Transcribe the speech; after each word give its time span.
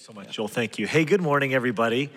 you 0.00 0.06
so 0.06 0.12
much, 0.14 0.32
Joel. 0.32 0.48
Thank 0.48 0.78
you. 0.78 0.86
Hey, 0.86 1.04
good 1.04 1.20
morning, 1.20 1.52
everybody. 1.52 2.08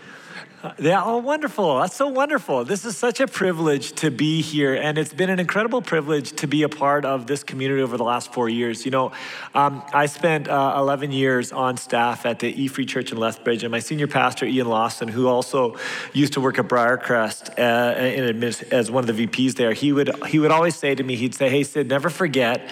Uh, 0.64 0.72
yeah, 0.80 1.04
oh, 1.04 1.18
wonderful. 1.18 1.80
That's 1.80 1.96
so 1.96 2.08
wonderful. 2.08 2.64
This 2.64 2.86
is 2.86 2.96
such 2.96 3.20
a 3.20 3.28
privilege 3.28 3.92
to 3.94 4.10
be 4.10 4.42
here, 4.42 4.74
and 4.74 4.98
it's 4.98 5.14
been 5.14 5.30
an 5.30 5.40
incredible 5.40 5.82
privilege 5.82 6.32
to 6.38 6.48
be 6.48 6.64
a 6.64 6.70
part 6.70 7.04
of 7.04 7.28
this 7.28 7.44
community 7.44 7.82
over 7.82 7.98
the 7.98 8.04
last 8.06 8.32
four 8.32 8.48
years. 8.48 8.86
You 8.86 8.92
know, 8.92 9.12
um, 9.54 9.84
I 9.92 10.06
spent 10.06 10.48
uh, 10.48 10.76
11 10.78 11.12
years 11.12 11.52
on 11.52 11.76
staff 11.76 12.26
at 12.26 12.40
the 12.40 12.48
E 12.48 12.70
Free 12.70 12.86
Church 12.86 13.12
in 13.12 13.18
Lethbridge, 13.18 13.64
and 13.64 13.72
my 13.72 13.80
senior 13.80 14.08
pastor, 14.08 14.46
Ian 14.46 14.68
Lawson, 14.68 15.10
who 15.10 15.28
also 15.28 15.78
used 16.14 16.34
to 16.34 16.42
work 16.42 16.60
at 16.60 16.70
Briarcrest 16.70 17.60
uh, 17.60 18.00
in, 18.00 18.44
as 18.72 18.90
one 18.90 19.08
of 19.08 19.14
the 19.14 19.28
VPs 19.28 19.56
there, 19.56 19.74
he 19.74 19.92
would, 19.92 20.26
he 20.28 20.40
would 20.40 20.52
always 20.52 20.76
say 20.76 20.96
to 20.96 21.04
me, 21.04 21.18
he'd 21.18 21.36
say, 21.36 21.50
Hey, 21.50 21.64
Sid, 21.64 21.90
never 21.90 22.10
forget 22.10 22.70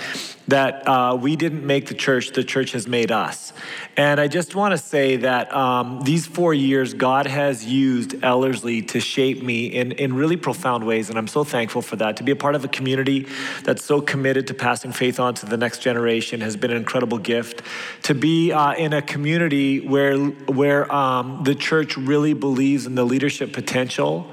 that 0.51 0.87
uh, 0.87 1.17
we 1.19 1.35
didn't 1.35 1.65
make 1.65 1.87
the 1.87 1.93
church, 1.93 2.31
the 2.31 2.43
church 2.43 2.73
has 2.73 2.87
made 2.87 3.11
us. 3.11 3.53
And 3.97 4.19
I 4.19 4.27
just 4.27 4.53
want 4.53 4.73
to 4.73 4.77
say 4.77 5.15
that 5.17 5.53
um, 5.53 6.01
these 6.01 6.25
four 6.25 6.53
years, 6.53 6.93
God 6.93 7.25
has 7.25 7.65
used 7.65 8.23
Ellerslie 8.23 8.81
to 8.83 8.99
shape 8.99 9.41
me 9.41 9.67
in, 9.67 9.93
in 9.93 10.13
really 10.13 10.37
profound 10.37 10.85
ways. 10.85 11.09
And 11.09 11.17
I'm 11.17 11.27
so 11.27 11.43
thankful 11.43 11.81
for 11.81 11.95
that. 11.97 12.17
To 12.17 12.23
be 12.23 12.31
a 12.31 12.35
part 12.35 12.55
of 12.55 12.65
a 12.65 12.67
community 12.67 13.27
that's 13.63 13.83
so 13.83 14.01
committed 14.01 14.47
to 14.47 14.53
passing 14.53 14.91
faith 14.91 15.19
on 15.19 15.33
to 15.35 15.45
the 15.45 15.57
next 15.57 15.79
generation 15.79 16.41
has 16.41 16.57
been 16.57 16.71
an 16.71 16.77
incredible 16.77 17.17
gift. 17.17 17.61
To 18.03 18.13
be 18.13 18.51
uh, 18.51 18.73
in 18.73 18.93
a 18.93 19.01
community 19.01 19.79
where, 19.79 20.17
where 20.17 20.91
um, 20.93 21.43
the 21.43 21.55
church 21.55 21.95
really 21.95 22.33
believes 22.33 22.85
in 22.85 22.95
the 22.95 23.05
leadership 23.05 23.53
potential 23.53 24.29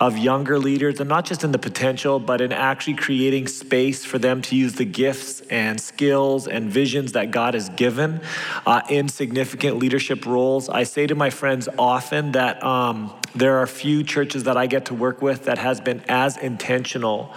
of 0.00 0.16
younger 0.16 0.58
leaders, 0.58 1.00
and 1.00 1.08
not 1.08 1.24
just 1.24 1.42
in 1.42 1.50
the 1.50 1.58
potential, 1.58 2.20
but 2.20 2.40
in 2.40 2.52
actually 2.52 2.94
creating 2.94 3.48
space 3.48 4.04
for 4.04 4.18
them 4.18 4.40
to 4.40 4.54
use 4.54 4.74
the 4.74 4.84
gifts 4.84 5.40
and 5.50 5.80
skills 5.80 6.46
and 6.46 6.70
visions 6.70 7.12
that 7.12 7.30
God 7.30 7.54
has 7.54 7.68
given 7.70 8.20
uh, 8.64 8.82
in 8.88 9.08
significant 9.08 9.78
leadership 9.78 10.24
roles. 10.24 10.68
I 10.68 10.84
say 10.84 11.06
to 11.08 11.14
my 11.14 11.30
friends 11.30 11.68
often 11.78 12.32
that 12.32 12.62
um, 12.62 13.12
there 13.34 13.58
are 13.58 13.66
few 13.66 14.04
churches 14.04 14.44
that 14.44 14.56
I 14.56 14.66
get 14.66 14.86
to 14.86 14.94
work 14.94 15.20
with 15.20 15.44
that 15.46 15.58
has 15.58 15.80
been 15.80 16.02
as 16.08 16.36
intentional 16.36 17.34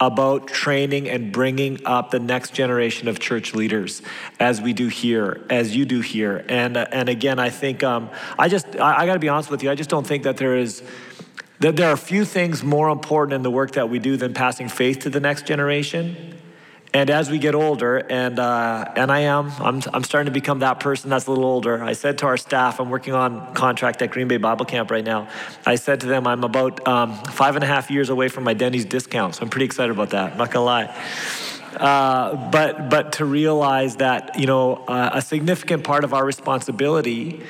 about 0.00 0.46
training 0.46 1.08
and 1.08 1.32
bringing 1.32 1.84
up 1.84 2.10
the 2.10 2.20
next 2.20 2.54
generation 2.54 3.08
of 3.08 3.18
church 3.18 3.54
leaders 3.54 4.00
as 4.38 4.62
we 4.62 4.72
do 4.72 4.86
here, 4.88 5.44
as 5.50 5.74
you 5.74 5.84
do 5.84 6.00
here. 6.00 6.44
And, 6.48 6.76
uh, 6.76 6.86
and 6.92 7.08
again, 7.08 7.38
I 7.38 7.50
think, 7.50 7.82
um, 7.82 8.08
I 8.38 8.48
just, 8.48 8.76
I, 8.76 9.00
I 9.00 9.06
got 9.06 9.14
to 9.14 9.18
be 9.18 9.28
honest 9.28 9.50
with 9.50 9.62
you, 9.62 9.70
I 9.70 9.74
just 9.74 9.90
don't 9.90 10.06
think 10.06 10.22
that 10.22 10.36
there 10.36 10.56
is 10.56 10.82
that 11.60 11.76
there 11.76 11.88
are 11.88 11.92
a 11.92 11.96
few 11.96 12.24
things 12.24 12.62
more 12.62 12.88
important 12.88 13.34
in 13.34 13.42
the 13.42 13.50
work 13.50 13.72
that 13.72 13.88
we 13.88 13.98
do 13.98 14.16
than 14.16 14.32
passing 14.32 14.68
faith 14.68 15.00
to 15.00 15.10
the 15.10 15.20
next 15.20 15.46
generation. 15.46 16.34
And 16.94 17.10
as 17.10 17.30
we 17.30 17.38
get 17.38 17.54
older, 17.54 17.98
and, 17.98 18.38
uh, 18.38 18.92
and 18.96 19.12
I 19.12 19.20
am, 19.20 19.52
I'm, 19.58 19.82
I'm 19.92 20.04
starting 20.04 20.32
to 20.32 20.40
become 20.40 20.60
that 20.60 20.80
person 20.80 21.10
that's 21.10 21.26
a 21.26 21.30
little 21.30 21.44
older. 21.44 21.82
I 21.82 21.92
said 21.92 22.16
to 22.18 22.26
our 22.26 22.38
staff, 22.38 22.80
I'm 22.80 22.88
working 22.88 23.12
on 23.12 23.52
contract 23.54 24.00
at 24.00 24.10
Green 24.10 24.26
Bay 24.26 24.38
Bible 24.38 24.64
Camp 24.64 24.90
right 24.90 25.04
now. 25.04 25.28
I 25.66 25.74
said 25.74 26.00
to 26.00 26.06
them, 26.06 26.26
I'm 26.26 26.44
about 26.44 26.86
um, 26.88 27.14
five 27.24 27.56
and 27.56 27.64
a 27.64 27.66
half 27.66 27.90
years 27.90 28.08
away 28.08 28.28
from 28.28 28.44
my 28.44 28.54
Denny's 28.54 28.86
discount, 28.86 29.34
so 29.34 29.42
I'm 29.42 29.50
pretty 29.50 29.66
excited 29.66 29.92
about 29.92 30.10
that, 30.10 30.32
I'm 30.32 30.38
not 30.38 30.50
gonna 30.50 30.64
lie. 30.64 31.04
Uh, 31.76 32.50
but, 32.50 32.88
but 32.88 33.12
to 33.12 33.26
realize 33.26 33.96
that, 33.96 34.38
you 34.38 34.46
know, 34.46 34.76
uh, 34.88 35.10
a 35.12 35.20
significant 35.20 35.84
part 35.84 36.04
of 36.04 36.14
our 36.14 36.24
responsibility 36.24 37.42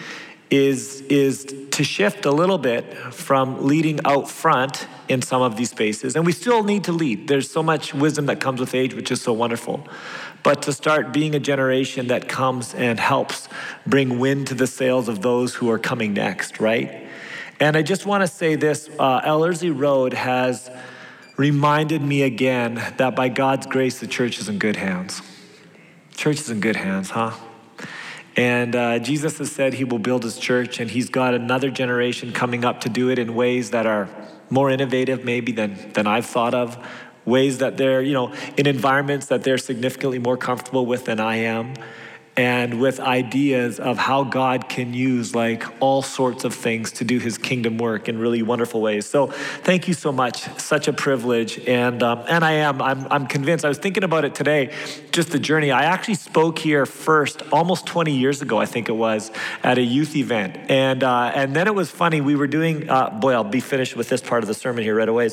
is, 0.51 1.03
is 1.03 1.45
to 1.73 1.85
shift 1.85 2.25
a 2.25 2.31
little 2.31 2.59
bit 2.59 2.93
from 3.13 3.67
leading 3.67 4.01
out 4.05 4.31
front 4.31 4.87
in 5.09 5.23
some 5.23 5.43
of 5.43 5.57
these 5.57 5.71
spaces. 5.71 6.17
And 6.17 6.25
we 6.27 6.33
still 6.33 6.63
need 6.63 6.85
to 6.85 6.93
lead. 6.93 7.29
There's 7.29 7.51
so 7.51 7.63
much 7.63 7.95
wisdom 7.95 8.27
that 8.27 8.41
comes 8.41 8.61
with 8.61 8.75
age, 8.75 8.95
which 8.95 9.11
is 9.11 9.21
so 9.21 9.33
wonderful. 9.33 9.87
But 10.43 10.63
to 10.63 10.73
start 10.73 11.13
being 11.13 11.35
a 11.35 11.41
generation 11.41 12.09
that 12.09 12.29
comes 12.29 12.75
and 12.75 12.99
helps 12.99 13.49
bring 13.87 14.19
wind 14.19 14.47
to 14.49 14.55
the 14.55 14.67
sails 14.67 15.09
of 15.09 15.23
those 15.23 15.55
who 15.55 15.71
are 15.71 15.79
coming 15.79 16.15
next, 16.15 16.61
right? 16.61 17.07
And 17.61 17.77
I 17.77 17.83
just 17.83 18.07
want 18.07 18.23
to 18.23 18.29
say 18.29 18.55
this 18.55 18.89
uh, 18.99 19.21
Ellerslie 19.25 19.71
Road 19.71 20.13
has 20.15 20.71
reminded 21.37 22.03
me 22.03 22.23
again 22.23 22.75
that 22.97 23.17
by 23.17 23.29
God's 23.29 23.67
grace, 23.67 24.01
the 24.01 24.07
church 24.07 24.39
is 24.39 24.49
in 24.49 24.59
good 24.59 24.77
hands. 24.77 25.23
Church 26.17 26.41
is 26.41 26.51
in 26.51 26.61
good 26.61 26.77
hands, 26.77 27.11
huh? 27.11 27.33
And 28.39 28.77
uh, 28.77 29.01
Jesus 29.01 29.39
has 29.39 29.51
said 29.51 29.75
he 29.75 29.83
will 29.83 29.99
build 29.99 30.23
his 30.23 30.39
church, 30.39 30.79
and 30.79 30.89
he's 30.89 31.09
got 31.09 31.35
another 31.35 31.71
generation 31.71 32.33
coming 32.33 32.65
up 32.65 32.83
to 32.83 32.89
do 32.89 33.11
it 33.11 33.19
in 33.19 33.35
ways 33.35 33.73
that 33.73 33.85
are 33.85 34.09
more 34.49 34.71
innovative, 34.71 35.25
maybe, 35.25 35.51
than, 35.51 35.77
than 35.95 36.07
I've 36.07 36.25
thought 36.25 36.55
of. 36.55 36.79
Ways 37.25 37.59
that 37.59 37.77
they're, 37.77 38.01
you 38.01 38.13
know, 38.13 38.33
in 38.57 38.69
environments 38.69 39.27
that 39.27 39.43
they're 39.43 39.59
significantly 39.59 40.21
more 40.21 40.37
comfortable 40.37 40.87
with 40.87 41.07
than 41.07 41.19
I 41.19 41.35
am 41.37 41.75
and 42.39 42.81
with 42.81 43.01
ideas 43.01 43.81
of 43.81 43.99
how 43.99 44.23
God 44.23 44.69
can 44.69 44.95
use 44.95 45.35
like 45.35 45.65
all 45.81 46.03
sorts 46.03 46.45
of 46.45 46.55
things 46.55 46.93
to 46.93 47.05
do 47.05 47.19
his 47.19 47.37
kingdom 47.37 47.79
work 47.79 48.09
in 48.09 48.17
really 48.17 48.43
wonderful 48.43 48.81
ways. 48.81 49.07
So 49.07 49.27
thank 49.27 49.89
you 49.89 49.95
so 49.95 50.13
much. 50.13 50.43
Such 50.57 50.87
a 50.87 50.93
privilege. 50.93 51.59
And, 51.67 52.01
um, 52.01 52.23
and 52.29 52.45
I 52.45 52.53
am, 52.53 52.81
I'm, 52.81 53.09
I'm 53.11 53.27
convinced. 53.27 53.65
I 53.65 53.69
was 53.69 53.79
thinking 53.79 54.05
about 54.05 54.25
it 54.25 54.37
today, 54.37 54.73
just 55.11 55.33
the 55.33 55.41
journey. 55.41 55.73
I 55.73 55.83
actually 55.83 56.15
spoke 56.15 56.61
here 56.61 56.87
first 56.87 57.43
almost 57.51 57.87
20 57.87 58.17
years 58.17 58.41
ago, 58.41 58.59
I 58.59 58.67
think 58.67 58.89
it 58.89 58.93
was, 58.97 59.33
at 59.65 59.77
a 59.79 59.83
youth 59.83 60.15
event. 60.15 60.71
And, 60.71 61.03
uh, 61.03 61.33
and 61.35 61.57
then 61.57 61.67
it 61.67 61.75
was 61.75 61.91
funny. 61.91 62.21
We 62.21 62.37
were 62.37 62.47
doing, 62.47 62.89
uh, 62.89 63.11
boy, 63.11 63.33
I'll 63.33 63.43
be 63.43 63.59
finished 63.59 63.97
with 63.97 64.09
this 64.09 64.21
part 64.21 64.45
of 64.45 64.47
the 64.47 64.55
sermon 64.55 64.85
here 64.85 64.95
right 64.95 65.09
away. 65.09 65.27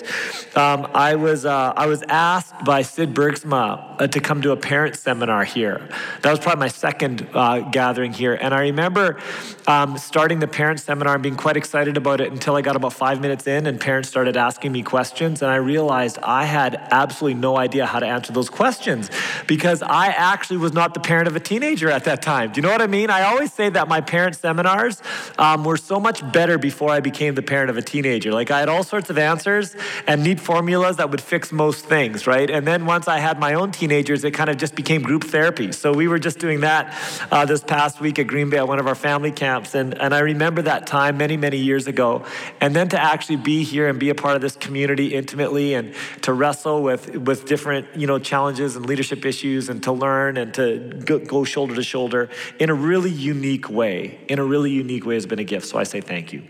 Um, 0.55 0.87
I, 0.95 1.17
was, 1.17 1.45
uh, 1.45 1.73
I 1.77 1.85
was 1.85 2.01
asked 2.09 2.65
by 2.65 2.81
Sid 2.81 3.13
Bergsma 3.13 4.01
uh, 4.01 4.07
to 4.07 4.19
come 4.19 4.41
to 4.41 4.53
a 4.53 4.57
parent 4.57 4.95
seminar 4.95 5.43
here. 5.43 5.87
That 6.23 6.31
was 6.31 6.39
probably 6.39 6.61
my 6.61 6.67
second 6.69 6.94
second 6.95 7.27
uh, 7.33 7.59
gathering 7.59 8.13
here. 8.13 8.35
And 8.35 8.53
I 8.53 8.61
remember 8.61 9.19
um, 9.67 9.97
starting 9.97 10.39
the 10.39 10.47
parent 10.47 10.79
seminar 10.79 11.15
and 11.15 11.23
being 11.23 11.35
quite 11.35 11.57
excited 11.57 11.97
about 11.97 12.21
it 12.21 12.31
until 12.31 12.55
I 12.55 12.61
got 12.61 12.77
about 12.77 12.93
five 12.93 13.19
minutes 13.19 13.47
in 13.47 13.67
and 13.67 13.81
parents 13.81 14.07
started 14.07 14.37
asking 14.37 14.71
me 14.71 14.81
questions. 14.81 15.41
And 15.41 15.51
I 15.51 15.57
realized 15.57 16.17
I 16.19 16.45
had 16.45 16.75
absolutely 16.91 17.37
no 17.41 17.57
idea 17.57 17.85
how 17.85 17.99
to 17.99 18.05
answer 18.05 18.31
those 18.31 18.49
questions 18.49 19.09
because 19.45 19.81
I 19.81 20.07
actually 20.07 20.57
was 20.57 20.71
not 20.71 20.93
the 20.93 21.01
parent 21.01 21.27
of 21.27 21.35
a 21.35 21.39
teenager 21.41 21.89
at 21.89 22.05
that 22.05 22.21
time. 22.21 22.53
Do 22.53 22.59
you 22.59 22.61
know 22.61 22.71
what 22.71 22.81
I 22.81 22.87
mean? 22.87 23.09
I 23.09 23.23
always 23.23 23.51
say 23.51 23.67
that 23.69 23.89
my 23.89 23.99
parent 23.99 24.37
seminars 24.37 25.01
um, 25.37 25.65
were 25.65 25.77
so 25.77 25.99
much 25.99 26.19
better 26.31 26.57
before 26.57 26.91
I 26.91 27.01
became 27.01 27.35
the 27.35 27.41
parent 27.41 27.69
of 27.69 27.75
a 27.75 27.81
teenager. 27.81 28.31
Like 28.31 28.51
I 28.51 28.59
had 28.61 28.69
all 28.69 28.83
sorts 28.83 29.09
of 29.09 29.17
answers 29.17 29.75
and 30.07 30.23
neat 30.23 30.39
formulas 30.39 30.95
that 30.95 31.11
would 31.11 31.21
fix 31.21 31.51
most 31.51 31.83
things, 31.85 32.25
right? 32.25 32.49
And 32.49 32.65
then 32.65 32.85
once 32.85 33.09
I 33.09 33.19
had 33.19 33.37
my 33.37 33.53
own 33.53 33.73
teenagers, 33.73 34.23
it 34.23 34.31
kind 34.31 34.49
of 34.49 34.55
just 34.55 34.75
became 34.75 35.01
group 35.01 35.25
therapy. 35.25 35.73
So 35.73 35.91
we 35.91 36.07
were 36.07 36.19
just 36.19 36.39
doing 36.39 36.61
that 36.61 36.84
uh, 37.31 37.45
this 37.45 37.63
past 37.63 37.99
week 37.99 38.19
at 38.19 38.27
Green 38.27 38.49
Bay 38.49 38.57
at 38.57 38.67
one 38.67 38.79
of 38.79 38.87
our 38.87 38.95
family 38.95 39.31
camps. 39.31 39.75
And, 39.75 39.99
and 39.99 40.13
I 40.13 40.19
remember 40.19 40.61
that 40.63 40.87
time 40.87 41.17
many, 41.17 41.37
many 41.37 41.57
years 41.57 41.87
ago. 41.87 42.25
And 42.61 42.75
then 42.75 42.89
to 42.89 43.01
actually 43.01 43.37
be 43.37 43.63
here 43.63 43.87
and 43.87 43.99
be 43.99 44.09
a 44.09 44.15
part 44.15 44.35
of 44.35 44.41
this 44.41 44.55
community 44.55 45.13
intimately 45.13 45.73
and 45.73 45.93
to 46.21 46.33
wrestle 46.33 46.83
with, 46.83 47.15
with 47.15 47.45
different 47.45 47.87
you 47.95 48.07
know, 48.07 48.19
challenges 48.19 48.75
and 48.75 48.85
leadership 48.85 49.25
issues 49.25 49.69
and 49.69 49.81
to 49.83 49.91
learn 49.91 50.37
and 50.37 50.53
to 50.55 51.01
go, 51.05 51.19
go 51.19 51.43
shoulder 51.43 51.75
to 51.75 51.83
shoulder 51.83 52.29
in 52.59 52.69
a 52.69 52.73
really 52.73 53.11
unique 53.11 53.69
way, 53.69 54.19
in 54.27 54.39
a 54.39 54.43
really 54.43 54.71
unique 54.71 55.05
way 55.05 55.15
has 55.15 55.25
been 55.25 55.39
a 55.39 55.43
gift. 55.43 55.67
So 55.67 55.77
I 55.77 55.83
say 55.83 56.01
thank 56.01 56.33
you. 56.33 56.43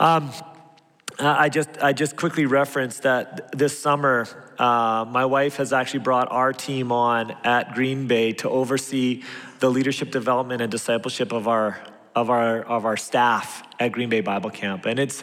Um, 0.00 0.30
I 1.18 1.48
just, 1.48 1.70
I 1.82 1.92
just 1.92 2.16
quickly 2.16 2.46
referenced 2.46 3.02
that 3.02 3.50
this 3.56 3.76
summer 3.76 4.47
uh, 4.58 5.04
my 5.08 5.24
wife 5.24 5.56
has 5.56 5.72
actually 5.72 6.00
brought 6.00 6.30
our 6.30 6.52
team 6.52 6.90
on 6.90 7.30
at 7.44 7.74
Green 7.74 8.06
Bay 8.06 8.32
to 8.34 8.50
oversee 8.50 9.22
the 9.60 9.70
leadership 9.70 10.10
development 10.10 10.62
and 10.62 10.70
discipleship 10.70 11.32
of 11.32 11.46
our 11.46 11.80
of 12.14 12.30
our 12.30 12.62
of 12.62 12.84
our 12.84 12.96
staff 12.96 13.62
at 13.78 13.92
Green 13.92 14.08
Bay 14.08 14.20
Bible 14.20 14.50
Camp, 14.50 14.86
and 14.86 14.98
it's 14.98 15.22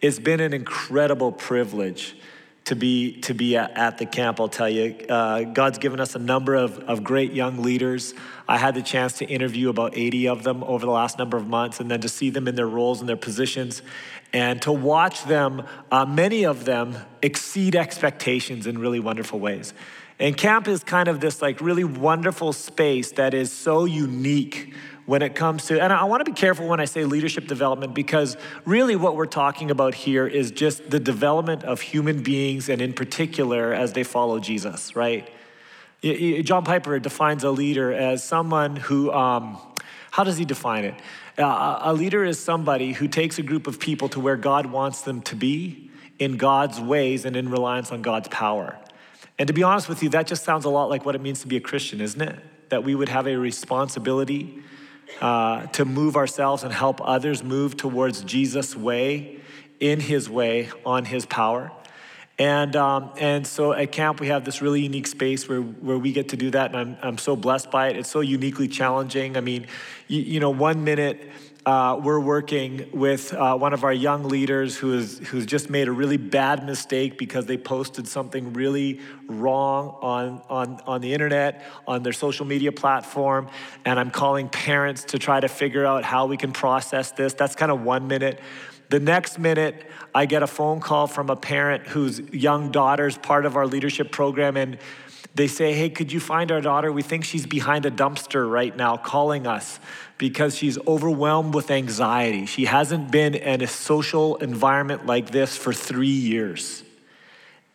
it's 0.00 0.18
been 0.18 0.40
an 0.40 0.52
incredible 0.52 1.32
privilege 1.32 2.16
to 2.64 2.76
be 2.76 3.20
to 3.22 3.34
be 3.34 3.56
at, 3.56 3.76
at 3.76 3.98
the 3.98 4.06
camp. 4.06 4.40
I'll 4.40 4.48
tell 4.48 4.68
you, 4.68 4.94
uh, 5.08 5.44
God's 5.44 5.78
given 5.78 6.00
us 6.00 6.14
a 6.14 6.18
number 6.18 6.54
of 6.54 6.78
of 6.80 7.02
great 7.02 7.32
young 7.32 7.62
leaders. 7.62 8.14
I 8.46 8.58
had 8.58 8.74
the 8.74 8.82
chance 8.82 9.18
to 9.18 9.24
interview 9.24 9.70
about 9.70 9.96
80 9.96 10.28
of 10.28 10.42
them 10.42 10.62
over 10.64 10.84
the 10.84 10.92
last 10.92 11.18
number 11.18 11.38
of 11.38 11.46
months, 11.46 11.80
and 11.80 11.90
then 11.90 12.02
to 12.02 12.08
see 12.08 12.28
them 12.28 12.48
in 12.48 12.54
their 12.54 12.68
roles 12.68 13.00
and 13.00 13.08
their 13.08 13.16
positions 13.16 13.80
and 14.34 14.60
to 14.62 14.72
watch 14.72 15.24
them, 15.24 15.62
uh, 15.92 16.04
many 16.04 16.44
of 16.44 16.64
them, 16.64 16.96
exceed 17.22 17.76
expectations 17.76 18.66
in 18.66 18.76
really 18.76 18.98
wonderful 18.98 19.38
ways. 19.38 19.72
And 20.18 20.36
camp 20.36 20.66
is 20.66 20.82
kind 20.82 21.08
of 21.08 21.20
this 21.20 21.40
like 21.40 21.60
really 21.60 21.84
wonderful 21.84 22.52
space 22.52 23.12
that 23.12 23.32
is 23.32 23.52
so 23.52 23.84
unique 23.84 24.74
when 25.06 25.22
it 25.22 25.36
comes 25.36 25.66
to, 25.66 25.80
and 25.80 25.92
I 25.92 26.04
want 26.04 26.24
to 26.24 26.30
be 26.30 26.34
careful 26.34 26.66
when 26.66 26.80
I 26.80 26.84
say 26.86 27.04
leadership 27.04 27.46
development 27.46 27.94
because 27.94 28.36
really 28.64 28.96
what 28.96 29.14
we're 29.14 29.26
talking 29.26 29.70
about 29.70 29.94
here 29.94 30.26
is 30.26 30.50
just 30.50 30.90
the 30.90 30.98
development 30.98 31.62
of 31.62 31.80
human 31.80 32.22
beings 32.22 32.68
and 32.68 32.82
in 32.82 32.92
particular 32.92 33.72
as 33.72 33.92
they 33.92 34.02
follow 34.02 34.40
Jesus, 34.40 34.96
right? 34.96 35.30
John 36.02 36.64
Piper 36.64 36.98
defines 36.98 37.44
a 37.44 37.50
leader 37.50 37.92
as 37.92 38.24
someone 38.24 38.76
who, 38.76 39.12
um, 39.12 39.58
how 40.10 40.24
does 40.24 40.38
he 40.38 40.44
define 40.44 40.84
it? 40.84 40.94
Uh, 41.36 41.80
a 41.82 41.92
leader 41.92 42.24
is 42.24 42.38
somebody 42.38 42.92
who 42.92 43.08
takes 43.08 43.38
a 43.38 43.42
group 43.42 43.66
of 43.66 43.80
people 43.80 44.08
to 44.10 44.20
where 44.20 44.36
God 44.36 44.66
wants 44.66 45.02
them 45.02 45.20
to 45.22 45.36
be 45.36 45.90
in 46.18 46.36
God's 46.36 46.80
ways 46.80 47.24
and 47.24 47.34
in 47.36 47.50
reliance 47.50 47.90
on 47.90 48.02
God's 48.02 48.28
power. 48.28 48.78
And 49.38 49.48
to 49.48 49.52
be 49.52 49.64
honest 49.64 49.88
with 49.88 50.02
you, 50.02 50.08
that 50.10 50.28
just 50.28 50.44
sounds 50.44 50.64
a 50.64 50.70
lot 50.70 50.88
like 50.88 51.04
what 51.04 51.16
it 51.16 51.20
means 51.20 51.40
to 51.40 51.48
be 51.48 51.56
a 51.56 51.60
Christian, 51.60 52.00
isn't 52.00 52.20
it? 52.20 52.38
That 52.68 52.84
we 52.84 52.94
would 52.94 53.08
have 53.08 53.26
a 53.26 53.36
responsibility 53.36 54.62
uh, 55.20 55.66
to 55.66 55.84
move 55.84 56.16
ourselves 56.16 56.62
and 56.62 56.72
help 56.72 57.00
others 57.02 57.42
move 57.42 57.76
towards 57.76 58.22
Jesus' 58.22 58.76
way, 58.76 59.40
in 59.80 60.00
His 60.00 60.30
way, 60.30 60.70
on 60.86 61.04
His 61.04 61.26
power. 61.26 61.72
And, 62.38 62.74
um, 62.74 63.12
and 63.18 63.46
so 63.46 63.72
at 63.72 63.92
camp, 63.92 64.20
we 64.20 64.26
have 64.28 64.44
this 64.44 64.60
really 64.60 64.82
unique 64.82 65.06
space 65.06 65.48
where, 65.48 65.60
where 65.60 65.98
we 65.98 66.12
get 66.12 66.30
to 66.30 66.36
do 66.36 66.50
that. 66.50 66.74
And 66.74 66.76
I'm, 66.76 66.96
I'm 67.02 67.18
so 67.18 67.36
blessed 67.36 67.70
by 67.70 67.88
it. 67.88 67.96
It's 67.96 68.10
so 68.10 68.20
uniquely 68.20 68.66
challenging. 68.66 69.36
I 69.36 69.40
mean, 69.40 69.66
you, 70.08 70.20
you 70.20 70.40
know, 70.40 70.50
one 70.50 70.82
minute 70.82 71.30
uh, 71.66 71.98
we're 72.02 72.20
working 72.20 72.90
with 72.92 73.32
uh, 73.32 73.56
one 73.56 73.72
of 73.72 73.84
our 73.84 73.92
young 73.92 74.24
leaders 74.24 74.76
who 74.76 74.98
is, 74.98 75.18
who's 75.18 75.46
just 75.46 75.70
made 75.70 75.88
a 75.88 75.92
really 75.92 76.18
bad 76.18 76.66
mistake 76.66 77.16
because 77.16 77.46
they 77.46 77.56
posted 77.56 78.06
something 78.06 78.52
really 78.52 79.00
wrong 79.28 79.96
on, 80.02 80.42
on, 80.50 80.80
on 80.86 81.00
the 81.00 81.14
internet, 81.14 81.64
on 81.86 82.02
their 82.02 82.12
social 82.12 82.44
media 82.44 82.70
platform. 82.70 83.48
And 83.86 83.98
I'm 83.98 84.10
calling 84.10 84.50
parents 84.50 85.04
to 85.04 85.18
try 85.18 85.40
to 85.40 85.48
figure 85.48 85.86
out 85.86 86.04
how 86.04 86.26
we 86.26 86.36
can 86.36 86.52
process 86.52 87.12
this. 87.12 87.32
That's 87.32 87.54
kind 87.54 87.72
of 87.72 87.82
one 87.82 88.08
minute. 88.08 88.40
The 88.94 89.00
next 89.00 89.40
minute, 89.40 89.90
I 90.14 90.24
get 90.24 90.44
a 90.44 90.46
phone 90.46 90.78
call 90.78 91.08
from 91.08 91.28
a 91.28 91.34
parent 91.34 91.88
whose 91.88 92.20
young 92.32 92.70
daughter's 92.70 93.18
part 93.18 93.44
of 93.44 93.56
our 93.56 93.66
leadership 93.66 94.12
program, 94.12 94.56
and 94.56 94.78
they 95.34 95.48
say, 95.48 95.72
Hey, 95.72 95.90
could 95.90 96.12
you 96.12 96.20
find 96.20 96.52
our 96.52 96.60
daughter? 96.60 96.92
We 96.92 97.02
think 97.02 97.24
she's 97.24 97.44
behind 97.44 97.86
a 97.86 97.90
dumpster 97.90 98.48
right 98.48 98.76
now 98.76 98.96
calling 98.96 99.48
us 99.48 99.80
because 100.16 100.54
she's 100.54 100.78
overwhelmed 100.86 101.56
with 101.56 101.72
anxiety. 101.72 102.46
She 102.46 102.66
hasn't 102.66 103.10
been 103.10 103.34
in 103.34 103.62
a 103.62 103.66
social 103.66 104.36
environment 104.36 105.06
like 105.06 105.30
this 105.32 105.56
for 105.56 105.72
three 105.72 106.06
years. 106.06 106.84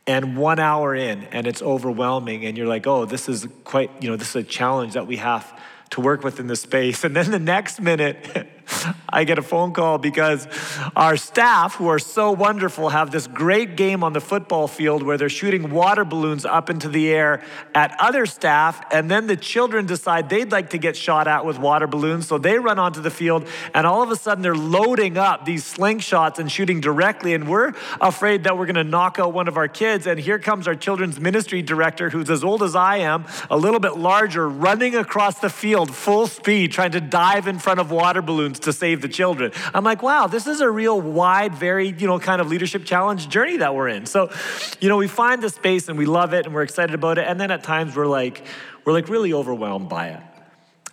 And 0.07 0.38
one 0.38 0.57
hour 0.57 0.95
in, 0.95 1.25
and 1.25 1.48
it's 1.48 1.62
overwhelming, 1.62 2.45
and 2.45 2.57
you're 2.57 2.66
like, 2.66 2.88
oh, 2.88 3.04
this 3.04 3.27
is 3.27 3.45
quite, 3.66 3.92
you 4.00 4.10
know, 4.10 4.16
this 4.16 4.30
is 4.30 4.36
a 4.38 4.44
challenge 4.44 4.94
that 4.94 5.06
we 5.06 5.18
have 5.18 5.60
to 5.89 6.00
work 6.00 6.24
with 6.24 6.39
in 6.39 6.48
this 6.48 6.62
space. 6.62 7.04
And 7.10 7.13
then 7.13 7.30
the 7.30 7.39
next 7.39 7.81
minute, 7.81 8.48
I 9.10 9.24
get 9.24 9.38
a 9.38 9.42
phone 9.42 9.74
call 9.74 9.98
because 9.98 10.48
our 10.95 11.18
staff, 11.18 11.75
who 11.75 11.88
are 11.88 12.00
so 12.00 12.31
wonderful, 12.31 12.89
have 12.89 13.12
this 13.12 13.27
great 13.27 13.75
game 13.75 14.04
on 14.04 14.13
the 14.13 14.21
football 14.21 14.68
field 14.68 15.04
where 15.04 15.18
they're 15.18 15.30
shooting 15.30 15.71
water 15.71 16.06
balloons 16.06 16.45
up 16.45 16.69
into 16.69 16.89
the 16.89 17.12
air 17.12 17.44
at 17.74 17.95
other 18.00 18.25
staff. 18.25 18.83
And 18.92 19.10
then 19.10 19.27
the 19.27 19.36
children 19.36 19.86
decide 19.86 20.30
they'd 20.30 20.51
like 20.51 20.71
to 20.71 20.77
get 20.77 20.95
shot 20.95 21.27
at 21.27 21.45
with 21.45 21.60
water 21.60 21.88
balloons. 21.88 22.27
So 22.27 22.38
they 22.38 22.60
run 22.60 22.80
onto 22.80 23.01
the 23.01 23.12
field, 23.12 23.48
and 23.74 23.86
all 23.88 24.04
of 24.04 24.12
a 24.12 24.16
sudden 24.16 24.42
they're 24.42 24.56
loading 24.56 25.18
up 25.18 25.45
these 25.45 25.63
slingshots 25.63 26.39
and 26.39 26.51
shooting 26.51 26.81
directly. 26.81 27.33
And 27.33 27.48
we're 27.48 27.74
afraid 28.01 28.44
that 28.44 28.57
we're 28.57 28.66
going 28.66 28.75
to 28.75 28.83
knock 28.83 29.19
out 29.19 29.33
one 29.33 29.48
of 29.48 29.57
our 29.57 29.68
kids. 29.68 30.07
And 30.07 30.19
here 30.19 30.39
comes 30.39 30.68
our 30.68 30.75
children's 30.75 31.19
ministry 31.19 31.62
director, 31.62 32.10
who's 32.10 32.30
as 32.30 32.44
old 32.44 32.63
as 32.63 32.75
I 32.75 32.98
am, 32.98 33.25
a 33.50 33.57
little 33.57 33.80
bit 33.80 33.98
larger, 33.98 34.48
running 34.48 34.95
across 34.95 35.39
the 35.39 35.50
field 35.50 35.94
full 35.94 36.27
speed, 36.27 36.71
trying 36.71 36.92
to 36.92 37.01
dive 37.01 37.48
in 37.48 37.60
front 37.60 37.80
of 37.80 37.92
water 37.92 38.21
balloons 38.21 38.58
to 38.59 38.73
save 38.73 39.01
the 39.01 39.07
children. 39.07 39.51
I'm 39.73 39.83
like, 39.83 40.01
wow, 40.01 40.27
this 40.27 40.47
is 40.47 40.61
a 40.61 40.69
real 40.69 41.00
wide, 41.00 41.56
very, 41.56 41.89
you 41.89 42.07
know, 42.07 42.19
kind 42.19 42.41
of 42.41 42.47
leadership 42.47 42.85
challenge 42.85 43.29
journey 43.29 43.57
that 43.57 43.75
we're 43.75 43.88
in. 43.89 44.06
So, 44.06 44.31
you 44.79 44.89
know, 44.89 44.97
we 44.97 45.07
find 45.07 45.41
the 45.41 45.50
space 45.50 45.89
and 45.89 45.97
we 45.97 46.06
love 46.06 46.33
it 46.33 46.45
and 46.45 46.53
we're 46.53 46.63
excited 46.63 46.94
about 46.94 47.17
it. 47.17 47.27
And 47.27 47.39
then 47.39 47.51
at 47.51 47.63
times 47.63 47.95
we're 47.95 48.07
like, 48.07 48.44
we're 48.85 48.94
like 48.94 49.09
really 49.09 49.33
overwhelmed 49.33 49.89
by 49.89 50.09
it. 50.09 50.21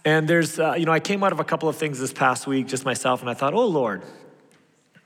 And 0.04 0.28
there's, 0.28 0.58
uh, 0.60 0.74
you 0.78 0.86
know, 0.86 0.92
I 0.92 1.00
came 1.00 1.24
out 1.24 1.32
of 1.32 1.40
a 1.40 1.44
couple 1.44 1.68
of 1.68 1.76
things 1.76 1.98
this 1.98 2.12
past 2.12 2.46
week, 2.46 2.68
just 2.68 2.84
myself, 2.84 3.20
and 3.20 3.28
I 3.28 3.34
thought, 3.34 3.54
oh 3.54 3.66
Lord, 3.66 4.02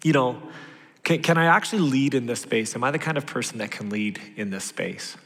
you 0.03 0.13
know, 0.13 0.41
can, 1.03 1.23
can 1.23 1.39
I 1.39 1.47
actually 1.47 1.83
lead 1.83 2.15
in 2.15 2.27
this 2.27 2.43
space? 2.43 2.75
Am 2.75 2.85
I 2.85 2.91
the 2.91 2.99
kind 2.99 3.17
of 3.17 3.27
person 3.27 3.59
that 3.59 3.71
can 3.71 3.89
lead 3.89 4.21
in 4.37 4.51
this 4.51 4.65
space? 4.65 5.17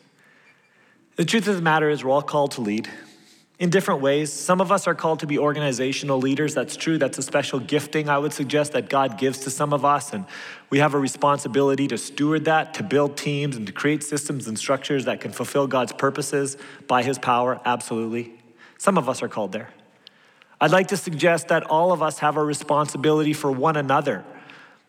The 1.16 1.24
truth 1.24 1.48
of 1.48 1.56
the 1.56 1.62
matter 1.62 1.90
is, 1.90 2.04
we're 2.04 2.10
all 2.10 2.22
called 2.22 2.52
to 2.52 2.60
lead 2.60 2.88
in 3.58 3.70
different 3.70 4.00
ways. 4.00 4.32
Some 4.32 4.60
of 4.60 4.72
us 4.72 4.86
are 4.86 4.94
called 4.94 5.20
to 5.20 5.26
be 5.26 5.38
organizational 5.38 6.18
leaders. 6.18 6.54
That's 6.54 6.76
true. 6.76 6.98
That's 6.98 7.18
a 7.18 7.22
special 7.22 7.60
gifting, 7.60 8.08
I 8.08 8.18
would 8.18 8.32
suggest, 8.32 8.72
that 8.72 8.88
God 8.88 9.16
gives 9.16 9.40
to 9.40 9.50
some 9.50 9.72
of 9.72 9.84
us. 9.84 10.12
And 10.12 10.24
we 10.70 10.80
have 10.80 10.94
a 10.94 10.98
responsibility 10.98 11.86
to 11.88 11.98
steward 11.98 12.46
that, 12.46 12.74
to 12.74 12.82
build 12.82 13.16
teams, 13.16 13.56
and 13.56 13.66
to 13.66 13.72
create 13.72 14.02
systems 14.02 14.48
and 14.48 14.58
structures 14.58 15.04
that 15.04 15.20
can 15.20 15.30
fulfill 15.30 15.66
God's 15.66 15.92
purposes 15.92 16.56
by 16.88 17.02
His 17.02 17.18
power. 17.18 17.60
Absolutely. 17.64 18.34
Some 18.78 18.98
of 18.98 19.08
us 19.08 19.22
are 19.22 19.28
called 19.28 19.52
there. 19.52 19.70
I'd 20.60 20.72
like 20.72 20.88
to 20.88 20.96
suggest 20.96 21.48
that 21.48 21.64
all 21.64 21.92
of 21.92 22.02
us 22.02 22.18
have 22.20 22.36
a 22.36 22.42
responsibility 22.42 23.32
for 23.32 23.52
one 23.52 23.76
another 23.76 24.24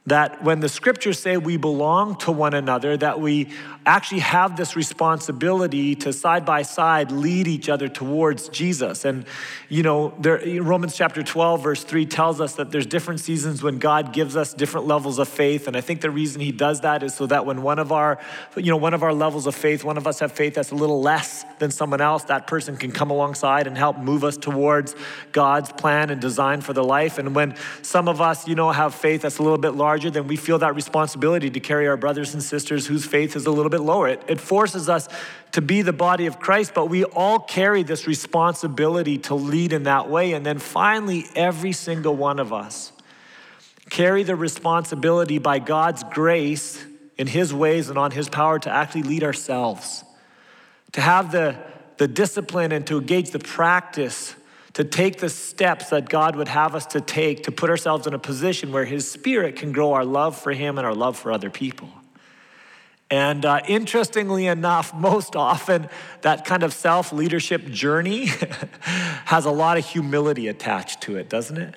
that 0.07 0.43
when 0.43 0.59
the 0.59 0.69
scriptures 0.69 1.17
say 1.17 1.35
we 1.37 1.57
belong 1.57 2.15
to 2.17 2.31
one 2.31 2.53
another, 2.53 2.95
that 2.95 3.19
we 3.19 3.49
actually 3.87 4.19
have 4.19 4.55
this 4.55 4.75
responsibility 4.75 5.95
to 5.95 6.11
side 6.11 6.45
by 6.45 6.61
side 6.61 7.11
lead 7.11 7.47
each 7.47 7.69
other 7.69 7.87
towards 7.87 8.49
Jesus. 8.49 9.05
And, 9.05 9.25
you 9.69 9.83
know, 9.83 10.13
there, 10.19 10.41
Romans 10.61 10.95
chapter 10.95 11.21
12, 11.21 11.63
verse 11.63 11.83
3 11.83 12.05
tells 12.05 12.41
us 12.41 12.55
that 12.55 12.71
there's 12.71 12.85
different 12.85 13.19
seasons 13.19 13.61
when 13.61 13.77
God 13.77 14.13
gives 14.13 14.35
us 14.35 14.53
different 14.53 14.87
levels 14.87 15.19
of 15.19 15.27
faith. 15.27 15.67
And 15.67 15.75
I 15.75 15.81
think 15.81 16.01
the 16.01 16.09
reason 16.09 16.41
he 16.41 16.51
does 16.51 16.81
that 16.81 17.03
is 17.03 17.13
so 17.13 17.25
that 17.27 17.45
when 17.45 17.61
one 17.61 17.79
of 17.79 17.91
our, 17.91 18.19
you 18.55 18.71
know, 18.71 18.77
one 18.77 18.93
of 18.93 19.03
our 19.03 19.13
levels 19.13 19.47
of 19.47 19.55
faith, 19.55 19.83
one 19.83 19.97
of 19.97 20.07
us 20.07 20.19
have 20.19 20.31
faith 20.31 20.55
that's 20.55 20.71
a 20.71 20.75
little 20.75 21.01
less 21.01 21.45
than 21.59 21.71
someone 21.71 22.01
else, 22.01 22.23
that 22.25 22.47
person 22.47 22.77
can 22.77 22.91
come 22.91 23.11
alongside 23.11 23.67
and 23.67 23.77
help 23.77 23.97
move 23.97 24.23
us 24.23 24.37
towards 24.37 24.95
God's 25.31 25.71
plan 25.71 26.09
and 26.09 26.19
design 26.19 26.61
for 26.61 26.73
the 26.73 26.83
life. 26.83 27.17
And 27.17 27.35
when 27.35 27.55
some 27.81 28.07
of 28.07 28.19
us, 28.19 28.47
you 28.47 28.55
know, 28.55 28.71
have 28.71 28.95
faith 28.95 29.21
that's 29.21 29.37
a 29.37 29.43
little 29.43 29.57
bit 29.57 29.71
larger, 29.71 29.94
larger, 29.95 30.11
then 30.11 30.27
we 30.27 30.35
feel 30.35 30.59
that 30.59 30.75
responsibility 30.75 31.49
to 31.49 31.59
carry 31.61 31.87
our 31.87 31.95
brothers 31.95 32.33
and 32.33 32.43
sisters 32.43 32.85
whose 32.85 33.05
faith 33.05 33.33
is 33.37 33.45
a 33.45 33.51
little 33.51 33.69
bit 33.69 33.79
lower. 33.79 34.09
It, 34.09 34.21
it 34.27 34.41
forces 34.41 34.89
us 34.89 35.07
to 35.53 35.61
be 35.61 35.83
the 35.83 35.93
body 35.93 36.25
of 36.25 36.37
Christ, 36.37 36.73
but 36.73 36.87
we 36.87 37.05
all 37.05 37.39
carry 37.39 37.81
this 37.81 38.05
responsibility 38.05 39.17
to 39.19 39.35
lead 39.35 39.71
in 39.71 39.83
that 39.83 40.09
way. 40.09 40.33
And 40.33 40.45
then 40.45 40.59
finally, 40.59 41.27
every 41.33 41.71
single 41.71 42.13
one 42.13 42.39
of 42.39 42.51
us 42.51 42.91
carry 43.89 44.23
the 44.23 44.35
responsibility 44.35 45.37
by 45.37 45.59
God's 45.59 46.03
grace 46.03 46.85
in 47.17 47.27
His 47.27 47.53
ways 47.53 47.89
and 47.89 47.97
on 47.97 48.11
His 48.11 48.27
power 48.27 48.59
to 48.59 48.69
actually 48.69 49.03
lead 49.03 49.23
ourselves, 49.23 50.03
to 50.91 50.99
have 50.99 51.31
the, 51.31 51.55
the 51.95 52.09
discipline 52.09 52.73
and 52.73 52.85
to 52.87 52.97
engage 52.97 53.31
the 53.31 53.39
practice 53.39 54.35
to 54.75 54.83
take 54.83 55.19
the 55.19 55.29
steps 55.29 55.89
that 55.89 56.09
God 56.09 56.35
would 56.35 56.49
have 56.49 56.75
us 56.75 56.85
to 56.87 57.01
take 57.01 57.43
to 57.43 57.51
put 57.51 57.69
ourselves 57.69 58.07
in 58.07 58.13
a 58.13 58.19
position 58.19 58.71
where 58.71 58.85
His 58.85 59.09
Spirit 59.09 59.55
can 59.55 59.71
grow 59.71 59.93
our 59.93 60.05
love 60.05 60.37
for 60.37 60.51
Him 60.51 60.77
and 60.77 60.85
our 60.85 60.93
love 60.93 61.17
for 61.17 61.31
other 61.31 61.49
people. 61.49 61.89
And 63.09 63.45
uh, 63.45 63.61
interestingly 63.67 64.47
enough, 64.47 64.93
most 64.93 65.35
often 65.35 65.89
that 66.21 66.43
kind 66.43 66.61
of 66.61 66.73
self 66.73 67.13
leadership 67.13 67.65
journey 67.65 68.25
has 68.81 69.45
a 69.45 69.51
lot 69.51 69.77
of 69.77 69.85
humility 69.85 70.49
attached 70.49 71.01
to 71.01 71.15
it, 71.15 71.29
doesn't 71.29 71.57
it? 71.57 71.73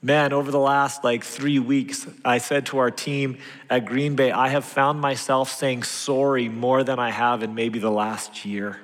Man, 0.00 0.32
over 0.32 0.50
the 0.50 0.60
last 0.60 1.02
like 1.02 1.24
three 1.24 1.58
weeks, 1.58 2.06
I 2.24 2.38
said 2.38 2.66
to 2.66 2.78
our 2.78 2.90
team 2.90 3.38
at 3.68 3.84
Green 3.84 4.14
Bay, 4.14 4.30
I 4.30 4.48
have 4.48 4.64
found 4.64 5.00
myself 5.00 5.50
saying 5.50 5.82
sorry 5.82 6.48
more 6.48 6.84
than 6.84 7.00
I 7.00 7.10
have 7.10 7.42
in 7.42 7.54
maybe 7.54 7.80
the 7.80 7.90
last 7.90 8.44
year. 8.44 8.78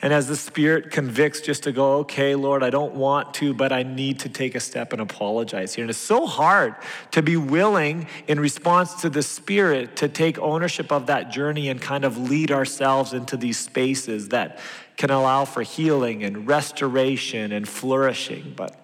And 0.00 0.12
as 0.12 0.28
the 0.28 0.36
Spirit 0.36 0.92
convicts, 0.92 1.40
just 1.40 1.64
to 1.64 1.72
go, 1.72 1.96
okay, 1.98 2.36
Lord, 2.36 2.62
I 2.62 2.70
don't 2.70 2.94
want 2.94 3.34
to, 3.34 3.52
but 3.52 3.72
I 3.72 3.82
need 3.82 4.20
to 4.20 4.28
take 4.28 4.54
a 4.54 4.60
step 4.60 4.92
and 4.92 5.02
apologize 5.02 5.74
here. 5.74 5.82
And 5.82 5.90
it's 5.90 5.98
so 5.98 6.24
hard 6.24 6.76
to 7.10 7.22
be 7.22 7.36
willing, 7.36 8.06
in 8.28 8.38
response 8.38 9.00
to 9.02 9.10
the 9.10 9.24
Spirit, 9.24 9.96
to 9.96 10.08
take 10.08 10.38
ownership 10.38 10.92
of 10.92 11.06
that 11.06 11.32
journey 11.32 11.68
and 11.68 11.82
kind 11.82 12.04
of 12.04 12.16
lead 12.16 12.52
ourselves 12.52 13.12
into 13.12 13.36
these 13.36 13.58
spaces 13.58 14.28
that 14.28 14.60
can 14.96 15.10
allow 15.10 15.44
for 15.44 15.62
healing 15.62 16.22
and 16.22 16.46
restoration 16.46 17.50
and 17.50 17.68
flourishing. 17.68 18.52
But 18.56 18.78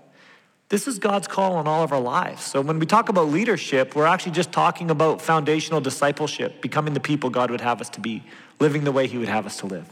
this 0.69 0.89
is 0.89 0.99
God's 0.99 1.29
call 1.29 1.55
on 1.55 1.69
all 1.69 1.85
of 1.85 1.93
our 1.93 2.01
lives. 2.01 2.43
So 2.43 2.61
when 2.61 2.81
we 2.81 2.87
talk 2.87 3.09
about 3.09 3.29
leadership, 3.29 3.95
we're 3.95 4.07
actually 4.07 4.33
just 4.33 4.51
talking 4.51 4.91
about 4.91 5.23
foundational 5.23 5.81
discipleship, 5.81 6.61
becoming 6.61 6.93
the 6.93 7.01
people 7.01 7.31
God 7.31 7.53
would 7.53 7.61
have 7.61 7.81
us 7.81 7.89
to 7.91 8.01
be, 8.01 8.25
living 8.59 8.83
the 8.83 8.91
way 8.91 9.07
He 9.07 9.17
would 9.17 9.29
have 9.29 9.47
us 9.47 9.59
to 9.59 9.67
live. 9.67 9.89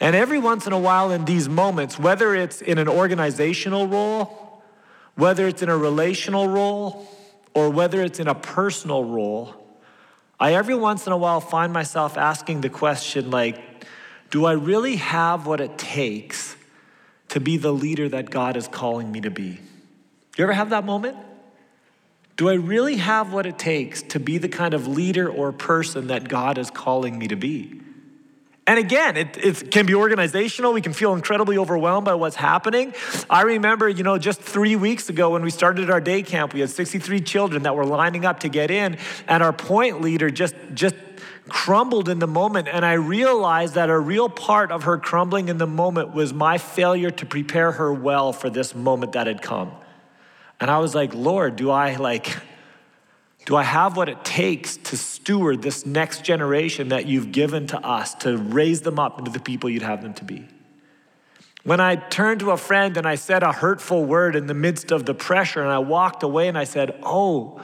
And 0.00 0.14
every 0.14 0.38
once 0.38 0.66
in 0.66 0.72
a 0.72 0.78
while, 0.78 1.10
in 1.10 1.24
these 1.24 1.48
moments, 1.48 1.98
whether 1.98 2.34
it's 2.34 2.62
in 2.62 2.78
an 2.78 2.88
organizational 2.88 3.88
role, 3.88 4.62
whether 5.16 5.48
it's 5.48 5.62
in 5.62 5.68
a 5.68 5.76
relational 5.76 6.48
role, 6.48 7.08
or 7.54 7.70
whether 7.70 8.02
it's 8.02 8.20
in 8.20 8.28
a 8.28 8.34
personal 8.34 9.04
role, 9.04 9.54
I 10.38 10.54
every 10.54 10.76
once 10.76 11.06
in 11.06 11.12
a 11.12 11.16
while 11.16 11.40
find 11.40 11.72
myself 11.72 12.16
asking 12.16 12.60
the 12.60 12.68
question 12.68 13.30
like, 13.30 13.60
do 14.30 14.44
I 14.44 14.52
really 14.52 14.96
have 14.96 15.46
what 15.46 15.60
it 15.60 15.76
takes 15.78 16.54
to 17.30 17.40
be 17.40 17.56
the 17.56 17.72
leader 17.72 18.08
that 18.08 18.30
God 18.30 18.56
is 18.56 18.68
calling 18.68 19.10
me 19.10 19.20
to 19.22 19.30
be? 19.30 19.58
You 20.36 20.44
ever 20.44 20.52
have 20.52 20.70
that 20.70 20.84
moment? 20.84 21.16
Do 22.36 22.48
I 22.48 22.54
really 22.54 22.96
have 22.96 23.32
what 23.32 23.46
it 23.46 23.58
takes 23.58 24.02
to 24.02 24.20
be 24.20 24.38
the 24.38 24.48
kind 24.48 24.74
of 24.74 24.86
leader 24.86 25.28
or 25.28 25.50
person 25.50 26.06
that 26.06 26.28
God 26.28 26.56
is 26.56 26.70
calling 26.70 27.18
me 27.18 27.26
to 27.26 27.36
be? 27.36 27.80
And 28.68 28.78
again, 28.78 29.16
it, 29.16 29.38
it, 29.38 29.70
can 29.70 29.86
be 29.86 29.94
organizational. 29.94 30.74
We 30.74 30.82
can 30.82 30.92
feel 30.92 31.14
incredibly 31.14 31.56
overwhelmed 31.56 32.04
by 32.04 32.12
what's 32.14 32.36
happening. 32.36 32.92
I 33.30 33.40
remember, 33.42 33.88
you 33.88 34.02
know, 34.02 34.18
just 34.18 34.42
three 34.42 34.76
weeks 34.76 35.08
ago 35.08 35.30
when 35.30 35.42
we 35.42 35.48
started 35.48 35.88
our 35.88 36.02
day 36.02 36.22
camp, 36.22 36.52
we 36.52 36.60
had 36.60 36.68
63 36.68 37.20
children 37.20 37.62
that 37.62 37.74
were 37.74 37.86
lining 37.86 38.26
up 38.26 38.40
to 38.40 38.50
get 38.50 38.70
in, 38.70 38.98
and 39.26 39.42
our 39.42 39.54
point 39.54 40.02
leader 40.02 40.30
just 40.30 40.54
just 40.74 40.94
crumbled 41.48 42.10
in 42.10 42.18
the 42.18 42.26
moment. 42.26 42.68
And 42.68 42.84
I 42.84 42.92
realized 42.92 43.72
that 43.72 43.88
a 43.88 43.98
real 43.98 44.28
part 44.28 44.70
of 44.70 44.82
her 44.82 44.98
crumbling 44.98 45.48
in 45.48 45.56
the 45.56 45.66
moment 45.66 46.12
was 46.12 46.34
my 46.34 46.58
failure 46.58 47.10
to 47.10 47.24
prepare 47.24 47.72
her 47.72 47.90
well 47.90 48.34
for 48.34 48.50
this 48.50 48.74
moment 48.74 49.12
that 49.12 49.26
had 49.26 49.40
come. 49.40 49.72
And 50.60 50.70
I 50.70 50.76
was 50.76 50.94
like, 50.94 51.14
Lord, 51.14 51.56
do 51.56 51.70
I 51.70 51.96
like, 51.96 52.36
do 53.48 53.56
I 53.56 53.62
have 53.62 53.96
what 53.96 54.10
it 54.10 54.26
takes 54.26 54.76
to 54.76 54.96
steward 54.98 55.62
this 55.62 55.86
next 55.86 56.22
generation 56.22 56.88
that 56.90 57.06
you've 57.06 57.32
given 57.32 57.66
to 57.68 57.78
us 57.78 58.12
to 58.16 58.36
raise 58.36 58.82
them 58.82 58.98
up 58.98 59.18
into 59.18 59.30
the 59.30 59.40
people 59.40 59.70
you'd 59.70 59.80
have 59.80 60.02
them 60.02 60.12
to 60.12 60.24
be? 60.24 60.46
When 61.64 61.80
I 61.80 61.96
turned 61.96 62.40
to 62.40 62.50
a 62.50 62.58
friend 62.58 62.94
and 62.98 63.06
I 63.06 63.14
said 63.14 63.42
a 63.42 63.52
hurtful 63.52 64.04
word 64.04 64.36
in 64.36 64.48
the 64.48 64.54
midst 64.54 64.92
of 64.92 65.06
the 65.06 65.14
pressure 65.14 65.62
and 65.62 65.70
I 65.70 65.78
walked 65.78 66.22
away 66.22 66.48
and 66.48 66.58
I 66.58 66.64
said, 66.64 66.98
Oh, 67.02 67.58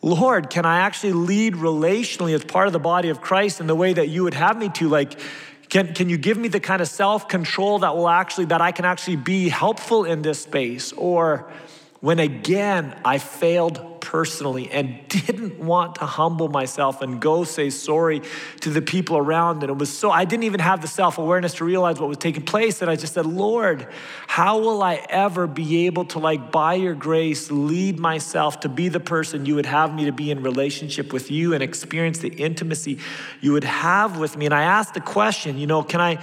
Lord, 0.00 0.48
can 0.48 0.64
I 0.64 0.78
actually 0.78 1.12
lead 1.12 1.56
relationally 1.56 2.34
as 2.34 2.42
part 2.42 2.66
of 2.66 2.72
the 2.72 2.78
body 2.78 3.10
of 3.10 3.20
Christ 3.20 3.60
in 3.60 3.66
the 3.66 3.74
way 3.74 3.92
that 3.92 4.08
you 4.08 4.22
would 4.22 4.32
have 4.32 4.56
me 4.56 4.70
to? 4.70 4.88
Like, 4.88 5.20
can, 5.68 5.92
can 5.92 6.08
you 6.08 6.16
give 6.16 6.38
me 6.38 6.48
the 6.48 6.58
kind 6.58 6.80
of 6.80 6.88
self 6.88 7.28
control 7.28 7.80
that 7.80 7.94
will 7.94 8.08
actually, 8.08 8.46
that 8.46 8.62
I 8.62 8.72
can 8.72 8.86
actually 8.86 9.16
be 9.16 9.50
helpful 9.50 10.06
in 10.06 10.22
this 10.22 10.40
space? 10.40 10.94
Or 10.94 11.52
when 12.00 12.18
again 12.18 12.98
I 13.04 13.18
failed 13.18 13.95
personally 14.06 14.70
and 14.70 15.00
didn't 15.08 15.58
want 15.58 15.96
to 15.96 16.06
humble 16.06 16.46
myself 16.46 17.02
and 17.02 17.20
go 17.20 17.42
say 17.42 17.68
sorry 17.70 18.22
to 18.60 18.70
the 18.70 18.80
people 18.80 19.16
around. 19.16 19.64
And 19.64 19.70
it 19.70 19.76
was 19.76 19.92
so, 19.96 20.12
I 20.12 20.24
didn't 20.24 20.44
even 20.44 20.60
have 20.60 20.80
the 20.80 20.86
self 20.86 21.18
awareness 21.18 21.54
to 21.54 21.64
realize 21.64 21.98
what 21.98 22.08
was 22.08 22.18
taking 22.18 22.44
place. 22.44 22.80
And 22.82 22.90
I 22.90 22.94
just 22.94 23.14
said, 23.14 23.26
Lord, 23.26 23.88
how 24.28 24.60
will 24.60 24.80
I 24.80 25.04
ever 25.08 25.48
be 25.48 25.86
able 25.86 26.04
to, 26.06 26.20
like, 26.20 26.52
by 26.52 26.74
your 26.74 26.94
grace, 26.94 27.50
lead 27.50 27.98
myself 27.98 28.60
to 28.60 28.68
be 28.68 28.88
the 28.88 29.00
person 29.00 29.44
you 29.44 29.56
would 29.56 29.66
have 29.66 29.92
me 29.92 30.04
to 30.04 30.12
be 30.12 30.30
in 30.30 30.40
relationship 30.40 31.12
with 31.12 31.32
you 31.32 31.52
and 31.52 31.60
experience 31.60 32.18
the 32.18 32.28
intimacy 32.28 33.00
you 33.40 33.52
would 33.54 33.64
have 33.64 34.20
with 34.20 34.36
me? 34.36 34.46
And 34.46 34.54
I 34.54 34.62
asked 34.62 34.94
the 34.94 35.00
question, 35.00 35.58
you 35.58 35.66
know, 35.66 35.82
can 35.82 36.00
I, 36.00 36.22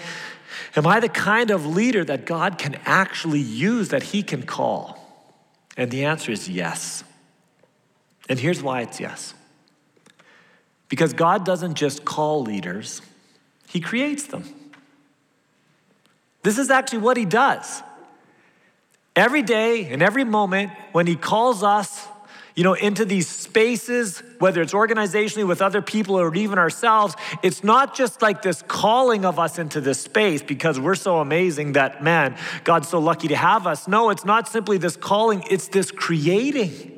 am 0.78 0.88
I 0.88 1.02
the 1.02 1.10
kind 1.10 1.52
of 1.52 1.66
leader 1.66 2.06
that 2.06 2.26
God 2.26 2.58
can 2.58 2.76
actually 2.86 3.42
use, 3.42 3.90
that 3.90 4.04
He 4.04 4.24
can 4.24 4.44
call? 4.44 5.00
And 5.76 5.92
the 5.92 6.06
answer 6.06 6.32
is 6.32 6.48
yes. 6.48 7.04
And 8.30 8.40
here's 8.40 8.64
why 8.64 8.82
it's 8.82 9.00
yes. 9.00 9.34
Because 10.90 11.14
God 11.14 11.46
doesn't 11.46 11.76
just 11.76 12.06
call 12.06 12.44
leaders, 12.44 13.02
He 13.68 13.80
creates 13.80 14.28
them. 14.28 14.44
This 16.44 16.58
is 16.58 16.70
actually 16.70 17.00
what 17.00 17.18
He 17.18 17.26
does. 17.26 17.82
Every 19.16 19.42
day 19.42 19.86
and 19.86 20.02
every 20.02 20.24
moment 20.24 20.72
when 20.92 21.08
He 21.08 21.16
calls 21.16 21.64
us, 21.64 22.08
you 22.56 22.64
know, 22.64 22.74
into 22.74 23.06
these 23.06 23.28
spaces, 23.28 24.22
whether 24.38 24.62
it's 24.62 24.74
organizationally 24.74 25.48
with 25.48 25.62
other 25.62 25.82
people 25.82 26.20
or 26.20 26.36
even 26.36 26.60
ourselves, 26.60 27.16
it's 27.42 27.64
not 27.64 27.96
just 27.96 28.22
like 28.22 28.44
this 28.44 28.62
calling 28.68 29.26
of 29.26 29.40
us 29.40 29.58
into 29.58 29.82
this 29.82 30.00
space 30.00 30.44
because 30.44 30.80
we're 30.80 30.94
so 30.94 31.20
amazing 31.20 31.72
that, 31.72 32.04
man, 32.04 32.38
God's 32.64 32.90
so 32.90 33.00
lucky 33.00 33.30
to 33.30 33.36
have 33.36 33.66
us. 33.66 33.88
No, 33.88 34.12
it's 34.12 34.26
not 34.26 34.48
simply 34.48 34.78
this 34.78 34.96
calling, 34.96 35.44
it's 35.50 35.68
this 35.70 35.90
creating. 35.90 36.93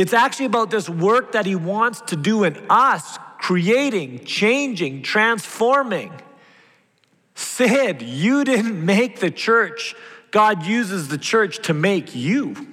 It's 0.00 0.14
actually 0.14 0.46
about 0.46 0.70
this 0.70 0.88
work 0.88 1.32
that 1.32 1.44
He 1.44 1.54
wants 1.54 2.00
to 2.06 2.16
do 2.16 2.44
in 2.44 2.56
us, 2.70 3.18
creating, 3.38 4.24
changing, 4.24 5.02
transforming. 5.02 6.10
Sid, 7.34 8.00
you 8.00 8.42
didn't 8.50 8.82
make 8.82 9.20
the 9.20 9.30
church. 9.30 9.94
God 10.30 10.64
uses 10.64 11.08
the 11.08 11.18
church 11.18 11.58
to 11.64 11.74
make 11.74 12.14
you. 12.14 12.66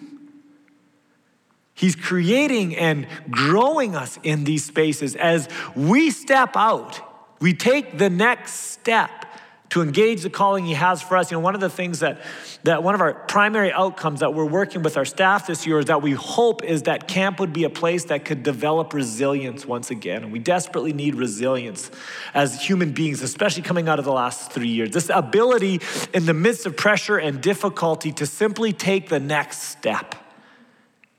He's 1.74 1.98
creating 1.98 2.78
and 2.78 3.08
growing 3.30 3.94
us 3.94 4.18
in 4.24 4.46
these 4.46 4.64
spaces 4.64 5.18
as 5.18 5.50
we 5.76 6.12
step 6.12 6.56
out. 6.56 7.02
We 7.42 7.54
take 7.54 7.98
the 7.98 8.10
next 8.10 8.54
step 8.54 9.26
to 9.70 9.82
engage 9.82 10.22
the 10.22 10.30
calling 10.30 10.66
he 10.66 10.74
has 10.74 11.02
for 11.02 11.18
us. 11.18 11.30
You 11.30 11.38
know, 11.38 11.42
one 11.42 11.56
of 11.56 11.62
the 11.62 11.70
things 11.70 12.00
that, 12.00 12.22
that 12.64 12.84
one 12.84 12.96
of 12.96 13.02
our 13.02 13.14
primary 13.14 13.72
outcomes 13.72 14.22
that 14.22 14.34
we're 14.34 14.46
working 14.46 14.82
with 14.82 14.98
our 14.98 15.06
staff 15.06 15.48
this 15.48 15.68
year 15.68 15.80
is 15.80 15.86
that 15.86 16.02
we 16.02 16.14
hope 16.14 16.64
is 16.64 16.84
that 16.84 17.08
camp 17.08 17.40
would 17.40 17.54
be 17.54 17.64
a 17.66 17.70
place 17.70 18.06
that 18.06 18.24
could 18.24 18.44
develop 18.44 18.94
resilience 18.94 19.66
once 19.66 19.92
again. 19.92 20.24
And 20.24 20.32
we 20.32 20.40
desperately 20.40 20.94
need 20.94 21.16
resilience 21.16 21.92
as 22.34 22.62
human 22.62 22.94
beings, 22.94 23.22
especially 23.22 23.64
coming 23.64 23.90
out 23.90 24.00
of 24.00 24.06
the 24.06 24.14
last 24.14 24.52
three 24.52 24.70
years. 24.70 24.92
This 24.92 25.12
ability 25.14 25.82
in 26.14 26.26
the 26.26 26.34
midst 26.34 26.66
of 26.66 26.78
pressure 26.78 27.18
and 27.18 27.42
difficulty 27.42 28.12
to 28.14 28.26
simply 28.26 28.72
take 28.72 29.10
the 29.10 29.20
next 29.20 29.64
step 29.64 30.16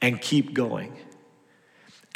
and 0.01 0.21
keep 0.21 0.55
going. 0.55 0.97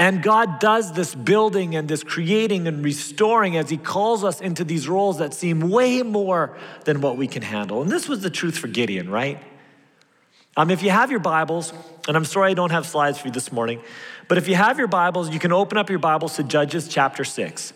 And 0.02 0.20
God 0.20 0.58
does 0.58 0.94
this 0.94 1.14
building 1.14 1.76
and 1.76 1.86
this 1.86 2.02
creating 2.02 2.66
and 2.66 2.84
restoring 2.84 3.56
as 3.56 3.70
He 3.70 3.76
calls 3.76 4.24
us 4.24 4.40
into 4.40 4.64
these 4.64 4.88
roles 4.88 5.18
that 5.18 5.32
seem 5.32 5.70
way 5.70 6.02
more 6.02 6.58
than 6.86 7.00
what 7.00 7.16
we 7.16 7.28
can 7.28 7.40
handle. 7.40 7.82
And 7.82 7.88
this 7.88 8.08
was 8.08 8.20
the 8.20 8.28
truth 8.28 8.58
for 8.58 8.66
Gideon, 8.66 9.08
right? 9.08 9.40
Um, 10.56 10.72
if 10.72 10.82
you 10.82 10.90
have 10.90 11.12
your 11.12 11.20
Bibles, 11.20 11.72
and 12.08 12.16
I'm 12.16 12.24
sorry 12.24 12.50
I 12.50 12.54
don't 12.54 12.72
have 12.72 12.84
slides 12.84 13.18
for 13.18 13.28
you 13.28 13.32
this 13.32 13.52
morning, 13.52 13.80
but 14.26 14.38
if 14.38 14.48
you 14.48 14.56
have 14.56 14.76
your 14.76 14.88
Bibles, 14.88 15.30
you 15.30 15.38
can 15.38 15.52
open 15.52 15.78
up 15.78 15.88
your 15.88 16.00
Bibles 16.00 16.34
to 16.34 16.42
Judges 16.42 16.88
chapter 16.88 17.22
6. 17.22 17.72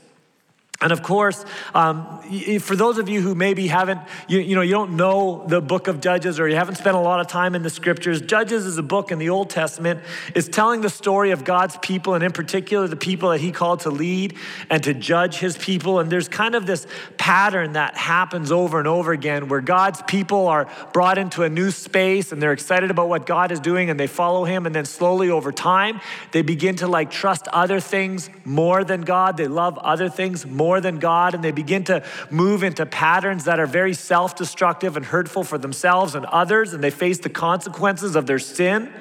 And 0.81 0.93
of 0.93 1.03
course, 1.03 1.43
um, 1.75 2.21
for 2.61 2.77
those 2.77 2.99
of 2.99 3.09
you 3.09 3.23
who 3.23 3.35
maybe 3.35 3.67
haven't, 3.67 4.01
you, 4.29 4.41
you 4.41 4.55
know, 4.55 4.61
you 4.61 4.73
don't 4.73 4.97
know 4.97 5.47
the 5.49 5.63
book 5.63 5.89
of 5.89 6.01
Judges 6.01 6.39
or 6.39 6.47
you 6.47 6.57
haven't 6.57 6.75
spent 6.75 6.97
a 6.97 7.01
lot 7.01 7.19
of 7.19 7.29
time 7.29 7.55
in 7.55 7.63
the 7.63 7.71
scriptures, 7.71 8.21
Judges 8.21 8.67
is 8.67 8.77
a 8.77 8.83
book 8.83 9.11
in 9.11 9.19
the 9.19 9.31
Old 9.31 9.49
Testament. 9.49 10.01
It's 10.35 10.49
telling 10.49 10.83
the 10.83 10.91
story 10.91 11.31
of 11.31 11.45
God's 11.45 11.79
people 11.79 12.13
and 12.13 12.23
in 12.23 12.33
particular 12.33 12.89
the 12.89 12.97
people 12.97 13.31
that 13.31 13.41
he 13.41 13.53
called 13.53 13.81
to 13.81 13.91
lead 13.91 14.37
and 14.69 14.83
to 14.85 14.93
judge 14.93 15.39
his 15.39 15.57
people. 15.57 15.99
And 15.99 16.13
there's 16.13 16.29
kind 16.29 16.55
of 16.55 16.67
this 16.67 16.87
pattern 17.17 17.73
that 17.73 17.97
happens 17.97 18.53
over 18.53 18.79
and 18.79 18.87
over 18.87 19.13
again 19.13 19.49
where 19.49 19.63
God's 19.63 20.03
people 20.03 20.47
are 20.49 20.69
brought 20.93 21.17
into 21.17 21.43
a 21.43 21.49
new 21.49 21.71
space 21.71 22.33
and 22.33 22.43
they're 22.43 22.53
excited 22.53 22.91
about 22.91 23.09
what 23.09 23.25
God 23.25 23.51
is 23.51 23.61
doing 23.61 23.89
and 23.89 23.99
they 23.99 24.07
follow 24.07 24.45
him. 24.45 24.67
And 24.67 24.75
then 24.75 24.85
slowly 24.85 25.31
over 25.31 25.53
time, 25.53 26.03
they 26.33 26.43
begin 26.43 26.77
to 26.77 26.87
like 26.87 27.11
trust 27.11 27.49
other 27.49 27.81
things 27.81 28.29
more 28.45 28.85
than 28.85 29.01
God. 29.01 29.39
They 29.39 29.49
love 29.49 29.79
other 29.79 30.11
things 30.11 30.45
more 30.45 30.66
more 30.67 30.81
than 30.81 30.99
God, 30.99 31.33
and 31.33 31.45
they 31.45 31.53
begin 31.53 31.85
to 31.85 32.03
move 32.29 32.65
into 32.65 32.85
patterns 32.85 33.45
that 33.45 33.61
are 33.61 33.69
very 33.69 33.95
self 33.95 34.35
destructive 34.35 34.97
and 34.97 35.07
hurtful 35.07 35.45
for 35.45 35.59
themselves 35.59 36.17
and 36.17 36.27
others, 36.27 36.73
and 36.73 36.83
they 36.83 36.91
face 36.91 37.19
the 37.19 37.29
consequences 37.29 38.17
of 38.17 38.27
their 38.27 38.41
sin, 38.41 38.93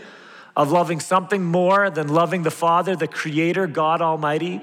of 0.55 0.71
loving 0.71 0.99
something 0.99 1.43
more 1.43 1.89
than 1.89 2.07
loving 2.07 2.43
the 2.43 2.51
Father, 2.51 2.95
the 2.95 3.07
Creator, 3.07 3.65
God 3.65 3.99
Almighty. 3.99 4.61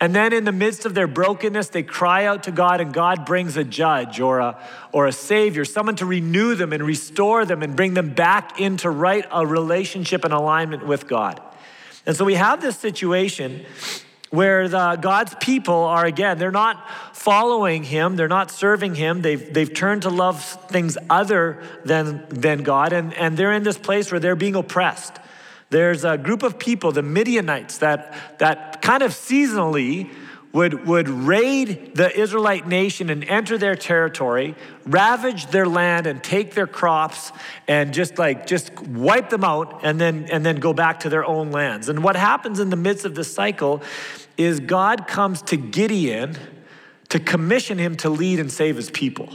And 0.00 0.14
then 0.14 0.32
in 0.32 0.44
the 0.44 0.52
midst 0.52 0.86
of 0.86 0.94
their 0.94 1.06
brokenness, 1.06 1.68
they 1.68 1.82
cry 1.82 2.24
out 2.24 2.44
to 2.44 2.50
God, 2.50 2.80
and 2.80 2.94
God 2.94 3.26
brings 3.26 3.58
a 3.58 3.62
judge 3.62 4.18
or 4.18 4.38
a, 4.38 4.58
or 4.90 5.06
a 5.06 5.12
savior, 5.12 5.66
someone 5.66 5.96
to 5.96 6.06
renew 6.06 6.54
them 6.54 6.72
and 6.72 6.82
restore 6.82 7.44
them 7.44 7.62
and 7.62 7.76
bring 7.76 7.92
them 7.92 8.14
back 8.14 8.58
into 8.58 8.88
right 8.88 9.26
a 9.30 9.46
relationship 9.46 10.24
and 10.24 10.32
alignment 10.32 10.86
with 10.86 11.06
God. 11.06 11.42
And 12.06 12.16
so 12.16 12.24
we 12.24 12.36
have 12.36 12.62
this 12.62 12.78
situation 12.78 13.66
where 14.32 14.66
the, 14.66 14.96
God's 14.96 15.34
people 15.40 15.74
are, 15.74 16.06
again, 16.06 16.38
they're 16.38 16.50
not 16.50 16.88
following 17.12 17.84
him, 17.84 18.16
they're 18.16 18.28
not 18.28 18.50
serving 18.50 18.94
him, 18.94 19.20
they've, 19.20 19.52
they've 19.52 19.72
turned 19.72 20.02
to 20.02 20.08
love 20.08 20.42
things 20.70 20.96
other 21.10 21.62
than, 21.84 22.24
than 22.30 22.62
God, 22.62 22.94
and, 22.94 23.12
and 23.12 23.36
they're 23.36 23.52
in 23.52 23.62
this 23.62 23.76
place 23.76 24.10
where 24.10 24.18
they're 24.18 24.34
being 24.34 24.56
oppressed. 24.56 25.18
There's 25.68 26.04
a 26.04 26.16
group 26.16 26.42
of 26.42 26.58
people, 26.58 26.92
the 26.92 27.02
Midianites, 27.02 27.78
that, 27.78 28.14
that 28.38 28.80
kind 28.80 29.02
of 29.02 29.10
seasonally 29.10 30.10
would, 30.52 30.86
would 30.86 31.08
raid 31.08 31.94
the 31.94 32.14
Israelite 32.18 32.66
nation 32.66 33.10
and 33.10 33.24
enter 33.24 33.56
their 33.56 33.74
territory, 33.74 34.54
ravage 34.86 35.46
their 35.46 35.66
land 35.66 36.06
and 36.06 36.22
take 36.22 36.54
their 36.54 36.66
crops 36.66 37.32
and 37.66 37.94
just 37.94 38.18
like 38.18 38.46
just 38.46 38.78
wipe 38.80 39.30
them 39.30 39.44
out 39.44 39.80
and 39.82 40.00
then 40.00 40.26
and 40.30 40.44
then 40.44 40.56
go 40.56 40.72
back 40.72 41.00
to 41.00 41.08
their 41.08 41.24
own 41.24 41.50
lands. 41.50 41.88
And 41.88 42.04
what 42.04 42.16
happens 42.16 42.60
in 42.60 42.68
the 42.70 42.76
midst 42.76 43.06
of 43.06 43.14
this 43.14 43.32
cycle 43.32 43.82
is 44.42 44.60
God 44.60 45.06
comes 45.06 45.42
to 45.42 45.56
Gideon 45.56 46.36
to 47.08 47.20
commission 47.20 47.78
him 47.78 47.96
to 47.96 48.08
lead 48.08 48.38
and 48.38 48.50
save 48.50 48.76
his 48.76 48.90
people. 48.90 49.28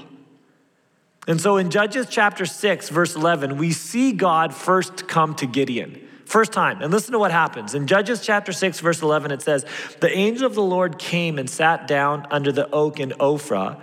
And 1.28 1.42
so 1.42 1.58
in 1.58 1.70
Judges 1.70 2.08
chapter 2.10 2.46
6, 2.46 2.90
verse 2.90 3.16
11, 3.16 3.58
we 3.58 3.72
see 3.72 4.14
God 4.14 4.54
first 4.54 5.08
come 5.08 5.36
to 5.36 5.46
Gideon. 5.46 6.02
First 6.26 6.52
time. 6.52 6.82
And 6.82 6.92
listen 6.92 7.12
to 7.14 7.20
what 7.20 7.32
happens. 7.32 7.76
In 7.76 7.88
Judges 7.88 8.22
chapter 8.22 8.52
6, 8.52 8.80
verse 8.80 9.02
11, 9.02 9.32
it 9.32 9.42
says, 9.42 9.66
The 10.00 10.12
angel 10.12 10.46
of 10.46 10.56
the 10.56 10.62
Lord 10.62 10.98
came 10.98 11.38
and 11.38 11.50
sat 11.50 11.88
down 11.88 12.26
under 12.32 12.52
the 12.52 12.70
oak 12.72 13.00
in 13.00 13.12
Ophrah 13.12 13.80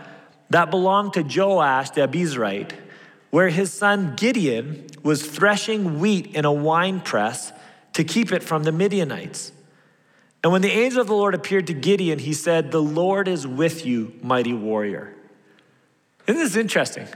that 0.50 0.70
belonged 0.70 1.14
to 1.14 1.22
Joash 1.22 1.90
the 1.90 2.06
Abiezrite, 2.06 2.72
where 3.30 3.48
his 3.48 3.72
son 3.72 4.14
Gideon 4.16 4.86
was 5.02 5.26
threshing 5.26 6.00
wheat 6.00 6.34
in 6.34 6.44
a 6.44 6.52
wine 6.52 7.00
press 7.00 7.52
to 7.94 8.04
keep 8.04 8.30
it 8.30 8.42
from 8.42 8.64
the 8.64 8.72
Midianites. 8.72 9.52
And 10.44 10.52
when 10.52 10.60
the 10.60 10.70
angel 10.70 11.00
of 11.00 11.06
the 11.06 11.14
Lord 11.14 11.34
appeared 11.34 11.68
to 11.68 11.74
Gideon, 11.74 12.18
he 12.18 12.34
said, 12.34 12.70
The 12.70 12.82
Lord 12.82 13.28
is 13.28 13.46
with 13.46 13.86
you, 13.86 14.12
mighty 14.22 14.52
warrior. 14.52 15.14
Isn't 16.26 16.40
this 16.40 16.54
interesting? 16.54 17.08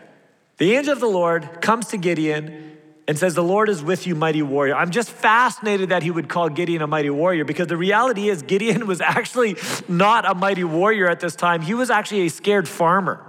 The 0.56 0.74
angel 0.74 0.94
of 0.94 1.00
the 1.00 1.08
Lord 1.08 1.60
comes 1.60 1.88
to 1.88 1.98
Gideon 1.98 2.78
and 3.06 3.18
says, 3.18 3.34
The 3.34 3.42
Lord 3.42 3.68
is 3.68 3.82
with 3.82 4.06
you, 4.06 4.14
mighty 4.14 4.40
warrior. 4.40 4.74
I'm 4.74 4.90
just 4.90 5.10
fascinated 5.10 5.90
that 5.90 6.02
he 6.02 6.10
would 6.10 6.30
call 6.30 6.48
Gideon 6.48 6.80
a 6.80 6.86
mighty 6.86 7.10
warrior 7.10 7.44
because 7.44 7.66
the 7.66 7.76
reality 7.76 8.30
is, 8.30 8.40
Gideon 8.40 8.86
was 8.86 9.02
actually 9.02 9.56
not 9.88 10.24
a 10.24 10.34
mighty 10.34 10.64
warrior 10.64 11.06
at 11.06 11.20
this 11.20 11.36
time. 11.36 11.60
He 11.60 11.74
was 11.74 11.90
actually 11.90 12.22
a 12.22 12.30
scared 12.30 12.66
farmer. 12.66 13.22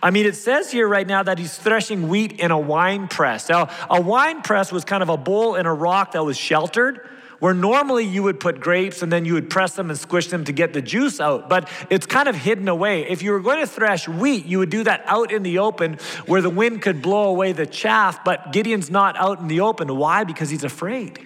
I 0.00 0.12
mean, 0.12 0.24
it 0.24 0.36
says 0.36 0.70
here 0.70 0.86
right 0.86 1.06
now 1.06 1.24
that 1.24 1.40
he's 1.40 1.58
threshing 1.58 2.08
wheat 2.08 2.38
in 2.38 2.52
a 2.52 2.58
wine 2.58 3.08
press. 3.08 3.48
Now, 3.48 3.70
a 3.90 4.00
wine 4.00 4.42
press 4.42 4.70
was 4.70 4.84
kind 4.84 5.02
of 5.02 5.08
a 5.08 5.16
bowl 5.16 5.56
in 5.56 5.66
a 5.66 5.74
rock 5.74 6.12
that 6.12 6.24
was 6.24 6.38
sheltered 6.38 7.08
where 7.42 7.54
normally 7.54 8.04
you 8.04 8.22
would 8.22 8.38
put 8.38 8.60
grapes 8.60 9.02
and 9.02 9.10
then 9.10 9.24
you 9.24 9.34
would 9.34 9.50
press 9.50 9.74
them 9.74 9.90
and 9.90 9.98
squish 9.98 10.28
them 10.28 10.44
to 10.44 10.52
get 10.52 10.72
the 10.72 10.80
juice 10.80 11.18
out, 11.18 11.48
but 11.48 11.68
it's 11.90 12.06
kind 12.06 12.28
of 12.28 12.36
hidden 12.36 12.68
away. 12.68 13.02
If 13.10 13.20
you 13.20 13.32
were 13.32 13.40
going 13.40 13.58
to 13.58 13.66
thresh 13.66 14.06
wheat, 14.06 14.46
you 14.46 14.60
would 14.60 14.70
do 14.70 14.84
that 14.84 15.02
out 15.06 15.32
in 15.32 15.42
the 15.42 15.58
open 15.58 15.94
where 16.26 16.40
the 16.40 16.48
wind 16.48 16.82
could 16.82 17.02
blow 17.02 17.24
away 17.24 17.50
the 17.50 17.66
chaff, 17.66 18.22
but 18.22 18.52
Gideon's 18.52 18.92
not 18.92 19.16
out 19.16 19.40
in 19.40 19.48
the 19.48 19.58
open. 19.58 19.92
Why? 19.96 20.22
Because 20.22 20.50
he's 20.50 20.62
afraid. 20.62 21.18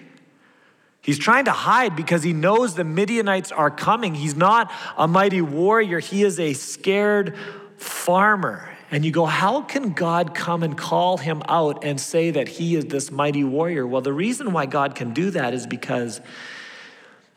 He's 1.03 1.19
trying 1.19 1.45
to 1.45 1.51
hide 1.51 1.95
because 1.95 2.23
he 2.23 2.33
knows 2.33 2.73
the 2.73 2.83
Midianites 2.83 3.51
are 3.51 3.69
coming. 3.69 4.15
He's 4.15 4.35
not 4.35 4.71
a 4.97 5.07
mighty 5.07 5.41
warrior, 5.41 5.99
he 5.99 6.23
is 6.23 6.39
a 6.39 6.53
scared 6.53 7.37
farmer. 7.77 8.75
And 8.89 9.03
you 9.03 9.11
go, 9.11 9.25
how 9.25 9.61
can 9.61 9.91
God 9.91 10.33
come 10.33 10.63
and 10.63 10.77
call 10.77 11.17
him 11.17 11.43
out 11.49 11.83
and 11.83 11.99
say 11.99 12.31
that 12.31 12.47
he 12.47 12.75
is 12.75 12.85
this 12.85 13.11
mighty 13.11 13.43
warrior? 13.43 13.85
Well, 13.85 14.01
the 14.01 14.13
reason 14.13 14.53
why 14.53 14.65
God 14.65 14.95
can 14.95 15.13
do 15.13 15.29
that 15.31 15.53
is 15.53 15.67
because 15.67 16.21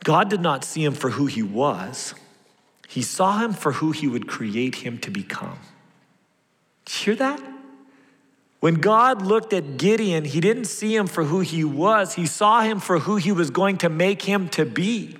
God 0.04 0.30
did 0.30 0.40
not 0.40 0.64
see 0.64 0.84
him 0.84 0.94
for 0.94 1.10
who 1.10 1.26
he 1.26 1.42
was, 1.42 2.14
he 2.88 3.02
saw 3.02 3.38
him 3.38 3.52
for 3.52 3.72
who 3.72 3.90
he 3.92 4.06
would 4.06 4.28
create 4.28 4.76
him 4.76 4.98
to 4.98 5.10
become. 5.10 5.58
Hear 6.88 7.14
that? 7.16 7.40
When 8.60 8.74
God 8.74 9.22
looked 9.22 9.52
at 9.52 9.78
Gideon, 9.78 10.24
he 10.24 10.40
didn't 10.40 10.66
see 10.66 10.94
him 10.94 11.06
for 11.06 11.24
who 11.24 11.40
he 11.40 11.64
was, 11.64 12.14
he 12.14 12.26
saw 12.26 12.60
him 12.60 12.78
for 12.78 13.00
who 13.00 13.16
he 13.16 13.32
was 13.32 13.50
going 13.50 13.78
to 13.78 13.88
make 13.88 14.22
him 14.22 14.48
to 14.50 14.64
be. 14.64 15.16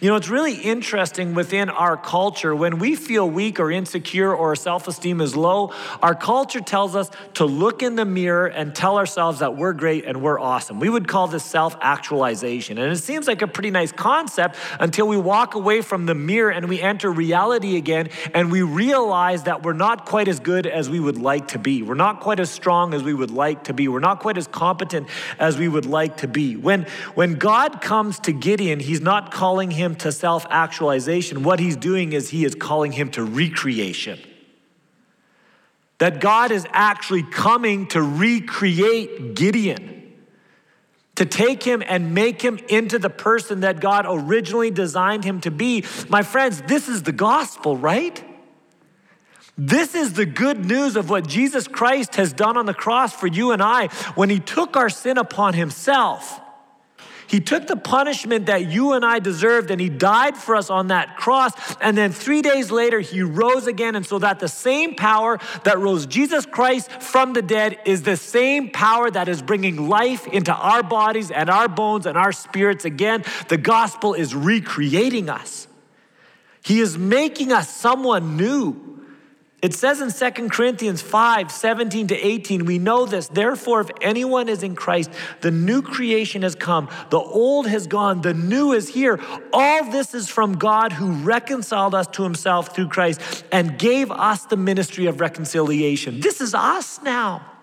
You 0.00 0.08
know, 0.10 0.16
it's 0.16 0.28
really 0.28 0.54
interesting 0.54 1.34
within 1.34 1.68
our 1.68 1.96
culture 1.96 2.54
when 2.54 2.78
we 2.78 2.96
feel 2.96 3.28
weak 3.28 3.60
or 3.60 3.70
insecure 3.70 4.34
or 4.34 4.46
our 4.48 4.56
self 4.56 4.88
esteem 4.88 5.20
is 5.20 5.36
low, 5.36 5.72
our 6.02 6.14
culture 6.14 6.60
tells 6.60 6.96
us 6.96 7.10
to 7.34 7.44
look 7.44 7.82
in 7.82 7.96
the 7.96 8.04
mirror 8.04 8.46
and 8.46 8.74
tell 8.74 8.96
ourselves 8.96 9.40
that 9.40 9.56
we're 9.56 9.72
great 9.72 10.04
and 10.04 10.22
we're 10.22 10.38
awesome. 10.40 10.80
We 10.80 10.88
would 10.88 11.08
call 11.08 11.26
this 11.28 11.44
self 11.44 11.76
actualization. 11.80 12.78
And 12.78 12.92
it 12.92 12.98
seems 12.98 13.26
like 13.26 13.42
a 13.42 13.46
pretty 13.46 13.70
nice 13.70 13.92
concept 13.92 14.56
until 14.80 15.08
we 15.08 15.16
walk 15.16 15.54
away 15.54 15.82
from 15.82 16.06
the 16.06 16.14
mirror 16.14 16.50
and 16.50 16.68
we 16.68 16.80
enter 16.80 17.10
reality 17.10 17.76
again 17.76 18.08
and 18.34 18.50
we 18.50 18.62
realize 18.62 19.44
that 19.44 19.62
we're 19.62 19.72
not 19.72 20.06
quite 20.06 20.28
as 20.28 20.40
good 20.40 20.66
as 20.66 20.88
we 20.88 21.00
would 21.00 21.18
like 21.18 21.48
to 21.48 21.58
be. 21.58 21.82
We're 21.82 21.94
not 21.94 22.20
quite 22.20 22.40
as 22.40 22.50
strong 22.50 22.94
as 22.94 23.02
we 23.02 23.14
would 23.14 23.30
like 23.30 23.64
to 23.64 23.74
be. 23.74 23.88
We're 23.88 24.00
not 24.00 24.20
quite 24.20 24.38
as 24.38 24.46
competent 24.46 25.08
as 25.38 25.58
we 25.58 25.68
would 25.68 25.86
like 25.86 26.18
to 26.18 26.28
be. 26.28 26.56
When, 26.56 26.86
when 27.14 27.34
God 27.34 27.80
comes 27.80 28.18
to 28.20 28.32
Gideon, 28.32 28.80
he's 28.80 29.00
not 29.00 29.32
calling 29.32 29.70
him 29.76 29.94
to 29.96 30.10
self 30.10 30.44
actualization. 30.50 31.44
What 31.44 31.60
he's 31.60 31.76
doing 31.76 32.12
is 32.12 32.30
he 32.30 32.44
is 32.44 32.54
calling 32.54 32.92
him 32.92 33.10
to 33.12 33.22
recreation. 33.22 34.18
That 35.98 36.20
God 36.20 36.50
is 36.50 36.66
actually 36.72 37.22
coming 37.22 37.86
to 37.88 38.02
recreate 38.02 39.34
Gideon, 39.34 40.12
to 41.14 41.24
take 41.24 41.62
him 41.62 41.82
and 41.86 42.12
make 42.14 42.42
him 42.42 42.58
into 42.68 42.98
the 42.98 43.08
person 43.08 43.60
that 43.60 43.80
God 43.80 44.04
originally 44.06 44.70
designed 44.70 45.24
him 45.24 45.40
to 45.42 45.50
be. 45.50 45.84
My 46.08 46.22
friends, 46.22 46.60
this 46.62 46.88
is 46.88 47.04
the 47.04 47.12
gospel, 47.12 47.76
right? 47.76 48.22
This 49.56 49.94
is 49.94 50.12
the 50.12 50.26
good 50.26 50.66
news 50.66 50.96
of 50.96 51.08
what 51.08 51.26
Jesus 51.26 51.66
Christ 51.66 52.16
has 52.16 52.32
done 52.32 52.58
on 52.58 52.66
the 52.66 52.74
cross 52.74 53.14
for 53.14 53.26
you 53.26 53.52
and 53.52 53.62
I 53.62 53.86
when 54.14 54.28
he 54.28 54.38
took 54.38 54.76
our 54.76 54.90
sin 54.90 55.16
upon 55.16 55.54
himself. 55.54 56.40
He 57.26 57.40
took 57.40 57.66
the 57.66 57.76
punishment 57.76 58.46
that 58.46 58.70
you 58.70 58.92
and 58.92 59.04
I 59.04 59.18
deserved 59.18 59.70
and 59.70 59.80
he 59.80 59.88
died 59.88 60.36
for 60.36 60.54
us 60.54 60.70
on 60.70 60.88
that 60.88 61.16
cross. 61.16 61.52
And 61.80 61.96
then 61.96 62.12
three 62.12 62.42
days 62.42 62.70
later, 62.70 63.00
he 63.00 63.22
rose 63.22 63.66
again. 63.66 63.96
And 63.96 64.06
so 64.06 64.18
that 64.20 64.38
the 64.38 64.48
same 64.48 64.94
power 64.94 65.38
that 65.64 65.78
rose 65.78 66.06
Jesus 66.06 66.46
Christ 66.46 66.90
from 67.02 67.32
the 67.32 67.42
dead 67.42 67.78
is 67.84 68.02
the 68.02 68.16
same 68.16 68.70
power 68.70 69.10
that 69.10 69.28
is 69.28 69.42
bringing 69.42 69.88
life 69.88 70.26
into 70.26 70.54
our 70.54 70.82
bodies 70.82 71.30
and 71.30 71.50
our 71.50 71.68
bones 71.68 72.06
and 72.06 72.16
our 72.16 72.32
spirits 72.32 72.84
again. 72.84 73.24
The 73.48 73.58
gospel 73.58 74.14
is 74.14 74.34
recreating 74.34 75.28
us, 75.28 75.68
he 76.62 76.80
is 76.80 76.98
making 76.98 77.52
us 77.52 77.68
someone 77.74 78.36
new. 78.36 78.95
It 79.66 79.74
says 79.74 80.00
in 80.00 80.12
2 80.12 80.48
Corinthians 80.48 81.02
5 81.02 81.50
17 81.50 82.06
to 82.06 82.14
18, 82.14 82.66
we 82.66 82.78
know 82.78 83.04
this. 83.04 83.26
Therefore, 83.26 83.80
if 83.80 83.90
anyone 84.00 84.48
is 84.48 84.62
in 84.62 84.76
Christ, 84.76 85.10
the 85.40 85.50
new 85.50 85.82
creation 85.82 86.42
has 86.42 86.54
come, 86.54 86.88
the 87.10 87.18
old 87.18 87.66
has 87.66 87.88
gone, 87.88 88.20
the 88.20 88.32
new 88.32 88.70
is 88.70 88.88
here. 88.88 89.18
All 89.52 89.90
this 89.90 90.14
is 90.14 90.28
from 90.28 90.52
God 90.52 90.92
who 90.92 91.10
reconciled 91.14 91.96
us 91.96 92.06
to 92.12 92.22
himself 92.22 92.76
through 92.76 92.90
Christ 92.90 93.44
and 93.50 93.76
gave 93.76 94.12
us 94.12 94.44
the 94.44 94.56
ministry 94.56 95.06
of 95.06 95.18
reconciliation. 95.18 96.20
This 96.20 96.40
is 96.40 96.54
us 96.54 97.02
now. 97.02 97.55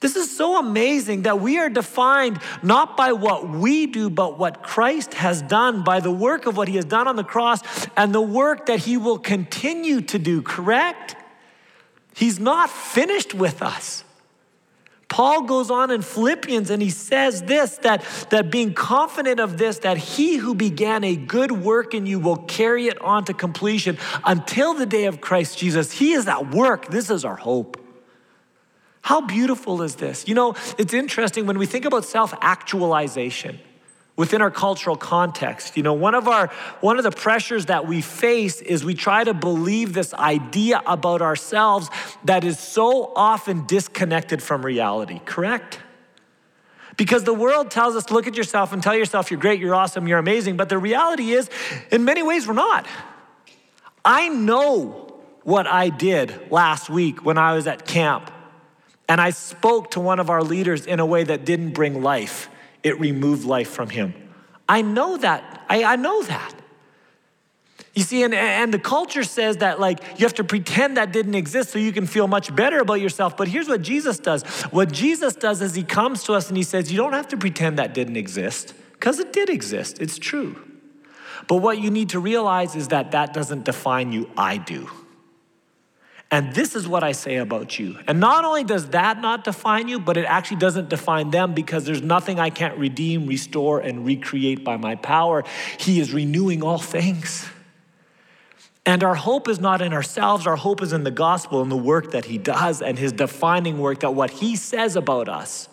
This 0.00 0.14
is 0.14 0.36
so 0.36 0.58
amazing 0.58 1.22
that 1.22 1.40
we 1.40 1.58
are 1.58 1.68
defined 1.68 2.38
not 2.62 2.96
by 2.96 3.12
what 3.12 3.48
we 3.48 3.86
do, 3.86 4.08
but 4.08 4.38
what 4.38 4.62
Christ 4.62 5.14
has 5.14 5.42
done, 5.42 5.82
by 5.82 5.98
the 5.98 6.12
work 6.12 6.46
of 6.46 6.56
what 6.56 6.68
he 6.68 6.76
has 6.76 6.84
done 6.84 7.08
on 7.08 7.16
the 7.16 7.24
cross 7.24 7.62
and 7.96 8.14
the 8.14 8.20
work 8.20 8.66
that 8.66 8.78
he 8.78 8.96
will 8.96 9.18
continue 9.18 10.00
to 10.02 10.18
do, 10.18 10.40
correct? 10.40 11.16
He's 12.14 12.38
not 12.38 12.70
finished 12.70 13.34
with 13.34 13.60
us. 13.60 14.04
Paul 15.08 15.44
goes 15.44 15.70
on 15.70 15.90
in 15.90 16.02
Philippians 16.02 16.70
and 16.70 16.80
he 16.80 16.90
says 16.90 17.42
this 17.42 17.78
that, 17.78 18.04
that 18.30 18.50
being 18.50 18.74
confident 18.74 19.40
of 19.40 19.58
this, 19.58 19.78
that 19.80 19.96
he 19.96 20.36
who 20.36 20.54
began 20.54 21.02
a 21.02 21.16
good 21.16 21.50
work 21.50 21.94
in 21.94 22.06
you 22.06 22.20
will 22.20 22.36
carry 22.36 22.86
it 22.86 23.00
on 23.00 23.24
to 23.24 23.34
completion 23.34 23.98
until 24.24 24.74
the 24.74 24.86
day 24.86 25.06
of 25.06 25.20
Christ 25.20 25.58
Jesus. 25.58 25.90
He 25.90 26.12
is 26.12 26.28
at 26.28 26.54
work. 26.54 26.88
This 26.88 27.10
is 27.10 27.24
our 27.24 27.36
hope. 27.36 27.87
How 29.08 29.22
beautiful 29.22 29.80
is 29.80 29.94
this? 29.96 30.28
You 30.28 30.34
know, 30.34 30.54
it's 30.76 30.92
interesting 30.92 31.46
when 31.46 31.58
we 31.58 31.64
think 31.64 31.86
about 31.86 32.04
self 32.04 32.34
actualization 32.42 33.58
within 34.16 34.42
our 34.42 34.50
cultural 34.50 34.96
context. 34.96 35.78
You 35.78 35.82
know, 35.82 35.94
one 35.94 36.14
of 36.14 36.28
our 36.28 36.48
one 36.82 36.98
of 36.98 37.04
the 37.04 37.10
pressures 37.10 37.64
that 37.66 37.86
we 37.86 38.02
face 38.02 38.60
is 38.60 38.84
we 38.84 38.92
try 38.92 39.24
to 39.24 39.32
believe 39.32 39.94
this 39.94 40.12
idea 40.12 40.82
about 40.84 41.22
ourselves 41.22 41.88
that 42.24 42.44
is 42.44 42.58
so 42.58 43.14
often 43.16 43.64
disconnected 43.64 44.42
from 44.42 44.62
reality, 44.62 45.22
correct? 45.24 45.78
Because 46.98 47.24
the 47.24 47.32
world 47.32 47.70
tells 47.70 47.96
us 47.96 48.10
look 48.10 48.26
at 48.26 48.36
yourself 48.36 48.74
and 48.74 48.82
tell 48.82 48.94
yourself 48.94 49.30
you're 49.30 49.40
great, 49.40 49.58
you're 49.58 49.74
awesome, 49.74 50.06
you're 50.06 50.18
amazing, 50.18 50.58
but 50.58 50.68
the 50.68 50.76
reality 50.76 51.30
is 51.30 51.48
in 51.90 52.04
many 52.04 52.22
ways 52.22 52.46
we're 52.46 52.52
not. 52.52 52.86
I 54.04 54.28
know 54.28 55.18
what 55.44 55.66
I 55.66 55.88
did 55.88 56.52
last 56.52 56.90
week 56.90 57.24
when 57.24 57.38
I 57.38 57.54
was 57.54 57.66
at 57.66 57.86
camp 57.86 58.32
and 59.08 59.20
I 59.20 59.30
spoke 59.30 59.92
to 59.92 60.00
one 60.00 60.20
of 60.20 60.28
our 60.28 60.42
leaders 60.42 60.86
in 60.86 61.00
a 61.00 61.06
way 61.06 61.24
that 61.24 61.44
didn't 61.44 61.72
bring 61.72 62.02
life, 62.02 62.50
it 62.82 63.00
removed 63.00 63.44
life 63.44 63.70
from 63.70 63.90
him. 63.90 64.14
I 64.68 64.82
know 64.82 65.16
that. 65.16 65.64
I, 65.68 65.84
I 65.84 65.96
know 65.96 66.22
that. 66.24 66.54
You 67.94 68.04
see, 68.04 68.22
and, 68.22 68.32
and 68.32 68.72
the 68.72 68.78
culture 68.78 69.24
says 69.24 69.56
that 69.56 69.80
like 69.80 70.00
you 70.18 70.24
have 70.24 70.34
to 70.34 70.44
pretend 70.44 70.98
that 70.98 71.10
didn't 71.10 71.34
exist 71.34 71.70
so 71.70 71.78
you 71.78 71.90
can 71.90 72.06
feel 72.06 72.28
much 72.28 72.54
better 72.54 72.78
about 72.78 73.00
yourself. 73.00 73.36
But 73.36 73.48
here's 73.48 73.68
what 73.68 73.82
Jesus 73.82 74.18
does. 74.20 74.44
What 74.70 74.92
Jesus 74.92 75.34
does 75.34 75.62
is 75.62 75.74
he 75.74 75.82
comes 75.82 76.22
to 76.24 76.34
us 76.34 76.48
and 76.48 76.56
he 76.56 76.62
says, 76.62 76.92
You 76.92 76.98
don't 76.98 77.14
have 77.14 77.28
to 77.28 77.36
pretend 77.36 77.78
that 77.78 77.94
didn't 77.94 78.16
exist, 78.16 78.74
because 78.92 79.18
it 79.18 79.32
did 79.32 79.50
exist. 79.50 80.00
It's 80.00 80.18
true. 80.18 80.62
But 81.48 81.56
what 81.56 81.80
you 81.80 81.90
need 81.90 82.10
to 82.10 82.20
realize 82.20 82.76
is 82.76 82.88
that 82.88 83.12
that 83.12 83.32
doesn't 83.32 83.64
define 83.64 84.12
you, 84.12 84.30
I 84.36 84.58
do. 84.58 84.88
And 86.30 86.54
this 86.54 86.74
is 86.74 86.86
what 86.86 87.02
I 87.02 87.12
say 87.12 87.36
about 87.36 87.78
you. 87.78 87.98
And 88.06 88.20
not 88.20 88.44
only 88.44 88.62
does 88.62 88.88
that 88.88 89.20
not 89.20 89.44
define 89.44 89.88
you, 89.88 89.98
but 89.98 90.18
it 90.18 90.26
actually 90.26 90.58
doesn't 90.58 90.90
define 90.90 91.30
them 91.30 91.54
because 91.54 91.84
there's 91.84 92.02
nothing 92.02 92.38
I 92.38 92.50
can't 92.50 92.76
redeem, 92.76 93.26
restore, 93.26 93.80
and 93.80 94.04
recreate 94.04 94.62
by 94.62 94.76
my 94.76 94.94
power. 94.94 95.44
He 95.78 96.00
is 96.00 96.12
renewing 96.12 96.62
all 96.62 96.78
things. 96.78 97.48
And 98.84 99.02
our 99.04 99.14
hope 99.14 99.48
is 99.48 99.58
not 99.58 99.80
in 99.80 99.92
ourselves, 99.92 100.46
our 100.46 100.56
hope 100.56 100.82
is 100.82 100.92
in 100.92 101.04
the 101.04 101.10
gospel 101.10 101.62
and 101.62 101.70
the 101.70 101.76
work 101.76 102.12
that 102.12 102.26
He 102.26 102.38
does 102.38 102.80
and 102.82 102.98
His 102.98 103.12
defining 103.12 103.78
work 103.78 104.00
that 104.00 104.14
what 104.14 104.30
He 104.30 104.56
says 104.56 104.96
about 104.96 105.28
us 105.28 105.68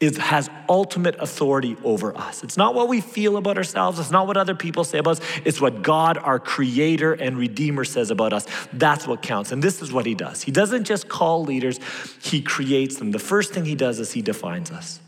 is, 0.00 0.16
has 0.16 0.48
ultimate 0.68 1.16
authority 1.18 1.76
over 1.82 2.16
us. 2.16 2.44
It's 2.44 2.56
not 2.56 2.74
what 2.74 2.88
we 2.88 3.00
feel 3.00 3.36
about 3.36 3.56
ourselves, 3.56 3.98
it's 3.98 4.10
not 4.10 4.26
what 4.26 4.36
other 4.36 4.54
people 4.54 4.84
say 4.84 4.98
about 4.98 5.20
us, 5.20 5.40
it's 5.44 5.60
what 5.60 5.82
God, 5.82 6.18
our 6.18 6.38
creator 6.38 7.12
and 7.12 7.36
redeemer, 7.36 7.84
says 7.84 8.10
about 8.10 8.32
us. 8.32 8.46
That's 8.72 9.08
what 9.08 9.22
counts. 9.22 9.50
And 9.50 9.62
this 9.62 9.82
is 9.82 9.92
what 9.92 10.06
he 10.06 10.14
does. 10.14 10.42
He 10.42 10.52
doesn't 10.52 10.84
just 10.84 11.08
call 11.08 11.42
leaders, 11.42 11.80
he 12.22 12.40
creates 12.40 12.96
them. 12.96 13.10
The 13.10 13.18
first 13.18 13.52
thing 13.52 13.64
he 13.64 13.74
does 13.74 13.98
is 13.98 14.12
he 14.12 14.22
defines 14.22 14.70
us. 14.70 15.00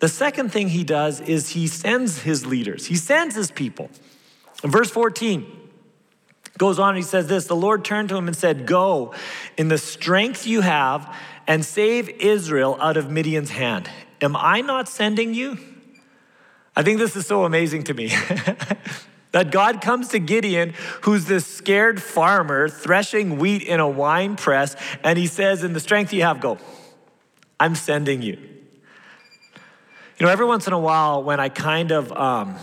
The 0.00 0.08
second 0.08 0.50
thing 0.50 0.68
he 0.68 0.82
does 0.82 1.20
is 1.20 1.50
he 1.50 1.66
sends 1.66 2.22
his 2.22 2.46
leaders, 2.46 2.86
he 2.86 2.96
sends 2.96 3.36
his 3.36 3.50
people. 3.50 3.90
In 4.64 4.70
verse 4.70 4.90
14, 4.90 5.60
goes 6.58 6.78
on 6.78 6.90
and 6.90 6.98
he 6.98 7.02
says 7.02 7.26
this 7.26 7.46
The 7.46 7.56
Lord 7.56 7.84
turned 7.84 8.10
to 8.10 8.16
him 8.16 8.26
and 8.26 8.36
said, 8.36 8.66
Go 8.66 9.14
in 9.56 9.68
the 9.68 9.78
strength 9.78 10.46
you 10.46 10.60
have 10.60 11.16
and 11.46 11.64
save 11.64 12.08
Israel 12.08 12.76
out 12.80 12.96
of 12.96 13.10
Midian's 13.10 13.50
hand. 13.50 13.90
Am 14.20 14.36
I 14.36 14.60
not 14.60 14.88
sending 14.88 15.34
you? 15.34 15.58
I 16.76 16.82
think 16.82 16.98
this 16.98 17.16
is 17.16 17.26
so 17.26 17.44
amazing 17.44 17.84
to 17.84 17.94
me. 17.94 18.08
that 19.32 19.50
God 19.50 19.80
comes 19.80 20.08
to 20.08 20.18
Gideon, 20.18 20.74
who's 21.02 21.26
this 21.26 21.46
scared 21.46 22.02
farmer 22.02 22.68
threshing 22.68 23.38
wheat 23.38 23.62
in 23.62 23.80
a 23.80 23.88
wine 23.88 24.36
press, 24.36 24.76
and 25.04 25.18
he 25.18 25.26
says, 25.26 25.62
In 25.62 25.72
the 25.72 25.80
strength 25.80 26.12
you 26.12 26.22
have, 26.22 26.40
go. 26.40 26.58
I'm 27.58 27.74
sending 27.74 28.22
you. 28.22 28.38
You 30.18 30.26
know, 30.26 30.32
every 30.32 30.46
once 30.46 30.66
in 30.66 30.72
a 30.72 30.78
while, 30.78 31.22
when 31.22 31.40
I 31.40 31.48
kind 31.48 31.92
of 31.92 32.12
um, 32.12 32.56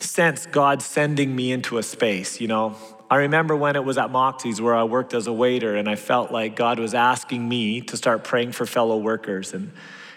sense 0.00 0.46
God 0.46 0.82
sending 0.82 1.34
me 1.34 1.52
into 1.52 1.78
a 1.78 1.82
space, 1.82 2.40
you 2.40 2.48
know, 2.48 2.76
I 3.12 3.16
remember 3.16 3.54
when 3.54 3.76
it 3.76 3.84
was 3.84 3.98
at 3.98 4.10
Moxie's 4.10 4.58
where 4.58 4.74
I 4.74 4.84
worked 4.84 5.12
as 5.12 5.26
a 5.26 5.34
waiter, 5.34 5.76
and 5.76 5.86
I 5.86 5.96
felt 5.96 6.32
like 6.32 6.56
God 6.56 6.78
was 6.78 6.94
asking 6.94 7.46
me 7.46 7.82
to 7.82 7.96
start 7.98 8.24
praying 8.24 8.52
for 8.52 8.64
fellow 8.64 8.96
workers. 8.96 9.52
And 9.52 9.70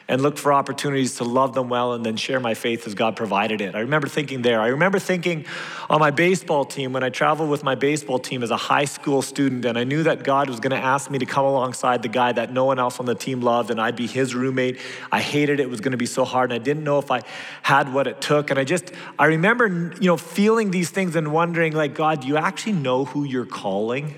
and 0.08 0.22
look 0.22 0.38
for 0.38 0.54
opportunities 0.54 1.16
to 1.16 1.24
love 1.24 1.54
them 1.54 1.68
well 1.68 1.94
and 1.94 2.06
then 2.06 2.16
share 2.16 2.40
my 2.40 2.54
faith 2.54 2.86
as 2.86 2.94
God 2.94 3.16
provided 3.16 3.60
it. 3.60 3.74
I 3.74 3.80
remember 3.80 4.08
thinking 4.08 4.44
there. 4.44 4.62
I 4.62 4.68
remember 4.68 5.00
thinking 5.00 5.46
on 5.90 6.00
my 6.00 6.12
baseball 6.12 6.64
team 6.64 6.94
when 6.94 7.04
I 7.04 7.10
traveled 7.10 7.50
with 7.50 7.64
my 7.64 7.74
baseball 7.74 8.20
team 8.20 8.44
as 8.44 8.52
a 8.52 8.58
high 8.58 8.86
school 8.86 9.22
student, 9.22 9.66
and 9.66 9.78
I 9.78 9.84
knew 9.84 10.04
that 10.04 10.24
God 10.24 10.48
was 10.48 10.60
going 10.60 10.72
to 10.72 10.84
ask 10.84 11.10
me 11.10 11.18
to 11.20 11.26
come 11.26 11.46
alongside 11.46 12.04
the 12.04 12.08
guy 12.08 12.32
that 12.32 12.54
no 12.54 12.66
one 12.66 12.78
else 12.78 13.00
on 13.00 13.06
the 13.06 13.16
team 13.16 13.42
loved, 13.42 13.72
and 13.72 13.82
I'd 13.82 13.96
be 13.96 14.06
his 14.08 14.36
roommate. 14.36 14.80
I 15.12 15.22
hated 15.22 15.60
it. 15.60 15.64
It 15.64 15.70
was 15.70 15.82
going 15.82 15.92
to 15.92 15.98
be 15.98 16.06
so 16.06 16.24
hard, 16.24 16.52
and 16.52 16.62
I 16.62 16.64
didn't 16.64 16.84
know 16.84 17.00
if 17.00 17.10
I 17.10 17.22
had 17.64 17.92
what 17.92 18.06
it 18.06 18.22
took. 18.22 18.52
And 18.52 18.60
I 18.60 18.64
just, 18.64 18.92
I 19.18 19.26
remember, 19.26 19.68
you 20.00 20.08
know, 20.08 20.18
feeling 20.18 20.72
these 20.72 20.92
things 20.92 21.16
and 21.16 21.32
wondering, 21.32 21.74
like, 21.74 21.96
God, 21.96 22.22
do 22.22 22.28
you 22.28 22.38
actually 22.38 22.74
know 22.74 23.06
who 23.06 23.24
you're 23.24 23.46
calling? 23.46 24.16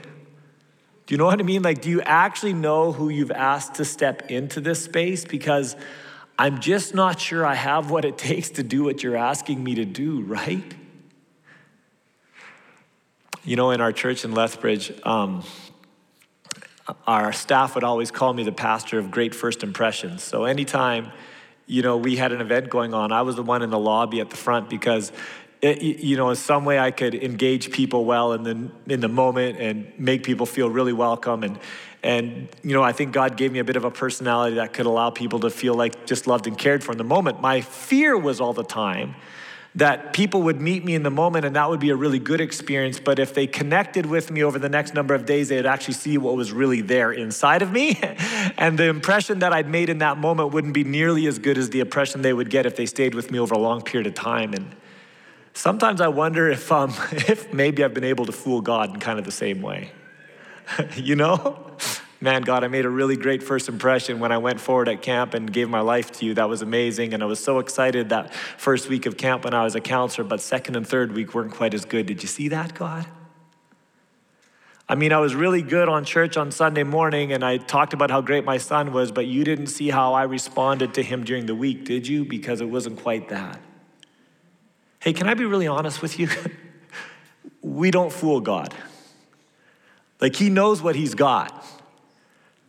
Do 1.07 1.13
you 1.13 1.17
know 1.17 1.25
what 1.25 1.39
I 1.39 1.43
mean? 1.43 1.61
Like, 1.61 1.81
do 1.81 1.89
you 1.89 2.01
actually 2.01 2.51
know 2.51 2.91
who 2.91 3.07
you've 3.07 3.31
asked 3.31 3.75
to 3.75 3.85
step 3.85 4.29
into 4.29 4.59
this 4.59 4.83
space? 4.83 5.23
Because 5.23 5.77
I'm 6.37 6.59
just 6.59 6.93
not 6.93 7.17
sure 7.21 7.45
I 7.45 7.55
have 7.55 7.89
what 7.89 8.03
it 8.03 8.17
takes 8.29 8.49
to 8.51 8.63
do 8.63 8.83
what 8.83 9.01
you're 9.01 9.15
asking 9.15 9.63
me 9.63 9.75
to 9.75 9.85
do, 9.85 10.21
right? 10.21 10.75
You 13.45 13.55
know, 13.55 13.71
in 13.71 13.79
our 13.79 13.93
church 13.93 14.25
in 14.25 14.33
Lethbridge, 14.33 14.91
um, 15.03 15.45
our 17.07 17.31
staff 17.31 17.75
would 17.75 17.85
always 17.85 18.11
call 18.11 18.33
me 18.33 18.43
the 18.43 18.51
pastor 18.51 18.99
of 18.99 19.09
great 19.09 19.33
first 19.33 19.63
impressions. 19.63 20.23
So 20.23 20.43
anytime, 20.43 21.13
you 21.67 21.83
know, 21.83 21.95
we 21.95 22.17
had 22.17 22.33
an 22.33 22.41
event 22.41 22.69
going 22.69 22.93
on, 22.93 23.13
I 23.13 23.21
was 23.21 23.37
the 23.37 23.43
one 23.43 23.61
in 23.61 23.69
the 23.69 23.79
lobby 23.79 24.19
at 24.19 24.29
the 24.29 24.35
front 24.35 24.69
because 24.69 25.13
it, 25.67 25.99
you 25.99 26.17
know, 26.17 26.29
in 26.29 26.35
some 26.35 26.65
way 26.65 26.79
I 26.79 26.91
could 26.91 27.15
engage 27.15 27.71
people 27.71 28.05
well 28.05 28.33
in 28.33 28.43
the, 28.43 28.93
in 28.93 28.99
the 28.99 29.07
moment 29.07 29.59
and 29.59 29.91
make 29.97 30.23
people 30.23 30.45
feel 30.45 30.69
really 30.69 30.93
welcome. 30.93 31.43
And, 31.43 31.59
and, 32.03 32.47
you 32.63 32.73
know, 32.73 32.83
I 32.83 32.91
think 32.91 33.11
God 33.11 33.37
gave 33.37 33.51
me 33.51 33.59
a 33.59 33.63
bit 33.63 33.75
of 33.75 33.83
a 33.83 33.91
personality 33.91 34.55
that 34.55 34.73
could 34.73 34.85
allow 34.85 35.09
people 35.09 35.39
to 35.41 35.49
feel 35.49 35.73
like 35.73 36.05
just 36.05 36.27
loved 36.27 36.47
and 36.47 36.57
cared 36.57 36.83
for 36.83 36.91
in 36.91 36.97
the 36.97 37.03
moment. 37.03 37.41
My 37.41 37.61
fear 37.61 38.17
was 38.17 38.39
all 38.39 38.53
the 38.53 38.63
time 38.63 39.15
that 39.75 40.11
people 40.11 40.41
would 40.41 40.59
meet 40.59 40.83
me 40.83 40.95
in 40.95 41.03
the 41.03 41.11
moment 41.11 41.45
and 41.45 41.55
that 41.55 41.69
would 41.69 41.79
be 41.79 41.91
a 41.91 41.95
really 41.95 42.17
good 42.17 42.41
experience. 42.41 42.99
But 42.99 43.19
if 43.19 43.35
they 43.35 43.45
connected 43.45 44.07
with 44.07 44.31
me 44.31 44.43
over 44.43 44.57
the 44.57 44.69
next 44.69 44.95
number 44.95 45.13
of 45.13 45.27
days, 45.27 45.49
they'd 45.49 45.67
actually 45.67 45.93
see 45.93 46.17
what 46.17 46.35
was 46.35 46.51
really 46.51 46.81
there 46.81 47.11
inside 47.11 47.61
of 47.61 47.71
me. 47.71 47.99
and 48.57 48.79
the 48.79 48.85
impression 48.85 49.39
that 49.39 49.53
I'd 49.53 49.69
made 49.69 49.89
in 49.89 49.99
that 49.99 50.17
moment 50.17 50.51
wouldn't 50.51 50.73
be 50.73 50.83
nearly 50.83 51.27
as 51.27 51.37
good 51.37 51.59
as 51.59 51.69
the 51.69 51.79
impression 51.79 52.23
they 52.23 52.33
would 52.33 52.49
get 52.49 52.65
if 52.65 52.75
they 52.75 52.87
stayed 52.87 53.13
with 53.13 53.29
me 53.29 53.39
over 53.39 53.53
a 53.53 53.59
long 53.59 53.83
period 53.83 54.07
of 54.07 54.15
time. 54.15 54.53
And, 54.53 54.75
Sometimes 55.57 56.01
I 56.01 56.07
wonder 56.07 56.47
if, 56.47 56.71
um, 56.71 56.93
if 57.11 57.51
maybe 57.51 57.83
I've 57.83 57.93
been 57.95 58.03
able 58.03 58.27
to 58.27 58.31
fool 58.31 58.61
God 58.61 58.93
in 58.93 58.99
kind 58.99 59.17
of 59.17 59.25
the 59.25 59.31
same 59.31 59.63
way. 59.63 59.89
you 60.95 61.15
know? 61.15 61.71
Man, 62.21 62.43
God, 62.43 62.63
I 62.63 62.67
made 62.67 62.85
a 62.85 62.89
really 62.89 63.15
great 63.17 63.41
first 63.41 63.67
impression 63.67 64.19
when 64.19 64.31
I 64.31 64.37
went 64.37 64.61
forward 64.61 64.87
at 64.87 65.01
camp 65.01 65.33
and 65.33 65.51
gave 65.51 65.67
my 65.67 65.79
life 65.79 66.11
to 66.13 66.25
you. 66.25 66.35
That 66.35 66.47
was 66.47 66.61
amazing. 66.61 67.15
And 67.15 67.23
I 67.23 67.25
was 67.25 67.39
so 67.43 67.57
excited 67.57 68.09
that 68.09 68.35
first 68.35 68.87
week 68.87 69.07
of 69.07 69.17
camp 69.17 69.45
when 69.45 69.55
I 69.55 69.63
was 69.63 69.73
a 69.73 69.81
counselor, 69.81 70.27
but 70.27 70.41
second 70.41 70.75
and 70.75 70.87
third 70.87 71.13
week 71.13 71.33
weren't 71.33 71.51
quite 71.51 71.73
as 71.73 71.85
good. 71.85 72.05
Did 72.05 72.21
you 72.21 72.27
see 72.27 72.49
that, 72.49 72.75
God? 72.75 73.07
I 74.87 74.93
mean, 74.93 75.11
I 75.11 75.17
was 75.17 75.33
really 75.33 75.63
good 75.63 75.89
on 75.89 76.05
church 76.05 76.37
on 76.37 76.51
Sunday 76.51 76.83
morning 76.83 77.33
and 77.33 77.43
I 77.43 77.57
talked 77.57 77.93
about 77.93 78.11
how 78.11 78.21
great 78.21 78.45
my 78.45 78.59
son 78.59 78.93
was, 78.93 79.11
but 79.11 79.25
you 79.25 79.43
didn't 79.43 79.67
see 79.67 79.89
how 79.89 80.13
I 80.13 80.23
responded 80.23 80.93
to 80.93 81.03
him 81.03 81.23
during 81.23 81.47
the 81.47 81.55
week, 81.55 81.83
did 81.83 82.07
you? 82.07 82.25
Because 82.25 82.61
it 82.61 82.69
wasn't 82.69 83.01
quite 83.01 83.29
that. 83.29 83.59
Hey, 84.99 85.13
can 85.13 85.27
I 85.27 85.33
be 85.33 85.45
really 85.45 85.67
honest 85.67 86.01
with 86.01 86.19
you? 86.19 86.29
we 87.61 87.91
don't 87.91 88.11
fool 88.11 88.39
God. 88.39 88.73
Like, 90.19 90.35
He 90.35 90.49
knows 90.49 90.81
what 90.81 90.95
He's 90.95 91.15
got. 91.15 91.65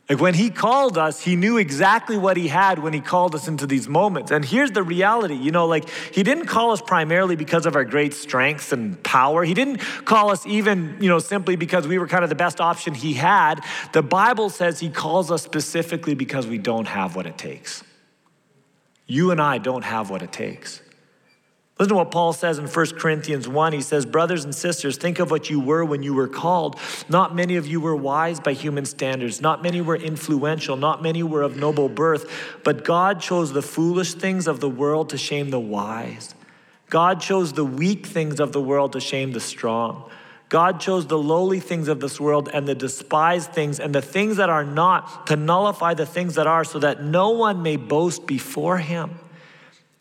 Like, 0.08 0.20
when 0.20 0.34
He 0.34 0.50
called 0.50 0.98
us, 0.98 1.22
He 1.22 1.36
knew 1.36 1.56
exactly 1.56 2.18
what 2.18 2.36
He 2.36 2.48
had 2.48 2.78
when 2.78 2.92
He 2.92 3.00
called 3.00 3.34
us 3.34 3.48
into 3.48 3.66
these 3.66 3.88
moments. 3.88 4.30
And 4.30 4.44
here's 4.44 4.70
the 4.72 4.82
reality 4.82 5.34
you 5.34 5.50
know, 5.50 5.66
like, 5.66 5.88
He 6.12 6.22
didn't 6.22 6.46
call 6.46 6.72
us 6.72 6.82
primarily 6.82 7.36
because 7.36 7.64
of 7.64 7.76
our 7.76 7.84
great 7.84 8.12
strength 8.12 8.72
and 8.72 9.02
power. 9.02 9.44
He 9.44 9.54
didn't 9.54 9.78
call 10.04 10.30
us 10.30 10.46
even, 10.46 10.96
you 11.00 11.08
know, 11.08 11.18
simply 11.18 11.56
because 11.56 11.86
we 11.86 11.98
were 11.98 12.06
kind 12.06 12.24
of 12.24 12.30
the 12.30 12.36
best 12.36 12.60
option 12.60 12.94
He 12.94 13.14
had. 13.14 13.62
The 13.92 14.02
Bible 14.02 14.50
says 14.50 14.80
He 14.80 14.90
calls 14.90 15.30
us 15.30 15.42
specifically 15.42 16.14
because 16.14 16.46
we 16.46 16.58
don't 16.58 16.88
have 16.88 17.16
what 17.16 17.26
it 17.26 17.38
takes. 17.38 17.82
You 19.06 19.30
and 19.30 19.40
I 19.40 19.56
don't 19.56 19.84
have 19.84 20.10
what 20.10 20.20
it 20.20 20.32
takes. 20.32 20.82
Listen 21.78 21.90
to 21.90 21.94
what 21.94 22.10
Paul 22.10 22.32
says 22.32 22.58
in 22.58 22.66
1 22.66 22.86
Corinthians 22.96 23.46
1. 23.46 23.72
He 23.72 23.82
says, 23.82 24.04
Brothers 24.04 24.44
and 24.44 24.52
sisters, 24.52 24.96
think 24.96 25.20
of 25.20 25.30
what 25.30 25.48
you 25.48 25.60
were 25.60 25.84
when 25.84 26.02
you 26.02 26.12
were 26.12 26.26
called. 26.26 26.76
Not 27.08 27.36
many 27.36 27.54
of 27.54 27.68
you 27.68 27.80
were 27.80 27.94
wise 27.94 28.40
by 28.40 28.52
human 28.52 28.84
standards. 28.84 29.40
Not 29.40 29.62
many 29.62 29.80
were 29.80 29.94
influential. 29.94 30.76
Not 30.76 31.04
many 31.04 31.22
were 31.22 31.42
of 31.42 31.56
noble 31.56 31.88
birth. 31.88 32.28
But 32.64 32.84
God 32.84 33.20
chose 33.20 33.52
the 33.52 33.62
foolish 33.62 34.14
things 34.14 34.48
of 34.48 34.58
the 34.58 34.68
world 34.68 35.10
to 35.10 35.18
shame 35.18 35.50
the 35.50 35.60
wise. 35.60 36.34
God 36.90 37.20
chose 37.20 37.52
the 37.52 37.64
weak 37.64 38.06
things 38.06 38.40
of 38.40 38.52
the 38.52 38.60
world 38.60 38.94
to 38.94 39.00
shame 39.00 39.30
the 39.30 39.40
strong. 39.40 40.10
God 40.48 40.80
chose 40.80 41.06
the 41.06 41.18
lowly 41.18 41.60
things 41.60 41.86
of 41.86 42.00
this 42.00 42.18
world 42.18 42.48
and 42.52 42.66
the 42.66 42.74
despised 42.74 43.52
things 43.52 43.78
and 43.78 43.94
the 43.94 44.02
things 44.02 44.38
that 44.38 44.48
are 44.48 44.64
not 44.64 45.26
to 45.26 45.36
nullify 45.36 45.94
the 45.94 46.06
things 46.06 46.36
that 46.36 46.46
are, 46.46 46.64
so 46.64 46.78
that 46.78 47.04
no 47.04 47.30
one 47.30 47.62
may 47.62 47.76
boast 47.76 48.26
before 48.26 48.78
him. 48.78 49.18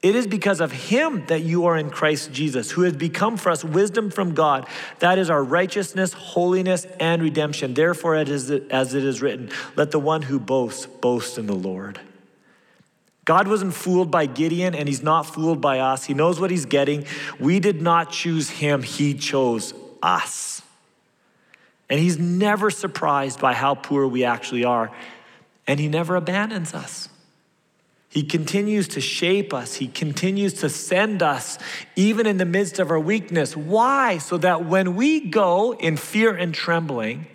It 0.04 0.16
is 0.16 0.28
because 0.28 0.62
of 0.62 0.72
him 0.72 1.26
that 1.26 1.42
you 1.42 1.66
are 1.66 1.76
in 1.76 1.90
Christ 1.90 2.32
Jesus, 2.32 2.70
who 2.70 2.84
has 2.84 2.94
become 2.94 3.36
for 3.36 3.50
us 3.50 3.64
wisdom 3.64 4.12
from 4.12 4.36
God. 4.36 4.68
That 5.00 5.18
is 5.18 5.30
our 5.30 5.44
righteousness, 5.44 6.14
holiness, 6.14 6.86
and 7.00 7.22
redemption. 7.22 7.74
Therefore, 7.74 8.16
it 8.16 8.30
is, 8.30 8.52
as 8.52 8.94
it 8.94 9.04
is 9.04 9.22
written, 9.24 9.50
let 9.76 9.90
the 9.90 10.00
one 10.00 10.22
who 10.22 10.40
boasts 10.40 10.86
boast 10.86 11.40
in 11.40 11.48
the 11.48 11.56
Lord. 11.56 12.00
God 13.26 13.48
wasn't 13.48 13.74
fooled 13.74 14.12
by 14.12 14.28
Gideon, 14.28 14.76
and 14.76 14.88
he's 14.88 15.04
not 15.04 15.24
fooled 15.24 15.60
by 15.60 15.80
us. 15.80 16.06
He 16.06 16.14
knows 16.14 16.40
what 16.40 16.52
he's 16.52 16.66
getting. 16.66 17.06
We 17.40 17.60
did 17.60 17.82
not 17.82 18.12
choose 18.12 18.50
him, 18.50 18.84
he 18.84 19.16
chose 19.16 19.74
us. 20.02 20.62
And 21.90 22.00
he's 22.00 22.20
never 22.20 22.70
surprised 22.70 23.40
by 23.42 23.54
how 23.54 23.76
poor 23.76 24.08
we 24.08 24.24
actually 24.24 24.64
are, 24.64 24.92
and 25.66 25.80
he 25.80 25.88
never 25.88 26.16
abandons 26.16 26.74
us. 26.74 27.10
He 28.10 28.24
continues 28.24 28.88
to 28.90 29.02
shape 29.02 29.54
us. 29.54 29.76
He 29.76 29.88
continues 29.88 30.54
to 30.56 30.70
send 30.70 31.22
us 31.22 31.60
even 31.96 32.26
in 32.26 32.38
the 32.38 32.46
midst 32.46 32.80
of 32.80 32.90
our 32.90 33.00
weakness. 33.00 33.56
Why? 33.56 34.18
So 34.18 34.38
that 34.38 34.66
when 34.66 34.96
we 34.96 35.20
go 35.20 35.74
in 35.74 35.98
fear 35.98 36.36
and 36.36 36.54
trembling, 36.54 37.28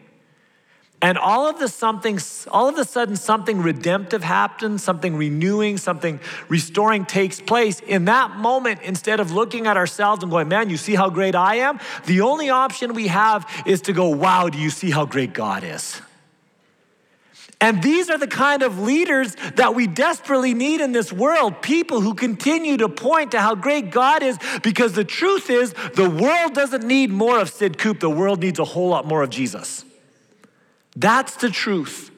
and 1.02 1.18
all 1.18 1.48
of 1.48 1.58
the 1.58 1.66
something, 1.66 2.20
all 2.52 2.68
of 2.68 2.78
a 2.78 2.84
sudden 2.84 3.16
something 3.16 3.60
redemptive 3.60 4.22
happens, 4.22 4.84
something 4.84 5.16
renewing, 5.16 5.76
something 5.76 6.20
restoring 6.48 7.04
takes 7.04 7.40
place. 7.40 7.80
In 7.80 8.04
that 8.04 8.36
moment, 8.36 8.82
instead 8.82 9.18
of 9.18 9.32
looking 9.32 9.66
at 9.66 9.76
ourselves 9.76 10.22
and 10.22 10.30
going, 10.30 10.46
man, 10.46 10.70
you 10.70 10.76
see 10.76 10.94
how 10.94 11.10
great 11.10 11.34
I 11.34 11.56
am? 11.56 11.80
The 12.06 12.20
only 12.20 12.50
option 12.50 12.94
we 12.94 13.08
have 13.08 13.44
is 13.66 13.82
to 13.82 13.92
go, 13.92 14.10
wow, 14.10 14.48
do 14.48 14.58
you 14.58 14.70
see 14.70 14.92
how 14.92 15.04
great 15.04 15.32
God 15.32 15.64
is? 15.64 16.00
And 17.62 17.80
these 17.80 18.10
are 18.10 18.18
the 18.18 18.26
kind 18.26 18.64
of 18.64 18.80
leaders 18.80 19.36
that 19.54 19.76
we 19.76 19.86
desperately 19.86 20.52
need 20.52 20.80
in 20.80 20.90
this 20.90 21.12
world 21.12 21.62
people 21.62 22.00
who 22.00 22.12
continue 22.12 22.76
to 22.78 22.88
point 22.88 23.30
to 23.30 23.40
how 23.40 23.54
great 23.54 23.92
God 23.92 24.24
is, 24.24 24.36
because 24.64 24.94
the 24.94 25.04
truth 25.04 25.48
is, 25.48 25.72
the 25.94 26.10
world 26.10 26.54
doesn't 26.54 26.84
need 26.84 27.10
more 27.10 27.38
of 27.38 27.48
Sid 27.48 27.78
Coop, 27.78 28.00
the 28.00 28.10
world 28.10 28.40
needs 28.40 28.58
a 28.58 28.64
whole 28.64 28.88
lot 28.88 29.06
more 29.06 29.22
of 29.22 29.30
Jesus. 29.30 29.84
That's 30.96 31.36
the 31.36 31.50
truth. 31.50 32.10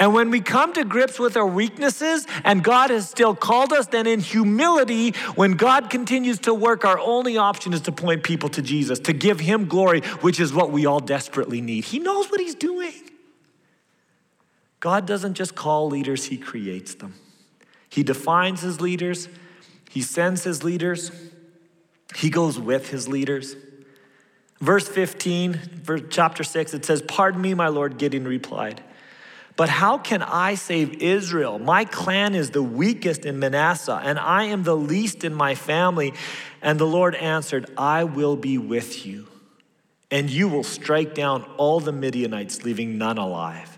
And 0.00 0.12
when 0.12 0.28
we 0.28 0.40
come 0.40 0.72
to 0.72 0.84
grips 0.84 1.20
with 1.20 1.36
our 1.36 1.46
weaknesses 1.46 2.26
and 2.42 2.62
God 2.64 2.90
has 2.90 3.08
still 3.08 3.36
called 3.36 3.72
us, 3.72 3.86
then 3.86 4.08
in 4.08 4.18
humility, 4.18 5.12
when 5.36 5.52
God 5.52 5.88
continues 5.88 6.40
to 6.40 6.52
work, 6.52 6.84
our 6.84 6.98
only 6.98 7.36
option 7.36 7.72
is 7.72 7.82
to 7.82 7.92
point 7.92 8.24
people 8.24 8.48
to 8.50 8.62
Jesus, 8.62 8.98
to 9.00 9.12
give 9.12 9.38
Him 9.38 9.66
glory, 9.66 10.00
which 10.20 10.40
is 10.40 10.52
what 10.52 10.72
we 10.72 10.84
all 10.84 11.00
desperately 11.00 11.60
need. 11.60 11.84
He 11.84 12.00
knows 12.00 12.28
what 12.28 12.40
He's 12.40 12.56
doing. 12.56 12.92
God 14.80 15.06
doesn't 15.06 15.34
just 15.34 15.54
call 15.54 15.88
leaders, 15.88 16.26
He 16.26 16.38
creates 16.38 16.94
them. 16.94 17.14
He 17.88 18.02
defines 18.02 18.60
His 18.60 18.80
leaders, 18.80 19.28
He 19.90 20.02
sends 20.02 20.44
His 20.44 20.62
leaders, 20.62 21.10
He 22.16 22.30
goes 22.30 22.58
with 22.58 22.90
His 22.90 23.08
leaders. 23.08 23.56
Verse 24.60 24.88
15, 24.88 25.54
verse, 25.54 26.02
chapter 26.10 26.42
6, 26.42 26.74
it 26.74 26.84
says, 26.84 27.02
Pardon 27.02 27.40
me, 27.40 27.54
my 27.54 27.68
Lord, 27.68 27.96
Gideon 27.96 28.26
replied. 28.26 28.82
But 29.56 29.68
how 29.68 29.98
can 29.98 30.22
I 30.22 30.54
save 30.54 31.02
Israel? 31.02 31.58
My 31.58 31.84
clan 31.84 32.34
is 32.34 32.50
the 32.50 32.62
weakest 32.62 33.24
in 33.24 33.40
Manasseh, 33.40 34.00
and 34.04 34.18
I 34.18 34.44
am 34.44 34.62
the 34.62 34.76
least 34.76 35.24
in 35.24 35.34
my 35.34 35.54
family. 35.56 36.14
And 36.62 36.78
the 36.78 36.86
Lord 36.86 37.14
answered, 37.16 37.70
I 37.76 38.04
will 38.04 38.36
be 38.36 38.58
with 38.58 39.06
you, 39.06 39.26
and 40.10 40.30
you 40.30 40.48
will 40.48 40.64
strike 40.64 41.14
down 41.14 41.42
all 41.56 41.80
the 41.80 41.92
Midianites, 41.92 42.64
leaving 42.64 42.98
none 42.98 43.18
alive. 43.18 43.77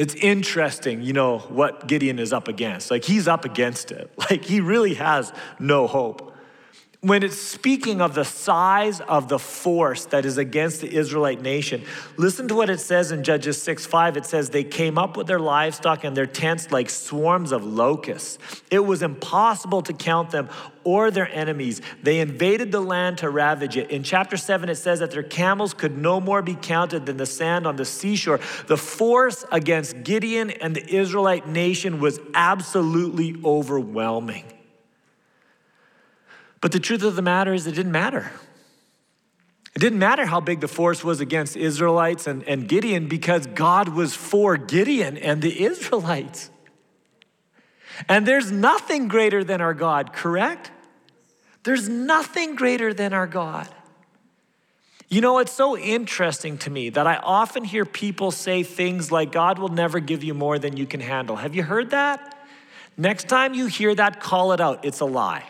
It's 0.00 0.14
interesting, 0.14 1.02
you 1.02 1.12
know, 1.12 1.40
what 1.40 1.86
Gideon 1.86 2.18
is 2.18 2.32
up 2.32 2.48
against. 2.48 2.90
Like, 2.90 3.04
he's 3.04 3.28
up 3.28 3.44
against 3.44 3.92
it. 3.92 4.10
Like, 4.30 4.42
he 4.42 4.62
really 4.62 4.94
has 4.94 5.30
no 5.58 5.86
hope 5.86 6.34
when 7.02 7.22
it's 7.22 7.38
speaking 7.38 8.02
of 8.02 8.14
the 8.14 8.26
size 8.26 9.00
of 9.00 9.28
the 9.28 9.38
force 9.38 10.04
that 10.06 10.26
is 10.26 10.36
against 10.36 10.82
the 10.82 10.94
Israelite 10.94 11.40
nation, 11.40 11.82
listen 12.18 12.46
to 12.48 12.54
what 12.54 12.68
it 12.68 12.78
says 12.78 13.10
in 13.10 13.24
Judges 13.24 13.60
6 13.62 13.86
5. 13.86 14.18
It 14.18 14.26
says, 14.26 14.50
They 14.50 14.64
came 14.64 14.98
up 14.98 15.16
with 15.16 15.26
their 15.26 15.40
livestock 15.40 16.04
and 16.04 16.14
their 16.14 16.26
tents 16.26 16.70
like 16.70 16.90
swarms 16.90 17.52
of 17.52 17.64
locusts. 17.64 18.36
It 18.70 18.80
was 18.80 19.00
impossible 19.00 19.80
to 19.82 19.94
count 19.94 20.30
them 20.30 20.50
or 20.84 21.10
their 21.10 21.28
enemies. 21.28 21.80
They 22.02 22.20
invaded 22.20 22.70
the 22.70 22.80
land 22.80 23.18
to 23.18 23.30
ravage 23.30 23.78
it. 23.78 23.90
In 23.90 24.02
chapter 24.02 24.36
7, 24.36 24.68
it 24.68 24.74
says 24.74 24.98
that 24.98 25.10
their 25.10 25.22
camels 25.22 25.72
could 25.72 25.96
no 25.96 26.20
more 26.20 26.42
be 26.42 26.54
counted 26.54 27.06
than 27.06 27.16
the 27.16 27.26
sand 27.26 27.66
on 27.66 27.76
the 27.76 27.86
seashore. 27.86 28.40
The 28.66 28.76
force 28.76 29.46
against 29.50 30.02
Gideon 30.02 30.50
and 30.50 30.76
the 30.76 30.86
Israelite 30.86 31.48
nation 31.48 31.98
was 31.98 32.20
absolutely 32.34 33.40
overwhelming. 33.42 34.44
But 36.60 36.72
the 36.72 36.80
truth 36.80 37.02
of 37.02 37.16
the 37.16 37.22
matter 37.22 37.54
is, 37.54 37.66
it 37.66 37.74
didn't 37.74 37.92
matter. 37.92 38.30
It 39.74 39.78
didn't 39.78 39.98
matter 39.98 40.26
how 40.26 40.40
big 40.40 40.60
the 40.60 40.68
force 40.68 41.04
was 41.04 41.20
against 41.20 41.56
Israelites 41.56 42.26
and, 42.26 42.42
and 42.44 42.68
Gideon 42.68 43.08
because 43.08 43.46
God 43.46 43.88
was 43.88 44.14
for 44.14 44.56
Gideon 44.56 45.16
and 45.16 45.40
the 45.40 45.62
Israelites. 45.62 46.50
And 48.08 48.26
there's 48.26 48.50
nothing 48.50 49.08
greater 49.08 49.44
than 49.44 49.60
our 49.60 49.74
God, 49.74 50.12
correct? 50.12 50.70
There's 51.62 51.88
nothing 51.88 52.56
greater 52.56 52.92
than 52.92 53.12
our 53.12 53.26
God. 53.26 53.68
You 55.08 55.20
know, 55.20 55.38
it's 55.38 55.52
so 55.52 55.76
interesting 55.76 56.56
to 56.58 56.70
me 56.70 56.90
that 56.90 57.06
I 57.06 57.16
often 57.16 57.64
hear 57.64 57.84
people 57.84 58.30
say 58.30 58.62
things 58.62 59.10
like, 59.10 59.32
God 59.32 59.58
will 59.58 59.68
never 59.68 59.98
give 59.98 60.22
you 60.22 60.34
more 60.34 60.58
than 60.58 60.76
you 60.76 60.86
can 60.86 61.00
handle. 61.00 61.36
Have 61.36 61.54
you 61.54 61.62
heard 61.62 61.90
that? 61.90 62.38
Next 62.96 63.28
time 63.28 63.54
you 63.54 63.66
hear 63.66 63.94
that, 63.94 64.20
call 64.20 64.52
it 64.52 64.60
out. 64.60 64.84
It's 64.84 65.00
a 65.00 65.04
lie. 65.04 65.44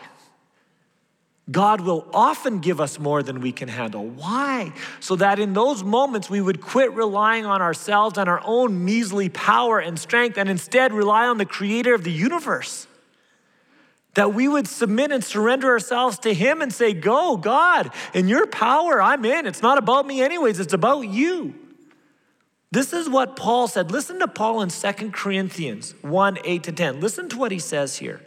God 1.51 1.81
will 1.81 2.07
often 2.13 2.59
give 2.59 2.79
us 2.79 2.99
more 2.99 3.23
than 3.23 3.41
we 3.41 3.51
can 3.51 3.67
handle. 3.67 4.05
Why? 4.05 4.73
So 4.99 5.15
that 5.17 5.39
in 5.39 5.53
those 5.53 5.83
moments 5.83 6.29
we 6.29 6.39
would 6.39 6.61
quit 6.61 6.93
relying 6.93 7.45
on 7.45 7.61
ourselves 7.61 8.17
and 8.17 8.29
our 8.29 8.41
own 8.45 8.85
measly 8.85 9.27
power 9.29 9.79
and 9.79 9.99
strength 9.99 10.37
and 10.37 10.47
instead 10.47 10.93
rely 10.93 11.27
on 11.27 11.37
the 11.37 11.45
creator 11.45 11.93
of 11.93 12.03
the 12.03 12.11
universe. 12.11 12.87
That 14.13 14.33
we 14.33 14.47
would 14.47 14.67
submit 14.67 15.11
and 15.11 15.23
surrender 15.23 15.69
ourselves 15.69 16.19
to 16.19 16.33
Him 16.33 16.61
and 16.61 16.71
say, 16.71 16.93
Go, 16.93 17.37
God, 17.37 17.91
in 18.13 18.27
your 18.27 18.45
power, 18.45 19.01
I'm 19.01 19.23
in. 19.25 19.45
It's 19.47 19.61
not 19.61 19.77
about 19.77 20.05
me, 20.05 20.21
anyways, 20.21 20.59
it's 20.59 20.73
about 20.73 21.01
you. 21.01 21.55
This 22.71 22.93
is 22.93 23.09
what 23.09 23.35
Paul 23.35 23.67
said. 23.67 23.91
Listen 23.91 24.19
to 24.19 24.27
Paul 24.27 24.61
in 24.61 24.69
2 24.69 25.11
Corinthians 25.11 25.93
1 26.01 26.39
8 26.43 26.63
to 26.63 26.71
10. 26.71 26.99
Listen 27.01 27.29
to 27.29 27.37
what 27.37 27.51
he 27.51 27.59
says 27.59 27.97
here. 27.97 28.21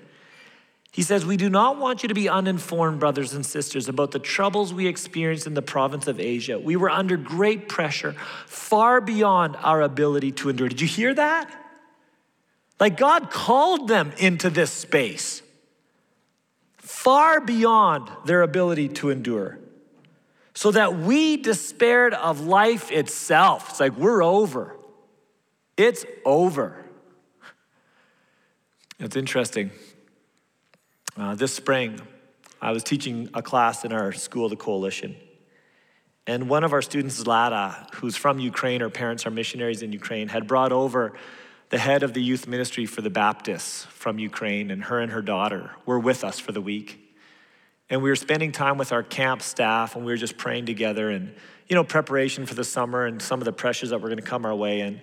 He 0.94 1.02
says, 1.02 1.26
We 1.26 1.36
do 1.36 1.50
not 1.50 1.76
want 1.78 2.04
you 2.04 2.08
to 2.08 2.14
be 2.14 2.28
uninformed, 2.28 3.00
brothers 3.00 3.34
and 3.34 3.44
sisters, 3.44 3.88
about 3.88 4.12
the 4.12 4.20
troubles 4.20 4.72
we 4.72 4.86
experienced 4.86 5.44
in 5.44 5.54
the 5.54 5.60
province 5.60 6.06
of 6.06 6.20
Asia. 6.20 6.56
We 6.56 6.76
were 6.76 6.88
under 6.88 7.16
great 7.16 7.68
pressure, 7.68 8.12
far 8.46 9.00
beyond 9.00 9.56
our 9.56 9.82
ability 9.82 10.30
to 10.30 10.50
endure. 10.50 10.68
Did 10.68 10.80
you 10.80 10.86
hear 10.86 11.12
that? 11.12 11.52
Like 12.78 12.96
God 12.96 13.32
called 13.32 13.88
them 13.88 14.12
into 14.18 14.50
this 14.50 14.70
space, 14.70 15.42
far 16.76 17.40
beyond 17.40 18.08
their 18.24 18.42
ability 18.42 18.90
to 18.90 19.10
endure, 19.10 19.58
so 20.54 20.70
that 20.70 20.96
we 20.96 21.36
despaired 21.36 22.14
of 22.14 22.42
life 22.42 22.92
itself. 22.92 23.70
It's 23.70 23.80
like 23.80 23.96
we're 23.96 24.22
over. 24.22 24.76
It's 25.76 26.06
over. 26.24 26.84
It's 29.00 29.16
interesting. 29.16 29.72
Uh, 31.16 31.32
this 31.36 31.54
spring, 31.54 32.00
I 32.60 32.72
was 32.72 32.82
teaching 32.82 33.30
a 33.34 33.42
class 33.42 33.84
in 33.84 33.92
our 33.92 34.10
school, 34.10 34.48
the 34.48 34.56
Coalition. 34.56 35.14
And 36.26 36.48
one 36.48 36.64
of 36.64 36.72
our 36.72 36.82
students, 36.82 37.22
Zlata, 37.22 37.88
who's 37.94 38.16
from 38.16 38.40
Ukraine, 38.40 38.80
her 38.80 38.90
parents 38.90 39.24
are 39.24 39.30
missionaries 39.30 39.82
in 39.82 39.92
Ukraine, 39.92 40.26
had 40.26 40.48
brought 40.48 40.72
over 40.72 41.12
the 41.70 41.78
head 41.78 42.02
of 42.02 42.14
the 42.14 42.22
youth 42.22 42.48
ministry 42.48 42.84
for 42.84 43.00
the 43.00 43.10
Baptists 43.10 43.84
from 43.84 44.18
Ukraine, 44.18 44.72
and 44.72 44.82
her 44.84 44.98
and 44.98 45.12
her 45.12 45.22
daughter 45.22 45.70
were 45.86 46.00
with 46.00 46.24
us 46.24 46.40
for 46.40 46.50
the 46.50 46.60
week. 46.60 46.98
And 47.88 48.02
we 48.02 48.08
were 48.08 48.16
spending 48.16 48.50
time 48.50 48.76
with 48.76 48.90
our 48.90 49.04
camp 49.04 49.40
staff, 49.40 49.94
and 49.94 50.04
we 50.04 50.10
were 50.10 50.16
just 50.16 50.36
praying 50.36 50.66
together 50.66 51.10
and, 51.10 51.32
you 51.68 51.76
know, 51.76 51.84
preparation 51.84 52.44
for 52.44 52.54
the 52.54 52.64
summer 52.64 53.06
and 53.06 53.22
some 53.22 53.40
of 53.40 53.44
the 53.44 53.52
pressures 53.52 53.90
that 53.90 54.00
were 54.00 54.08
going 54.08 54.20
to 54.20 54.26
come 54.26 54.44
our 54.44 54.54
way. 54.54 54.80
And 54.80 55.00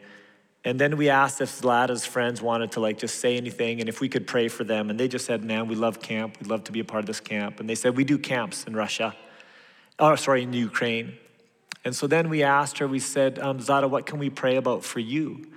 and 0.63 0.79
then 0.79 0.95
we 0.95 1.09
asked 1.09 1.41
if 1.41 1.49
Zlata's 1.59 2.05
friends 2.05 2.41
wanted 2.41 2.73
to 2.73 2.81
like 2.81 2.99
just 2.99 3.19
say 3.19 3.35
anything 3.35 3.79
and 3.79 3.89
if 3.89 3.99
we 3.99 4.07
could 4.07 4.27
pray 4.27 4.47
for 4.47 4.63
them. 4.63 4.91
And 4.91 4.99
they 4.99 5.07
just 5.07 5.25
said, 5.25 5.43
man, 5.43 5.67
we 5.67 5.75
love 5.75 5.99
camp. 5.99 6.39
We'd 6.39 6.49
love 6.49 6.63
to 6.65 6.71
be 6.71 6.79
a 6.79 6.83
part 6.83 6.99
of 6.99 7.07
this 7.07 7.19
camp. 7.19 7.59
And 7.59 7.67
they 7.67 7.73
said, 7.73 7.97
we 7.97 8.03
do 8.03 8.19
camps 8.19 8.65
in 8.65 8.75
Russia. 8.75 9.15
Oh, 9.97 10.15
sorry, 10.15 10.43
in 10.43 10.53
Ukraine. 10.53 11.17
And 11.83 11.95
so 11.95 12.05
then 12.05 12.29
we 12.29 12.43
asked 12.43 12.77
her, 12.77 12.87
we 12.87 12.99
said, 12.99 13.39
um, 13.39 13.57
Zlata, 13.57 13.89
what 13.89 14.05
can 14.05 14.19
we 14.19 14.29
pray 14.29 14.55
about 14.55 14.83
for 14.83 14.99
you? 14.99 15.47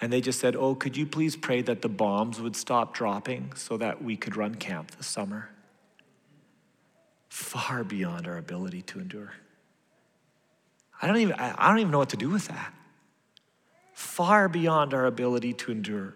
And 0.00 0.12
they 0.12 0.20
just 0.20 0.40
said, 0.40 0.56
oh, 0.56 0.74
could 0.74 0.96
you 0.96 1.06
please 1.06 1.36
pray 1.36 1.62
that 1.62 1.82
the 1.82 1.88
bombs 1.88 2.40
would 2.40 2.56
stop 2.56 2.92
dropping 2.92 3.52
so 3.54 3.76
that 3.76 4.02
we 4.02 4.16
could 4.16 4.36
run 4.36 4.56
camp 4.56 4.90
this 4.92 5.06
summer? 5.06 5.50
Far 7.28 7.84
beyond 7.84 8.26
our 8.26 8.36
ability 8.36 8.82
to 8.82 8.98
endure. 8.98 9.34
I 11.00 11.06
don't 11.06 11.18
even, 11.18 11.36
I 11.38 11.68
don't 11.68 11.78
even 11.78 11.92
know 11.92 11.98
what 11.98 12.10
to 12.10 12.16
do 12.16 12.30
with 12.30 12.48
that 12.48 12.74
far 14.00 14.48
beyond 14.48 14.94
our 14.94 15.04
ability 15.04 15.52
to 15.52 15.70
endure, 15.70 16.14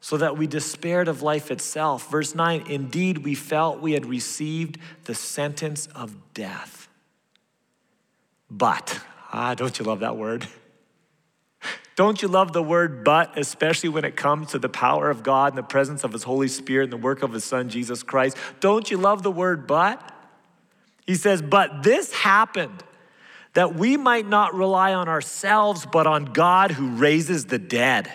so 0.00 0.16
that 0.16 0.38
we 0.38 0.46
despaired 0.46 1.06
of 1.06 1.20
life 1.20 1.50
itself. 1.50 2.10
Verse 2.10 2.34
9, 2.34 2.64
indeed, 2.66 3.18
we 3.18 3.34
felt 3.34 3.80
we 3.80 3.92
had 3.92 4.06
received 4.06 4.78
the 5.04 5.14
sentence 5.14 5.86
of 5.88 6.16
death. 6.32 6.88
But, 8.50 9.00
ah, 9.32 9.54
don't 9.54 9.78
you 9.78 9.84
love 9.84 10.00
that 10.00 10.16
word? 10.16 10.46
Don't 11.96 12.20
you 12.22 12.26
love 12.26 12.52
the 12.52 12.62
word 12.62 13.04
but, 13.04 13.38
especially 13.38 13.88
when 13.88 14.04
it 14.04 14.16
comes 14.16 14.50
to 14.50 14.58
the 14.58 14.68
power 14.68 15.10
of 15.10 15.22
God 15.22 15.52
and 15.52 15.58
the 15.58 15.62
presence 15.62 16.02
of 16.02 16.12
His 16.12 16.24
Holy 16.24 16.48
Spirit 16.48 16.84
and 16.84 16.92
the 16.92 16.96
work 16.96 17.22
of 17.22 17.32
His 17.32 17.44
Son, 17.44 17.68
Jesus 17.68 18.02
Christ? 18.02 18.36
Don't 18.58 18.90
you 18.90 18.96
love 18.96 19.22
the 19.22 19.30
word 19.30 19.68
but? 19.68 20.12
He 21.06 21.14
says, 21.14 21.40
But 21.40 21.84
this 21.84 22.12
happened 22.12 22.82
that 23.54 23.74
we 23.74 23.96
might 23.96 24.28
not 24.28 24.54
rely 24.54 24.94
on 24.94 25.08
ourselves, 25.08 25.86
but 25.90 26.06
on 26.06 26.26
God 26.26 26.72
who 26.72 26.88
raises 26.96 27.46
the 27.46 27.58
dead. 27.58 28.10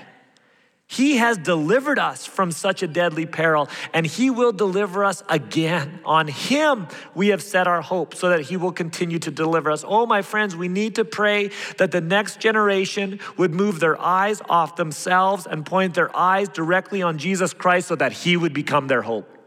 He 0.92 1.18
has 1.18 1.38
delivered 1.38 2.00
us 2.00 2.26
from 2.26 2.52
such 2.52 2.82
a 2.82 2.88
deadly 2.88 3.28
peril, 3.28 3.70
and 3.94 4.08
He 4.08 4.32
will 4.32 4.52
deliver 4.52 5.06
us 5.06 5.22
again. 5.30 6.00
On 6.04 6.28
Him 6.28 6.88
we 7.14 7.28
have 7.28 7.44
set 7.44 7.68
our 7.68 7.84
hope 7.84 8.16
so 8.16 8.30
that 8.30 8.42
He 8.42 8.58
will 8.58 8.72
continue 8.72 9.20
to 9.20 9.30
deliver 9.30 9.70
us. 9.70 9.86
Oh, 9.88 10.08
my 10.08 10.24
friends, 10.24 10.56
we 10.56 10.68
need 10.68 10.96
to 10.96 11.06
pray 11.06 11.52
that 11.78 11.92
the 11.92 12.02
next 12.02 12.40
generation 12.40 13.20
would 13.38 13.54
move 13.54 13.80
their 13.80 14.02
eyes 14.02 14.42
off 14.50 14.78
themselves 14.78 15.46
and 15.46 15.64
point 15.64 15.94
their 15.94 16.16
eyes 16.18 16.50
directly 16.50 17.04
on 17.04 17.20
Jesus 17.20 17.54
Christ 17.54 17.88
so 17.88 17.96
that 17.96 18.12
He 18.12 18.36
would 18.36 18.54
become 18.54 18.88
their 18.88 19.04
hope 19.04 19.39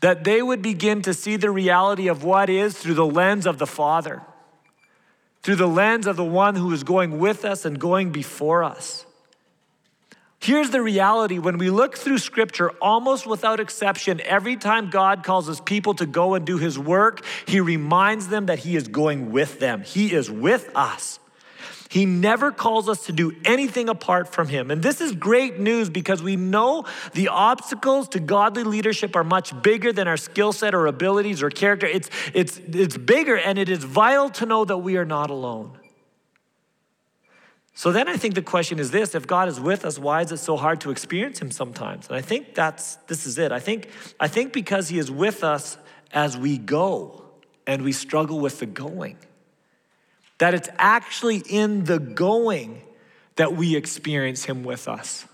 that 0.00 0.24
they 0.24 0.42
would 0.42 0.62
begin 0.62 1.02
to 1.02 1.14
see 1.14 1.36
the 1.36 1.50
reality 1.50 2.08
of 2.08 2.24
what 2.24 2.50
is 2.50 2.76
through 2.76 2.94
the 2.94 3.06
lens 3.06 3.46
of 3.46 3.58
the 3.58 3.66
Father, 3.66 4.22
through 5.42 5.56
the 5.56 5.68
lens 5.68 6.06
of 6.06 6.16
the 6.16 6.24
one 6.24 6.54
who 6.54 6.72
is 6.72 6.82
going 6.82 7.18
with 7.18 7.44
us 7.44 7.64
and 7.64 7.78
going 7.78 8.12
before 8.12 8.62
us. 8.62 9.06
Here's 10.38 10.70
the 10.70 10.82
reality 10.82 11.38
when 11.38 11.58
we 11.58 11.70
look 11.70 11.96
through 11.96 12.18
scripture, 12.18 12.70
almost 12.80 13.26
without 13.26 13.58
exception, 13.58 14.20
every 14.20 14.56
time 14.56 14.90
God 14.90 15.24
calls 15.24 15.46
his 15.46 15.60
people 15.60 15.94
to 15.94 16.06
go 16.06 16.34
and 16.34 16.44
do 16.44 16.58
his 16.58 16.78
work, 16.78 17.24
he 17.46 17.60
reminds 17.60 18.28
them 18.28 18.46
that 18.46 18.60
he 18.60 18.76
is 18.76 18.86
going 18.86 19.32
with 19.32 19.58
them. 19.58 19.82
He 19.82 20.12
is 20.12 20.30
with 20.30 20.70
us. 20.76 21.18
He 21.88 22.06
never 22.06 22.50
calls 22.50 22.88
us 22.88 23.06
to 23.06 23.12
do 23.12 23.34
anything 23.44 23.88
apart 23.88 24.28
from 24.28 24.48
Him. 24.48 24.70
And 24.70 24.82
this 24.82 25.00
is 25.00 25.12
great 25.12 25.58
news 25.58 25.88
because 25.90 26.22
we 26.22 26.36
know 26.36 26.84
the 27.12 27.28
obstacles 27.28 28.08
to 28.10 28.20
godly 28.20 28.64
leadership 28.64 29.14
are 29.16 29.24
much 29.24 29.60
bigger 29.62 29.92
than 29.92 30.08
our 30.08 30.16
skill 30.16 30.52
set 30.52 30.74
or 30.74 30.86
abilities 30.86 31.42
or 31.42 31.50
character. 31.50 31.86
It's, 31.86 32.10
it's, 32.34 32.58
it's 32.58 32.96
bigger, 32.96 33.36
and 33.36 33.58
it 33.58 33.68
is 33.68 33.84
vital 33.84 34.30
to 34.30 34.46
know 34.46 34.64
that 34.64 34.78
we 34.78 34.96
are 34.96 35.04
not 35.04 35.30
alone. 35.30 35.78
So 37.74 37.92
then 37.92 38.08
I 38.08 38.16
think 38.16 38.34
the 38.34 38.42
question 38.42 38.78
is 38.78 38.90
this 38.90 39.14
if 39.14 39.26
God 39.26 39.48
is 39.48 39.60
with 39.60 39.84
us, 39.84 39.98
why 39.98 40.22
is 40.22 40.32
it 40.32 40.38
so 40.38 40.56
hard 40.56 40.80
to 40.80 40.90
experience 40.90 41.40
Him 41.40 41.50
sometimes? 41.50 42.08
And 42.08 42.16
I 42.16 42.22
think 42.22 42.54
that's 42.54 42.96
this 43.06 43.26
is 43.26 43.36
it. 43.36 43.52
I 43.52 43.60
think, 43.60 43.90
I 44.18 44.28
think 44.28 44.54
because 44.54 44.88
He 44.88 44.98
is 44.98 45.10
with 45.10 45.44
us 45.44 45.76
as 46.10 46.38
we 46.38 46.56
go 46.56 47.22
and 47.66 47.82
we 47.82 47.92
struggle 47.92 48.40
with 48.40 48.60
the 48.60 48.66
going. 48.66 49.18
That 50.38 50.54
it's 50.54 50.68
actually 50.78 51.38
in 51.48 51.84
the 51.84 51.98
going 51.98 52.82
that 53.36 53.54
we 53.54 53.76
experience 53.76 54.44
Him 54.44 54.64
with 54.64 54.88
us. 54.88 55.26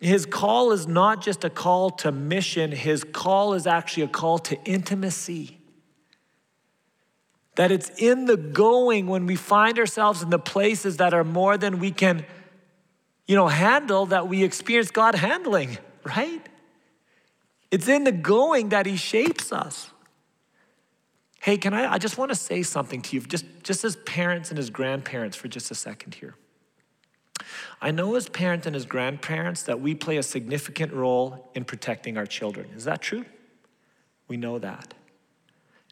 His 0.00 0.26
call 0.26 0.72
is 0.72 0.86
not 0.86 1.22
just 1.22 1.44
a 1.44 1.50
call 1.50 1.90
to 1.90 2.12
mission, 2.12 2.72
His 2.72 3.04
call 3.04 3.54
is 3.54 3.66
actually 3.66 4.04
a 4.04 4.08
call 4.08 4.38
to 4.40 4.62
intimacy. 4.64 5.58
That 7.54 7.70
it's 7.70 7.90
in 7.90 8.26
the 8.26 8.36
going 8.36 9.06
when 9.06 9.26
we 9.26 9.36
find 9.36 9.78
ourselves 9.78 10.22
in 10.22 10.30
the 10.30 10.38
places 10.38 10.96
that 10.96 11.14
are 11.14 11.24
more 11.24 11.56
than 11.56 11.78
we 11.78 11.92
can, 11.92 12.26
you 13.26 13.36
know, 13.36 13.46
handle 13.46 14.06
that 14.06 14.28
we 14.28 14.42
experience 14.42 14.90
God 14.90 15.14
handling, 15.14 15.78
right? 16.04 16.42
It's 17.70 17.88
in 17.88 18.04
the 18.04 18.12
going 18.12 18.70
that 18.70 18.86
He 18.86 18.96
shapes 18.96 19.52
us. 19.52 19.90
Hey, 21.44 21.58
can 21.58 21.74
I? 21.74 21.92
I 21.92 21.98
just 21.98 22.16
want 22.16 22.30
to 22.30 22.34
say 22.34 22.62
something 22.62 23.02
to 23.02 23.16
you, 23.16 23.20
just, 23.20 23.44
just 23.62 23.84
as 23.84 23.96
parents 23.96 24.48
and 24.48 24.58
as 24.58 24.70
grandparents, 24.70 25.36
for 25.36 25.46
just 25.46 25.70
a 25.70 25.74
second 25.74 26.14
here. 26.14 26.36
I 27.82 27.90
know 27.90 28.14
as 28.14 28.30
parents 28.30 28.66
and 28.66 28.74
as 28.74 28.86
grandparents 28.86 29.62
that 29.64 29.78
we 29.78 29.94
play 29.94 30.16
a 30.16 30.22
significant 30.22 30.94
role 30.94 31.50
in 31.54 31.66
protecting 31.66 32.16
our 32.16 32.24
children. 32.24 32.70
Is 32.74 32.84
that 32.86 33.02
true? 33.02 33.26
We 34.26 34.38
know 34.38 34.58
that. 34.58 34.94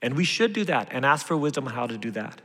And 0.00 0.16
we 0.16 0.24
should 0.24 0.54
do 0.54 0.64
that 0.64 0.88
and 0.90 1.04
ask 1.04 1.26
for 1.26 1.36
wisdom 1.36 1.68
on 1.68 1.74
how 1.74 1.86
to 1.86 1.98
do 1.98 2.10
that. 2.12 2.40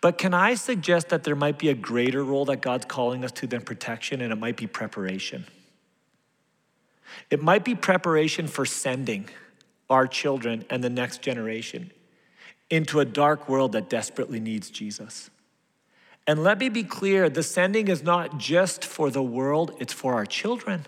But 0.00 0.16
can 0.16 0.34
I 0.34 0.54
suggest 0.54 1.08
that 1.08 1.24
there 1.24 1.34
might 1.34 1.58
be 1.58 1.68
a 1.68 1.74
greater 1.74 2.22
role 2.22 2.44
that 2.44 2.60
God's 2.60 2.84
calling 2.84 3.24
us 3.24 3.32
to 3.32 3.48
than 3.48 3.62
protection, 3.62 4.20
and 4.20 4.32
it 4.32 4.36
might 4.36 4.56
be 4.56 4.68
preparation? 4.68 5.46
It 7.28 7.42
might 7.42 7.64
be 7.64 7.74
preparation 7.74 8.46
for 8.46 8.64
sending 8.64 9.30
our 9.90 10.06
children 10.06 10.64
and 10.70 10.84
the 10.84 10.90
next 10.90 11.20
generation 11.20 11.90
into 12.70 13.00
a 13.00 13.04
dark 13.04 13.48
world 13.48 13.72
that 13.72 13.88
desperately 13.88 14.40
needs 14.40 14.70
Jesus. 14.70 15.30
And 16.26 16.42
let 16.42 16.58
me 16.58 16.68
be 16.68 16.82
clear 16.82 17.28
the 17.28 17.42
sending 17.42 17.88
is 17.88 18.02
not 18.02 18.38
just 18.38 18.84
for 18.84 19.10
the 19.10 19.22
world, 19.22 19.76
it's 19.78 19.92
for 19.92 20.14
our 20.14 20.26
children. 20.26 20.86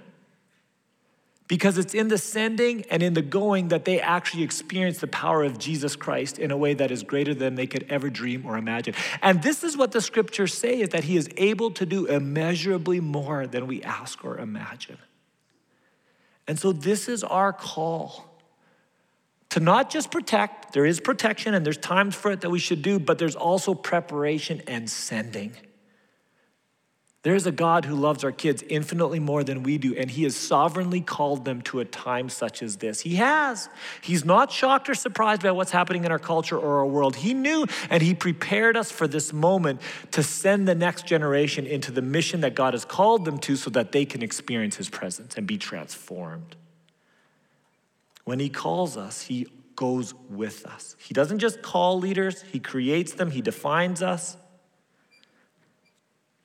Because 1.48 1.78
it's 1.78 1.94
in 1.94 2.08
the 2.08 2.18
sending 2.18 2.84
and 2.90 3.02
in 3.02 3.14
the 3.14 3.22
going 3.22 3.68
that 3.68 3.84
they 3.84 4.00
actually 4.00 4.42
experience 4.42 4.98
the 4.98 5.06
power 5.06 5.44
of 5.44 5.58
Jesus 5.58 5.94
Christ 5.94 6.40
in 6.40 6.50
a 6.50 6.56
way 6.56 6.74
that 6.74 6.90
is 6.90 7.04
greater 7.04 7.34
than 7.34 7.54
they 7.54 7.68
could 7.68 7.86
ever 7.88 8.10
dream 8.10 8.44
or 8.44 8.56
imagine. 8.56 8.94
And 9.22 9.42
this 9.42 9.62
is 9.62 9.76
what 9.76 9.92
the 9.92 10.00
scriptures 10.00 10.54
say 10.54 10.80
is 10.80 10.88
that 10.88 11.04
he 11.04 11.16
is 11.16 11.28
able 11.36 11.70
to 11.72 11.86
do 11.86 12.06
immeasurably 12.06 12.98
more 12.98 13.46
than 13.46 13.68
we 13.68 13.80
ask 13.82 14.24
or 14.24 14.38
imagine. 14.38 14.98
And 16.48 16.58
so 16.58 16.72
this 16.72 17.08
is 17.08 17.22
our 17.22 17.52
call 17.52 18.35
to 19.56 19.62
not 19.62 19.88
just 19.88 20.10
protect, 20.10 20.74
there 20.74 20.84
is 20.84 21.00
protection 21.00 21.54
and 21.54 21.64
there's 21.64 21.78
times 21.78 22.14
for 22.14 22.30
it 22.30 22.42
that 22.42 22.50
we 22.50 22.58
should 22.58 22.82
do, 22.82 22.98
but 22.98 23.18
there's 23.18 23.34
also 23.34 23.72
preparation 23.72 24.60
and 24.66 24.90
sending. 24.90 25.56
There's 27.22 27.46
a 27.46 27.52
God 27.52 27.86
who 27.86 27.94
loves 27.94 28.22
our 28.22 28.32
kids 28.32 28.62
infinitely 28.68 29.18
more 29.18 29.42
than 29.42 29.62
we 29.62 29.78
do, 29.78 29.96
and 29.96 30.10
He 30.10 30.24
has 30.24 30.36
sovereignly 30.36 31.00
called 31.00 31.46
them 31.46 31.62
to 31.62 31.80
a 31.80 31.86
time 31.86 32.28
such 32.28 32.62
as 32.62 32.76
this. 32.76 33.00
He 33.00 33.14
has. 33.14 33.70
He's 34.02 34.26
not 34.26 34.52
shocked 34.52 34.90
or 34.90 34.94
surprised 34.94 35.42
by 35.42 35.52
what's 35.52 35.70
happening 35.70 36.04
in 36.04 36.12
our 36.12 36.18
culture 36.18 36.58
or 36.58 36.80
our 36.80 36.86
world. 36.86 37.16
He 37.16 37.32
knew, 37.32 37.64
and 37.88 38.02
He 38.02 38.12
prepared 38.12 38.76
us 38.76 38.90
for 38.90 39.08
this 39.08 39.32
moment 39.32 39.80
to 40.10 40.22
send 40.22 40.68
the 40.68 40.74
next 40.74 41.06
generation 41.06 41.64
into 41.66 41.90
the 41.90 42.02
mission 42.02 42.42
that 42.42 42.54
God 42.54 42.74
has 42.74 42.84
called 42.84 43.24
them 43.24 43.38
to 43.38 43.56
so 43.56 43.70
that 43.70 43.92
they 43.92 44.04
can 44.04 44.20
experience 44.20 44.76
His 44.76 44.90
presence 44.90 45.34
and 45.34 45.46
be 45.46 45.56
transformed. 45.56 46.56
When 48.26 48.40
He 48.40 48.50
calls 48.50 48.96
us, 48.98 49.22
He 49.22 49.46
goes 49.76 50.12
with 50.28 50.66
us. 50.66 50.96
He 50.98 51.14
doesn't 51.14 51.38
just 51.38 51.62
call 51.62 51.98
leaders, 51.98 52.42
He 52.42 52.58
creates 52.58 53.14
them, 53.14 53.30
He 53.30 53.40
defines 53.40 54.02
us. 54.02 54.36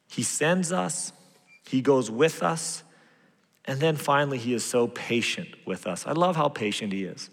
He 0.08 0.24
sends 0.24 0.72
us, 0.72 1.12
He 1.68 1.82
goes 1.82 2.10
with 2.10 2.44
us, 2.44 2.84
and 3.66 3.80
then 3.80 3.96
finally, 3.98 4.38
He 4.38 4.54
is 4.54 4.64
so 4.64 4.88
patient 4.88 5.50
with 5.66 5.88
us. 5.88 6.06
I 6.06 6.12
love 6.12 6.36
how 6.36 6.50
patient 6.50 6.94
He 6.94 7.04
is. 7.04 7.30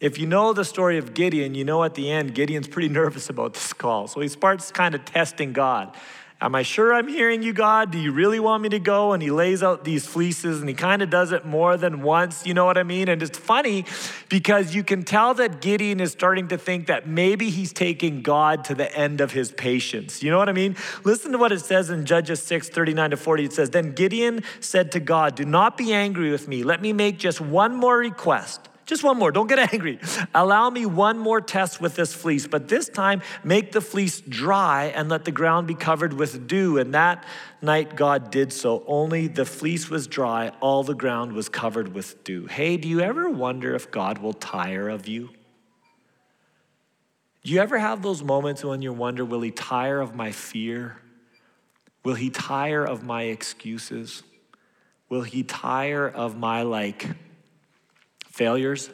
If 0.00 0.18
you 0.18 0.28
know 0.28 0.52
the 0.52 0.64
story 0.64 0.98
of 0.98 1.12
Gideon, 1.12 1.56
you 1.56 1.64
know 1.64 1.82
at 1.82 1.94
the 1.94 2.08
end, 2.08 2.34
Gideon's 2.34 2.68
pretty 2.68 2.88
nervous 2.88 3.28
about 3.28 3.54
this 3.54 3.72
call. 3.72 4.06
So 4.06 4.20
he 4.20 4.28
starts 4.28 4.70
kind 4.70 4.94
of 4.94 5.04
testing 5.04 5.52
God. 5.52 5.96
Am 6.40 6.54
I 6.54 6.62
sure 6.62 6.94
I'm 6.94 7.08
hearing 7.08 7.42
you, 7.42 7.52
God? 7.52 7.90
Do 7.90 7.98
you 7.98 8.12
really 8.12 8.38
want 8.38 8.62
me 8.62 8.68
to 8.68 8.78
go? 8.78 9.12
And 9.12 9.20
he 9.20 9.28
lays 9.28 9.60
out 9.60 9.82
these 9.82 10.06
fleeces 10.06 10.60
and 10.60 10.68
he 10.68 10.74
kind 10.74 11.02
of 11.02 11.10
does 11.10 11.32
it 11.32 11.44
more 11.44 11.76
than 11.76 12.00
once. 12.00 12.46
You 12.46 12.54
know 12.54 12.64
what 12.64 12.78
I 12.78 12.84
mean? 12.84 13.08
And 13.08 13.20
it's 13.24 13.36
funny 13.36 13.84
because 14.28 14.72
you 14.72 14.84
can 14.84 15.02
tell 15.02 15.34
that 15.34 15.60
Gideon 15.60 15.98
is 15.98 16.12
starting 16.12 16.46
to 16.48 16.56
think 16.56 16.86
that 16.86 17.08
maybe 17.08 17.50
he's 17.50 17.72
taking 17.72 18.22
God 18.22 18.64
to 18.66 18.76
the 18.76 18.94
end 18.96 19.20
of 19.20 19.32
his 19.32 19.50
patience. 19.50 20.22
You 20.22 20.30
know 20.30 20.38
what 20.38 20.48
I 20.48 20.52
mean? 20.52 20.76
Listen 21.02 21.32
to 21.32 21.38
what 21.38 21.50
it 21.50 21.60
says 21.60 21.90
in 21.90 22.06
Judges 22.06 22.40
6 22.44 22.68
39 22.68 23.10
to 23.10 23.16
40. 23.16 23.44
It 23.44 23.52
says, 23.52 23.70
Then 23.70 23.90
Gideon 23.90 24.44
said 24.60 24.92
to 24.92 25.00
God, 25.00 25.34
Do 25.34 25.44
not 25.44 25.76
be 25.76 25.92
angry 25.92 26.30
with 26.30 26.46
me. 26.46 26.62
Let 26.62 26.80
me 26.80 26.92
make 26.92 27.18
just 27.18 27.40
one 27.40 27.74
more 27.74 27.98
request. 27.98 28.67
Just 28.88 29.04
one 29.04 29.18
more, 29.18 29.30
don't 29.30 29.46
get 29.46 29.58
angry. 29.74 30.00
Allow 30.34 30.70
me 30.70 30.86
one 30.86 31.18
more 31.18 31.42
test 31.42 31.78
with 31.78 31.94
this 31.94 32.14
fleece, 32.14 32.46
but 32.46 32.68
this 32.68 32.88
time 32.88 33.20
make 33.44 33.70
the 33.70 33.82
fleece 33.82 34.22
dry 34.22 34.86
and 34.86 35.10
let 35.10 35.26
the 35.26 35.30
ground 35.30 35.66
be 35.66 35.74
covered 35.74 36.14
with 36.14 36.48
dew. 36.48 36.78
And 36.78 36.94
that 36.94 37.24
night 37.60 37.96
God 37.96 38.30
did 38.30 38.50
so. 38.50 38.82
Only 38.86 39.26
the 39.26 39.44
fleece 39.44 39.90
was 39.90 40.06
dry, 40.06 40.52
all 40.60 40.82
the 40.82 40.94
ground 40.94 41.34
was 41.34 41.50
covered 41.50 41.92
with 41.92 42.24
dew. 42.24 42.46
Hey, 42.46 42.78
do 42.78 42.88
you 42.88 43.00
ever 43.00 43.28
wonder 43.28 43.74
if 43.74 43.90
God 43.90 44.18
will 44.18 44.32
tire 44.32 44.88
of 44.88 45.06
you? 45.06 45.28
Do 47.44 47.52
you 47.52 47.60
ever 47.60 47.78
have 47.78 48.00
those 48.00 48.22
moments 48.22 48.64
when 48.64 48.80
you 48.80 48.94
wonder, 48.94 49.22
will 49.22 49.42
he 49.42 49.50
tire 49.50 50.00
of 50.00 50.14
my 50.14 50.32
fear? 50.32 50.96
Will 52.04 52.14
he 52.14 52.30
tire 52.30 52.84
of 52.84 53.02
my 53.02 53.24
excuses? 53.24 54.22
Will 55.10 55.22
he 55.22 55.42
tire 55.42 56.08
of 56.08 56.38
my 56.38 56.62
like, 56.62 57.06
failures. 58.38 58.88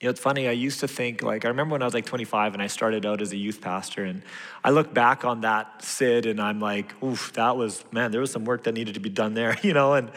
You 0.00 0.06
know, 0.06 0.10
it's 0.10 0.20
funny, 0.20 0.46
I 0.46 0.52
used 0.52 0.80
to 0.80 0.88
think, 0.88 1.22
like, 1.22 1.44
I 1.44 1.48
remember 1.48 1.72
when 1.72 1.82
I 1.82 1.84
was 1.84 1.94
like 1.94 2.06
25 2.06 2.54
and 2.54 2.62
I 2.62 2.68
started 2.68 3.04
out 3.04 3.20
as 3.20 3.32
a 3.32 3.36
youth 3.36 3.60
pastor, 3.60 4.04
and 4.04 4.22
I 4.62 4.70
look 4.70 4.94
back 4.94 5.24
on 5.24 5.40
that 5.40 5.82
SID 5.82 6.26
and 6.26 6.40
I'm 6.40 6.60
like, 6.60 6.94
oof, 7.02 7.32
that 7.34 7.56
was, 7.56 7.84
man, 7.92 8.12
there 8.12 8.20
was 8.20 8.30
some 8.30 8.44
work 8.44 8.62
that 8.64 8.74
needed 8.74 8.94
to 8.94 9.00
be 9.00 9.10
done 9.10 9.34
there, 9.34 9.58
you 9.62 9.74
know? 9.74 9.94
And, 9.94 10.10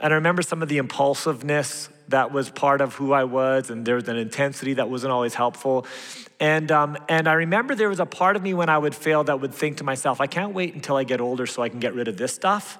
and 0.00 0.12
I 0.12 0.16
remember 0.16 0.40
some 0.40 0.62
of 0.62 0.68
the 0.68 0.78
impulsiveness 0.78 1.90
that 2.08 2.32
was 2.32 2.48
part 2.48 2.80
of 2.80 2.94
who 2.94 3.12
I 3.12 3.24
was, 3.24 3.68
and 3.68 3.84
there 3.84 3.96
was 3.96 4.08
an 4.08 4.16
intensity 4.16 4.74
that 4.74 4.88
wasn't 4.88 5.12
always 5.12 5.34
helpful. 5.34 5.86
And, 6.40 6.72
um, 6.72 6.96
and 7.08 7.28
I 7.28 7.34
remember 7.34 7.74
there 7.74 7.90
was 7.90 8.00
a 8.00 8.06
part 8.06 8.36
of 8.36 8.42
me 8.42 8.54
when 8.54 8.70
I 8.70 8.78
would 8.78 8.94
fail 8.94 9.24
that 9.24 9.40
would 9.40 9.54
think 9.54 9.76
to 9.78 9.84
myself, 9.84 10.22
I 10.22 10.26
can't 10.26 10.54
wait 10.54 10.74
until 10.74 10.96
I 10.96 11.04
get 11.04 11.20
older 11.20 11.46
so 11.46 11.62
I 11.62 11.68
can 11.68 11.80
get 11.80 11.94
rid 11.94 12.08
of 12.08 12.16
this 12.16 12.34
stuff 12.34 12.78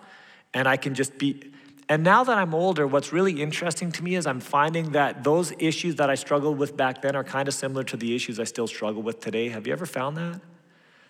and 0.55 0.67
I 0.67 0.77
can 0.77 0.95
just 0.95 1.19
be, 1.19 1.53
and 1.89 2.03
now 2.03 2.25
that 2.25 2.39
I'm 2.39 2.55
older, 2.55 2.87
what's 2.87 3.13
really 3.13 3.43
interesting 3.43 3.93
to 3.93 4.05
me 4.05 4.15
is 4.15 4.27
I'm 4.27 4.41
finding 4.41 4.93
that 4.93 5.25
those 5.25 5.53
issues 5.59 5.97
that 5.97 6.11
I 6.11 6.15
struggled 6.15 6.59
with 6.59 6.77
back 6.77 7.03
then 7.03 7.17
are 7.17 7.25
kind 7.25 7.49
of 7.49 7.55
similar 7.55 7.85
to 7.85 7.97
the 7.97 8.15
issues 8.15 8.39
I 8.39 8.45
still 8.45 8.67
struggle 8.67 9.03
with 9.03 9.21
today. 9.21 9.49
Have 9.49 9.67
you 9.67 9.73
ever 9.73 9.87
found 9.87 10.17
that? 10.17 10.41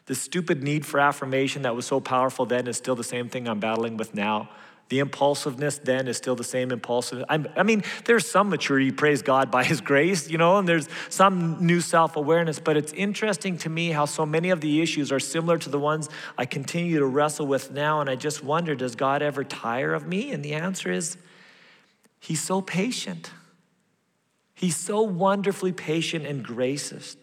The 0.07 0.15
stupid 0.15 0.63
need 0.63 0.85
for 0.85 0.99
affirmation 0.99 1.63
that 1.63 1.77
was 1.77 1.87
so 1.87 2.01
powerful 2.01 2.47
then 2.47 2.67
is 2.67 2.77
still 2.77 2.97
the 2.97 3.05
same 3.05 3.29
thing 3.29 3.47
I'm 3.47 3.61
battling 3.61 3.97
with 3.97 4.15
now. 4.15 4.51
The 4.93 4.99
impulsiveness 4.99 5.79
then 5.79 6.07
is 6.07 6.19
still 6.19 6.37
the 6.37 6.45
same 6.45 6.71
impulsive. 6.71 7.25
I'm, 7.31 7.47
i 7.57 7.63
mean, 7.63 7.83
there's 8.05 8.31
some 8.31 8.51
maturity, 8.51 8.91
praise 8.91 9.23
God, 9.23 9.51
by 9.51 9.65
His 9.65 9.81
grace, 9.81 10.29
you 10.29 10.37
know, 10.37 10.59
and 10.59 10.69
there's 10.69 10.87
some 11.09 11.65
new 11.65 11.81
self 11.81 12.15
awareness, 12.15 12.59
but 12.59 12.77
it's 12.77 12.93
interesting 12.93 13.57
to 13.57 13.71
me 13.71 13.93
how 13.93 14.05
so 14.05 14.27
many 14.27 14.51
of 14.51 14.61
the 14.61 14.83
issues 14.83 15.11
are 15.11 15.19
similar 15.19 15.57
to 15.57 15.71
the 15.71 15.79
ones 15.79 16.11
I 16.37 16.45
continue 16.45 16.99
to 16.99 17.07
wrestle 17.07 17.47
with 17.47 17.71
now. 17.71 18.03
And 18.03 18.11
I 18.11 18.17
just 18.17 18.45
wonder, 18.45 18.75
does 18.75 18.95
God 18.95 19.23
ever 19.23 19.45
tire 19.45 19.95
of 19.95 20.07
me? 20.07 20.31
And 20.31 20.45
the 20.45 20.53
answer 20.53 20.93
is, 20.93 21.17
He's 22.21 22.43
so 22.43 22.61
patient. 22.61 23.31
He's 24.53 24.77
so 24.77 25.01
wonderfully 25.01 25.73
patient 25.73 26.27
and 26.27 26.45
gracious. 26.45 27.17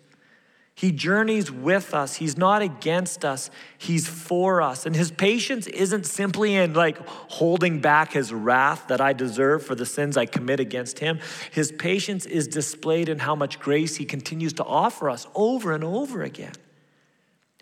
He 0.79 0.93
journeys 0.93 1.51
with 1.51 1.93
us. 1.93 2.15
He's 2.15 2.37
not 2.37 2.61
against 2.61 3.25
us. 3.25 3.51
He's 3.77 4.07
for 4.07 4.61
us. 4.61 4.85
And 4.85 4.95
his 4.95 5.11
patience 5.11 5.67
isn't 5.67 6.05
simply 6.05 6.55
in 6.55 6.73
like 6.73 7.05
holding 7.05 7.81
back 7.81 8.13
his 8.13 8.31
wrath 8.31 8.87
that 8.87 9.01
I 9.01 9.11
deserve 9.11 9.65
for 9.65 9.75
the 9.75 9.85
sins 9.85 10.15
I 10.15 10.25
commit 10.25 10.61
against 10.61 10.99
him. 10.99 11.19
His 11.51 11.73
patience 11.73 12.25
is 12.25 12.47
displayed 12.47 13.09
in 13.09 13.19
how 13.19 13.35
much 13.35 13.59
grace 13.59 13.97
he 13.97 14.05
continues 14.05 14.53
to 14.53 14.63
offer 14.63 15.09
us 15.09 15.27
over 15.35 15.73
and 15.73 15.83
over 15.83 16.23
again. 16.23 16.53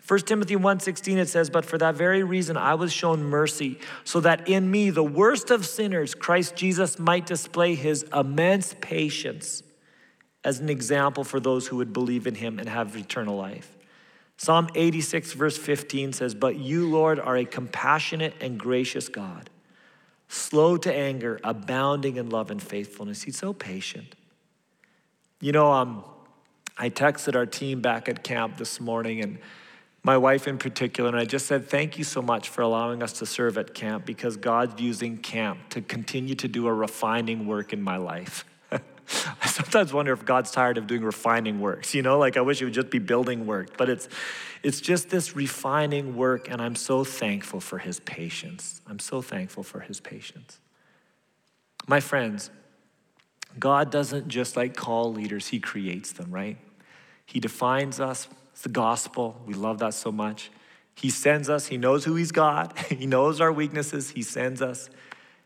1 0.06 0.20
Timothy 0.20 0.54
1:16 0.54 1.18
it 1.18 1.28
says, 1.28 1.50
"But 1.50 1.64
for 1.64 1.76
that 1.76 1.96
very 1.96 2.22
reason 2.22 2.56
I 2.56 2.74
was 2.74 2.92
shown 2.92 3.24
mercy, 3.24 3.80
so 4.04 4.20
that 4.20 4.48
in 4.48 4.70
me, 4.70 4.90
the 4.90 5.02
worst 5.02 5.50
of 5.50 5.66
sinners, 5.66 6.14
Christ 6.14 6.54
Jesus 6.54 7.00
might 7.00 7.26
display 7.26 7.74
his 7.74 8.04
immense 8.14 8.76
patience." 8.80 9.64
As 10.48 10.60
an 10.60 10.70
example 10.70 11.24
for 11.24 11.38
those 11.38 11.66
who 11.66 11.76
would 11.76 11.92
believe 11.92 12.26
in 12.26 12.34
him 12.34 12.58
and 12.58 12.70
have 12.70 12.96
eternal 12.96 13.36
life. 13.36 13.76
Psalm 14.38 14.70
86, 14.74 15.34
verse 15.34 15.58
15 15.58 16.14
says, 16.14 16.34
But 16.34 16.56
you, 16.56 16.88
Lord, 16.88 17.20
are 17.20 17.36
a 17.36 17.44
compassionate 17.44 18.32
and 18.40 18.58
gracious 18.58 19.10
God, 19.10 19.50
slow 20.28 20.78
to 20.78 20.90
anger, 20.90 21.38
abounding 21.44 22.16
in 22.16 22.30
love 22.30 22.50
and 22.50 22.62
faithfulness. 22.62 23.24
He's 23.24 23.36
so 23.36 23.52
patient. 23.52 24.14
You 25.42 25.52
know, 25.52 25.70
um, 25.70 26.02
I 26.78 26.88
texted 26.88 27.36
our 27.36 27.44
team 27.44 27.82
back 27.82 28.08
at 28.08 28.24
camp 28.24 28.56
this 28.56 28.80
morning, 28.80 29.20
and 29.20 29.40
my 30.02 30.16
wife 30.16 30.48
in 30.48 30.56
particular, 30.56 31.10
and 31.10 31.18
I 31.18 31.26
just 31.26 31.44
said, 31.44 31.68
Thank 31.68 31.98
you 31.98 32.04
so 32.04 32.22
much 32.22 32.48
for 32.48 32.62
allowing 32.62 33.02
us 33.02 33.12
to 33.18 33.26
serve 33.26 33.58
at 33.58 33.74
camp 33.74 34.06
because 34.06 34.38
God's 34.38 34.80
using 34.80 35.18
camp 35.18 35.58
to 35.70 35.82
continue 35.82 36.36
to 36.36 36.48
do 36.48 36.68
a 36.68 36.72
refining 36.72 37.46
work 37.46 37.74
in 37.74 37.82
my 37.82 37.98
life. 37.98 38.46
I 39.42 39.46
sometimes 39.46 39.92
wonder 39.92 40.12
if 40.12 40.24
God's 40.24 40.50
tired 40.50 40.78
of 40.78 40.86
doing 40.86 41.02
refining 41.02 41.60
works, 41.60 41.94
you 41.94 42.02
know, 42.02 42.18
like 42.18 42.36
I 42.36 42.40
wish 42.40 42.60
it 42.60 42.64
would 42.64 42.74
just 42.74 42.90
be 42.90 42.98
building 42.98 43.46
work, 43.46 43.76
but 43.76 43.88
it's 43.88 44.08
it's 44.62 44.80
just 44.80 45.08
this 45.08 45.36
refining 45.36 46.16
work 46.16 46.50
and 46.50 46.60
I'm 46.60 46.74
so 46.74 47.04
thankful 47.04 47.60
for 47.60 47.78
his 47.78 48.00
patience. 48.00 48.80
I'm 48.86 48.98
so 48.98 49.22
thankful 49.22 49.62
for 49.62 49.80
his 49.80 50.00
patience. 50.00 50.58
My 51.86 52.00
friends, 52.00 52.50
God 53.58 53.90
doesn't 53.90 54.28
just 54.28 54.56
like 54.56 54.76
call 54.76 55.12
leaders, 55.12 55.48
he 55.48 55.60
creates 55.60 56.12
them, 56.12 56.30
right? 56.30 56.58
He 57.24 57.40
defines 57.40 58.00
us. 58.00 58.28
It's 58.52 58.62
the 58.62 58.68
gospel. 58.68 59.40
We 59.46 59.54
love 59.54 59.78
that 59.78 59.94
so 59.94 60.10
much. 60.10 60.50
He 60.94 61.10
sends 61.10 61.48
us. 61.48 61.68
He 61.68 61.76
knows 61.76 62.04
who 62.04 62.16
He's 62.16 62.32
got. 62.32 62.76
He 62.88 63.06
knows 63.06 63.40
our 63.40 63.52
weaknesses. 63.52 64.10
He 64.10 64.22
sends 64.22 64.60
us. 64.60 64.90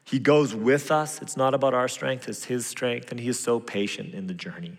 He 0.05 0.19
goes 0.19 0.55
with 0.55 0.91
us. 0.91 1.23
It's 1.23 1.37
not 1.37 1.55
about 1.55 1.75
our 1.75 1.89
strength, 1.89 2.29
it's 2.29 2.45
His 2.45 2.67
strength. 2.67 3.11
And 3.11 3.21
He 3.21 3.29
is 3.29 3.39
so 3.39 3.61
patient 3.61 4.15
in 4.15 4.27
the 4.27 4.35
journey. 4.35 4.79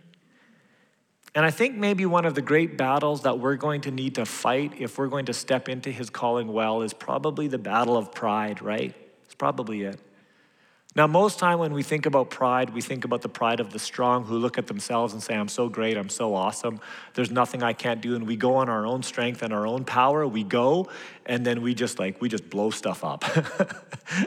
And 1.35 1.45
I 1.45 1.51
think 1.51 1.75
maybe 1.75 2.05
one 2.05 2.25
of 2.25 2.35
the 2.35 2.43
great 2.43 2.77
battles 2.77 3.23
that 3.23 3.39
we're 3.39 3.55
going 3.55 3.81
to 3.81 3.91
need 3.91 4.15
to 4.15 4.25
fight 4.25 4.73
if 4.79 4.99
we're 4.99 5.07
going 5.07 5.25
to 5.25 5.33
step 5.33 5.67
into 5.67 5.89
His 5.89 6.09
calling 6.09 6.51
well 6.51 6.81
is 6.81 6.93
probably 6.93 7.47
the 7.47 7.57
battle 7.57 7.97
of 7.97 8.11
pride, 8.11 8.61
right? 8.61 8.93
It's 9.25 9.35
probably 9.35 9.83
it. 9.83 9.99
Now, 10.95 11.07
most 11.07 11.39
time 11.39 11.57
when 11.57 11.73
we 11.73 11.81
think 11.81 12.05
about 12.05 12.29
pride, 12.29 12.69
we 12.69 12.81
think 12.81 13.03
about 13.03 13.23
the 13.23 13.29
pride 13.29 13.59
of 13.59 13.73
the 13.73 13.79
strong 13.79 14.25
who 14.25 14.37
look 14.37 14.59
at 14.59 14.67
themselves 14.67 15.13
and 15.13 15.23
say, 15.23 15.33
I'm 15.33 15.47
so 15.47 15.67
great, 15.67 15.97
I'm 15.97 16.09
so 16.09 16.35
awesome, 16.35 16.79
there's 17.15 17.31
nothing 17.31 17.63
I 17.63 17.73
can't 17.73 17.99
do. 17.99 18.15
And 18.15 18.27
we 18.27 18.35
go 18.35 18.55
on 18.55 18.69
our 18.69 18.85
own 18.85 19.01
strength 19.01 19.41
and 19.41 19.51
our 19.51 19.65
own 19.65 19.85
power. 19.85 20.27
We 20.27 20.43
go, 20.43 20.89
and 21.25 21.43
then 21.43 21.63
we 21.63 21.73
just 21.73 21.97
like, 21.97 22.21
we 22.21 22.29
just 22.29 22.47
blow 22.47 22.69
stuff 22.69 23.03
up. 23.03 23.25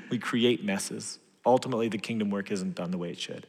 we 0.11 0.19
create 0.19 0.64
messes. 0.64 1.21
Ultimately, 1.45 1.89
the 1.89 1.99
kingdom 1.99 2.31
work 2.31 2.51
isn't 2.51 2.75
done 2.75 2.91
the 2.91 2.99
way 2.99 3.11
it 3.11 3.21
should. 3.21 3.47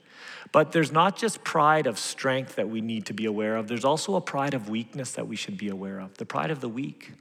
But 0.52 0.72
there's 0.72 0.92
not 0.92 1.18
just 1.18 1.44
pride 1.44 1.88
of 1.88 1.98
strength 1.98 2.56
that 2.56 2.70
we 2.70 2.82
need 2.82 3.08
to 3.08 3.14
be 3.14 3.26
aware 3.26 3.56
of, 3.56 3.68
there's 3.68 3.86
also 3.86 4.16
a 4.16 4.22
pride 4.22 4.54
of 4.54 4.70
weakness 4.70 5.14
that 5.14 5.28
we 5.28 5.36
should 5.36 5.58
be 5.58 5.70
aware 5.70 6.00
of 6.00 6.18
the 6.18 6.26
pride 6.26 6.52
of 6.52 6.62
the 6.62 6.70
weak. 6.70 7.14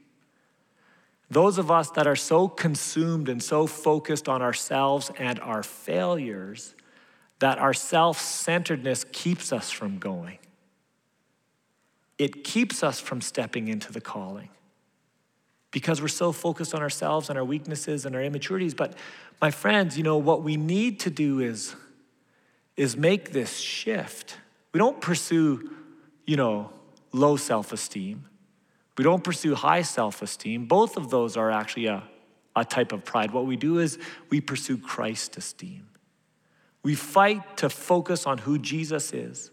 Those 1.29 1.59
of 1.59 1.71
us 1.71 1.91
that 1.91 2.07
are 2.07 2.17
so 2.17 2.49
consumed 2.49 3.29
and 3.29 3.43
so 3.43 3.67
focused 3.67 4.29
on 4.29 4.43
ourselves 4.43 5.11
and 5.19 5.41
our 5.41 5.63
failures 5.63 6.75
that 7.41 7.59
our 7.59 7.75
self 7.75 8.21
centeredness 8.21 9.05
keeps 9.13 9.53
us 9.53 9.71
from 9.71 9.99
going. 9.99 10.39
It 12.19 12.45
keeps 12.45 12.83
us 12.83 13.01
from 13.01 13.21
stepping 13.21 13.69
into 13.69 13.93
the 13.93 14.01
calling 14.01 14.49
because 15.71 16.01
we're 16.01 16.09
so 16.09 16.33
focused 16.33 16.75
on 16.75 16.81
ourselves 16.81 17.29
and 17.29 17.39
our 17.39 17.45
weaknesses 17.45 18.07
and 18.07 18.17
our 18.17 18.23
immaturities. 18.23 18.73
But 18.73 18.95
my 19.41 19.51
friends, 19.51 19.99
you 19.99 20.03
know, 20.03 20.17
what 20.17 20.43
we 20.43 20.57
need 20.57 21.01
to 21.01 21.11
do 21.11 21.41
is, 21.41 21.75
is 22.77 22.97
make 22.97 23.33
this 23.33 23.59
shift. 23.59 24.39
We 24.73 24.79
don't 24.79 25.01
pursue, 25.01 25.71
you 26.25 26.37
know, 26.37 26.73
low 27.13 27.37
self 27.37 27.73
esteem. 27.73 28.25
We 28.97 29.05
don't 29.05 29.23
pursue 29.23 29.55
high 29.55 29.83
self 29.83 30.23
esteem. 30.23 30.67
Both 30.67 30.97
of 30.97 31.11
those 31.11 31.37
are 31.37 31.51
actually 31.51 31.87
a, 31.87 32.03
a 32.55 32.65
type 32.65 32.93
of 32.93 33.05
pride. 33.05 33.31
What 33.31 33.47
we 33.47 33.57
do 33.57 33.79
is 33.79 33.99
we 34.31 34.41
pursue 34.41 34.79
Christ 34.79 35.37
esteem. 35.37 35.89
We 36.83 36.95
fight 36.95 37.57
to 37.59 37.69
focus 37.69 38.27
on 38.27 38.39
who 38.39 38.59
Jesus 38.59 39.13
is, 39.13 39.51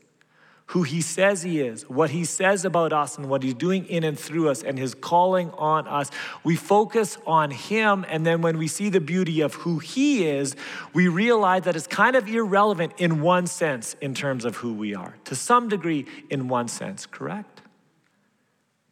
who 0.67 0.83
he 0.83 1.01
says 1.01 1.41
he 1.41 1.59
is, 1.61 1.89
what 1.89 2.11
he 2.11 2.23
says 2.25 2.63
about 2.63 2.93
us, 2.93 3.17
and 3.17 3.27
what 3.27 3.43
he's 3.43 3.55
doing 3.55 3.85
in 3.87 4.03
and 4.03 4.17
through 4.17 4.49
us, 4.49 4.63
and 4.63 4.77
his 4.77 4.95
calling 4.95 5.49
on 5.51 5.87
us. 5.87 6.09
We 6.43 6.55
focus 6.55 7.17
on 7.25 7.51
him, 7.51 8.05
and 8.07 8.25
then 8.25 8.41
when 8.41 8.57
we 8.57 8.67
see 8.67 8.89
the 8.89 9.01
beauty 9.01 9.41
of 9.41 9.55
who 9.55 9.79
he 9.79 10.25
is, 10.27 10.55
we 10.93 11.07
realize 11.07 11.63
that 11.63 11.75
it's 11.75 11.87
kind 11.87 12.15
of 12.15 12.27
irrelevant 12.27 12.93
in 12.97 13.21
one 13.21 13.47
sense 13.47 13.95
in 13.99 14.13
terms 14.13 14.45
of 14.45 14.57
who 14.57 14.73
we 14.73 14.95
are, 14.95 15.15
to 15.25 15.35
some 15.35 15.67
degree, 15.67 16.05
in 16.29 16.47
one 16.47 16.67
sense, 16.67 17.05
correct? 17.05 17.52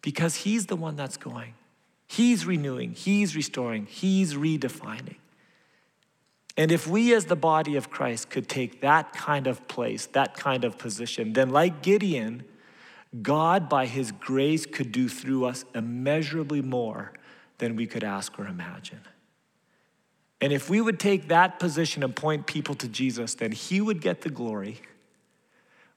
Because 0.02 0.36
He's 0.38 0.66
the 0.66 0.76
one 0.76 0.95
that's 0.95 1.18
going. 1.18 1.54
He's 2.08 2.45
renewing, 2.45 2.91
He's 2.91 3.36
restoring, 3.36 3.86
He's 3.86 4.34
redefining. 4.34 5.18
And 6.58 6.72
if 6.72 6.86
we, 6.86 7.14
as 7.14 7.26
the 7.26 7.36
body 7.36 7.78
of 7.78 7.89
Christ, 7.89 8.30
could 8.30 8.49
take 8.49 8.82
that 8.82 9.14
kind 9.14 9.47
of 9.47 9.68
place, 9.68 10.08
that 10.08 10.34
kind 10.36 10.66
of 10.66 10.78
position, 10.78 11.34
then, 11.34 11.49
like 11.49 11.82
Gideon, 11.82 12.43
God, 13.22 13.70
by 13.70 13.86
His 13.86 14.12
grace, 14.12 14.66
could 14.66 14.91
do 14.91 15.08
through 15.08 15.45
us 15.45 15.64
immeasurably 15.74 16.62
more 16.62 17.14
than 17.60 17.76
we 17.76 17.88
could 17.88 18.04
ask 18.04 18.38
or 18.38 18.47
imagine. 18.47 19.02
And 20.41 20.52
if 20.52 20.70
we 20.70 20.82
would 20.82 20.99
take 20.99 21.28
that 21.28 21.60
position 21.60 22.04
and 22.04 22.16
point 22.16 22.47
people 22.47 22.76
to 22.76 22.88
Jesus, 22.88 23.36
then 23.36 23.52
He 23.52 23.80
would 23.80 24.02
get 24.02 24.22
the 24.22 24.30
glory. 24.30 24.82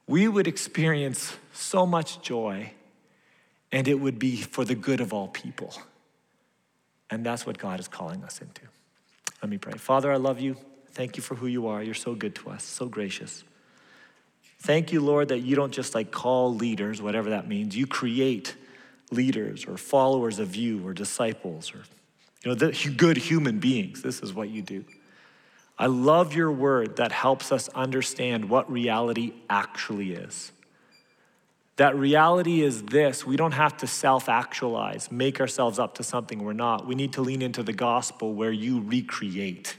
We 0.07 0.29
would 0.29 0.47
experience 0.47 1.37
so 1.53 1.87
much 1.87 2.21
joy 2.21 2.75
and 3.75 3.89
it 3.89 3.95
would 3.95 4.21
be 4.21 4.37
for 4.37 4.65
the 4.65 4.77
good 4.77 5.01
of 5.01 5.13
all 5.13 5.27
people. 5.27 5.75
And 7.11 7.27
that's 7.27 7.45
what 7.45 7.59
God 7.59 7.81
is 7.81 7.89
calling 7.89 8.23
us 8.23 8.41
into. 8.41 8.63
Let 9.43 9.51
me 9.51 9.59
pray. 9.59 9.73
Father, 9.73 10.13
I 10.13 10.17
love 10.17 10.41
you. 10.41 10.57
Thank 10.93 11.17
you 11.17 11.25
for 11.25 11.35
who 11.35 11.49
you 11.49 11.67
are. 11.67 11.83
You're 11.83 11.93
so 11.93 12.15
good 12.15 12.37
to 12.37 12.51
us, 12.51 12.63
so 12.63 12.87
gracious. 12.87 13.43
Thank 14.61 14.93
you, 14.93 15.01
Lord, 15.01 15.29
that 15.29 15.41
you 15.41 15.57
don't 15.57 15.73
just 15.73 15.93
like 15.93 16.13
call 16.13 16.55
leaders, 16.55 17.03
whatever 17.03 17.31
that 17.31 17.49
means. 17.49 17.77
You 17.77 17.89
create 17.89 18.55
leaders 19.11 19.67
or 19.67 19.77
followers 19.77 20.39
of 20.39 20.55
you 20.55 20.87
or 20.87 20.95
disciples 20.95 21.75
or 21.75 21.83
you 22.45 22.51
know, 22.51 22.55
the 22.55 22.95
good 22.97 23.17
human 23.17 23.59
beings. 23.59 24.03
This 24.03 24.21
is 24.21 24.33
what 24.33 24.51
you 24.51 24.63
do. 24.63 24.85
I 25.77 25.87
love 25.87 26.33
your 26.33 26.53
word 26.53 26.97
that 26.97 27.11
helps 27.11 27.51
us 27.51 27.69
understand 27.71 28.49
what 28.49 28.71
reality 28.71 29.33
actually 29.51 30.13
is. 30.13 30.53
That 31.77 31.97
reality 31.97 32.63
is 32.63 32.85
this 32.85 33.27
we 33.27 33.37
don't 33.37 33.53
have 33.53 33.77
to 33.79 33.87
self 33.87 34.29
actualize, 34.29 35.11
make 35.11 35.41
ourselves 35.41 35.79
up 35.79 35.95
to 35.97 36.03
something 36.03 36.45
we're 36.45 36.53
not. 36.53 36.87
We 36.87 36.95
need 36.95 37.13
to 37.15 37.21
lean 37.21 37.43
into 37.43 37.63
the 37.63 37.73
gospel 37.73 38.33
where 38.35 38.53
you 38.53 38.81
recreate 38.81 39.77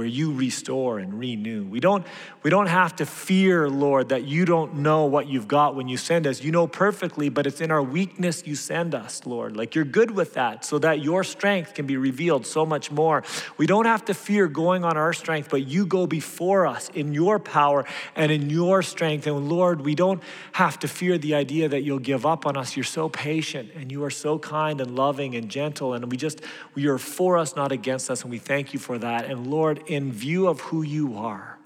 where 0.00 0.06
you 0.06 0.32
restore 0.32 0.98
and 0.98 1.12
renew. 1.12 1.62
We 1.62 1.78
don't, 1.78 2.06
we 2.42 2.48
don't 2.48 2.68
have 2.68 2.96
to 2.96 3.04
fear, 3.04 3.68
Lord, 3.68 4.08
that 4.08 4.24
you 4.24 4.46
don't 4.46 4.76
know 4.76 5.04
what 5.04 5.28
you've 5.28 5.46
got 5.46 5.74
when 5.74 5.88
you 5.88 5.98
send 5.98 6.26
us. 6.26 6.42
You 6.42 6.52
know 6.52 6.66
perfectly, 6.66 7.28
but 7.28 7.46
it's 7.46 7.60
in 7.60 7.70
our 7.70 7.82
weakness 7.82 8.46
you 8.46 8.54
send 8.54 8.94
us, 8.94 9.26
Lord. 9.26 9.58
Like 9.58 9.74
you're 9.74 9.84
good 9.84 10.10
with 10.10 10.32
that 10.32 10.64
so 10.64 10.78
that 10.78 11.02
your 11.02 11.22
strength 11.22 11.74
can 11.74 11.86
be 11.86 11.98
revealed 11.98 12.46
so 12.46 12.64
much 12.64 12.90
more. 12.90 13.22
We 13.58 13.66
don't 13.66 13.84
have 13.84 14.06
to 14.06 14.14
fear 14.14 14.48
going 14.48 14.84
on 14.84 14.96
our 14.96 15.12
strength, 15.12 15.50
but 15.50 15.66
you 15.66 15.84
go 15.84 16.06
before 16.06 16.66
us 16.66 16.88
in 16.94 17.12
your 17.12 17.38
power 17.38 17.84
and 18.16 18.32
in 18.32 18.48
your 18.48 18.80
strength. 18.80 19.26
And 19.26 19.50
Lord, 19.50 19.82
we 19.82 19.94
don't 19.94 20.22
have 20.52 20.78
to 20.78 20.88
fear 20.88 21.18
the 21.18 21.34
idea 21.34 21.68
that 21.68 21.82
you'll 21.82 21.98
give 21.98 22.24
up 22.24 22.46
on 22.46 22.56
us. 22.56 22.74
You're 22.74 22.84
so 22.84 23.10
patient 23.10 23.72
and 23.76 23.92
you 23.92 24.02
are 24.04 24.10
so 24.10 24.38
kind 24.38 24.80
and 24.80 24.96
loving 24.96 25.34
and 25.34 25.50
gentle. 25.50 25.92
And 25.92 26.10
we 26.10 26.16
just, 26.16 26.40
are 26.78 26.96
for 26.96 27.36
us, 27.36 27.54
not 27.54 27.70
against 27.70 28.10
us. 28.10 28.22
And 28.22 28.30
we 28.30 28.38
thank 28.38 28.72
you 28.72 28.78
for 28.78 28.96
that. 28.96 29.26
And 29.26 29.50
Lord, 29.50 29.82
in 29.90 30.12
view 30.12 30.46
of 30.46 30.60
who 30.60 30.82
you 30.82 31.16
are, 31.16 31.58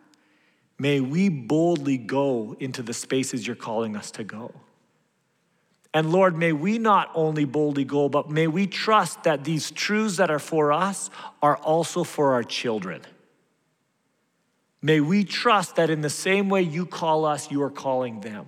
may 0.78 0.98
we 0.98 1.28
boldly 1.28 1.98
go 1.98 2.56
into 2.58 2.82
the 2.82 2.94
spaces 2.94 3.46
you're 3.46 3.54
calling 3.54 3.94
us 3.94 4.10
to 4.12 4.24
go. 4.24 4.50
And 5.92 6.10
Lord, 6.10 6.36
may 6.36 6.52
we 6.52 6.78
not 6.78 7.10
only 7.14 7.44
boldly 7.44 7.84
go, 7.84 8.08
but 8.08 8.30
may 8.30 8.46
we 8.46 8.66
trust 8.66 9.24
that 9.24 9.44
these 9.44 9.70
truths 9.70 10.16
that 10.16 10.30
are 10.30 10.38
for 10.38 10.72
us 10.72 11.10
are 11.42 11.58
also 11.58 12.02
for 12.02 12.32
our 12.32 12.42
children. 12.42 13.02
May 14.80 15.00
we 15.00 15.24
trust 15.24 15.76
that 15.76 15.90
in 15.90 16.00
the 16.00 16.10
same 16.10 16.48
way 16.48 16.62
you 16.62 16.86
call 16.86 17.26
us, 17.26 17.50
you 17.50 17.62
are 17.62 17.70
calling 17.70 18.20
them. 18.20 18.46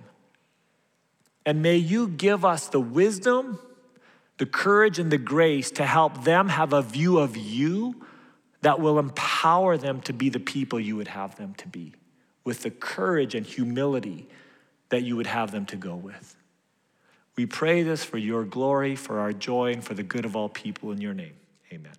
And 1.45 1.61
may 1.61 1.77
you 1.77 2.07
give 2.07 2.43
us 2.43 2.67
the 2.67 2.81
wisdom, 2.81 3.59
the 4.39 4.47
courage, 4.47 4.97
and 4.97 5.11
the 5.11 5.17
grace 5.19 5.69
to 5.71 5.85
help 5.85 6.23
them 6.23 6.49
have 6.49 6.73
a 6.73 6.81
view 6.81 7.19
of 7.19 7.37
you 7.37 8.03
that 8.61 8.79
will 8.79 8.99
empower 8.99 9.77
them 9.77 10.01
to 10.01 10.13
be 10.13 10.29
the 10.29 10.39
people 10.39 10.79
you 10.79 10.95
would 10.95 11.07
have 11.07 11.35
them 11.35 11.53
to 11.55 11.67
be, 11.67 11.93
with 12.43 12.63
the 12.63 12.71
courage 12.71 13.35
and 13.35 13.45
humility 13.45 14.27
that 14.89 15.03
you 15.03 15.15
would 15.15 15.27
have 15.27 15.51
them 15.51 15.65
to 15.67 15.75
go 15.75 15.95
with. 15.95 16.35
We 17.35 17.45
pray 17.45 17.83
this 17.83 18.03
for 18.03 18.17
your 18.17 18.43
glory, 18.43 18.95
for 18.95 19.19
our 19.19 19.31
joy, 19.31 19.73
and 19.73 19.83
for 19.83 19.93
the 19.93 20.03
good 20.03 20.25
of 20.25 20.35
all 20.35 20.49
people 20.49 20.91
in 20.91 20.99
your 20.99 21.13
name. 21.13 21.35
Amen. 21.71 21.93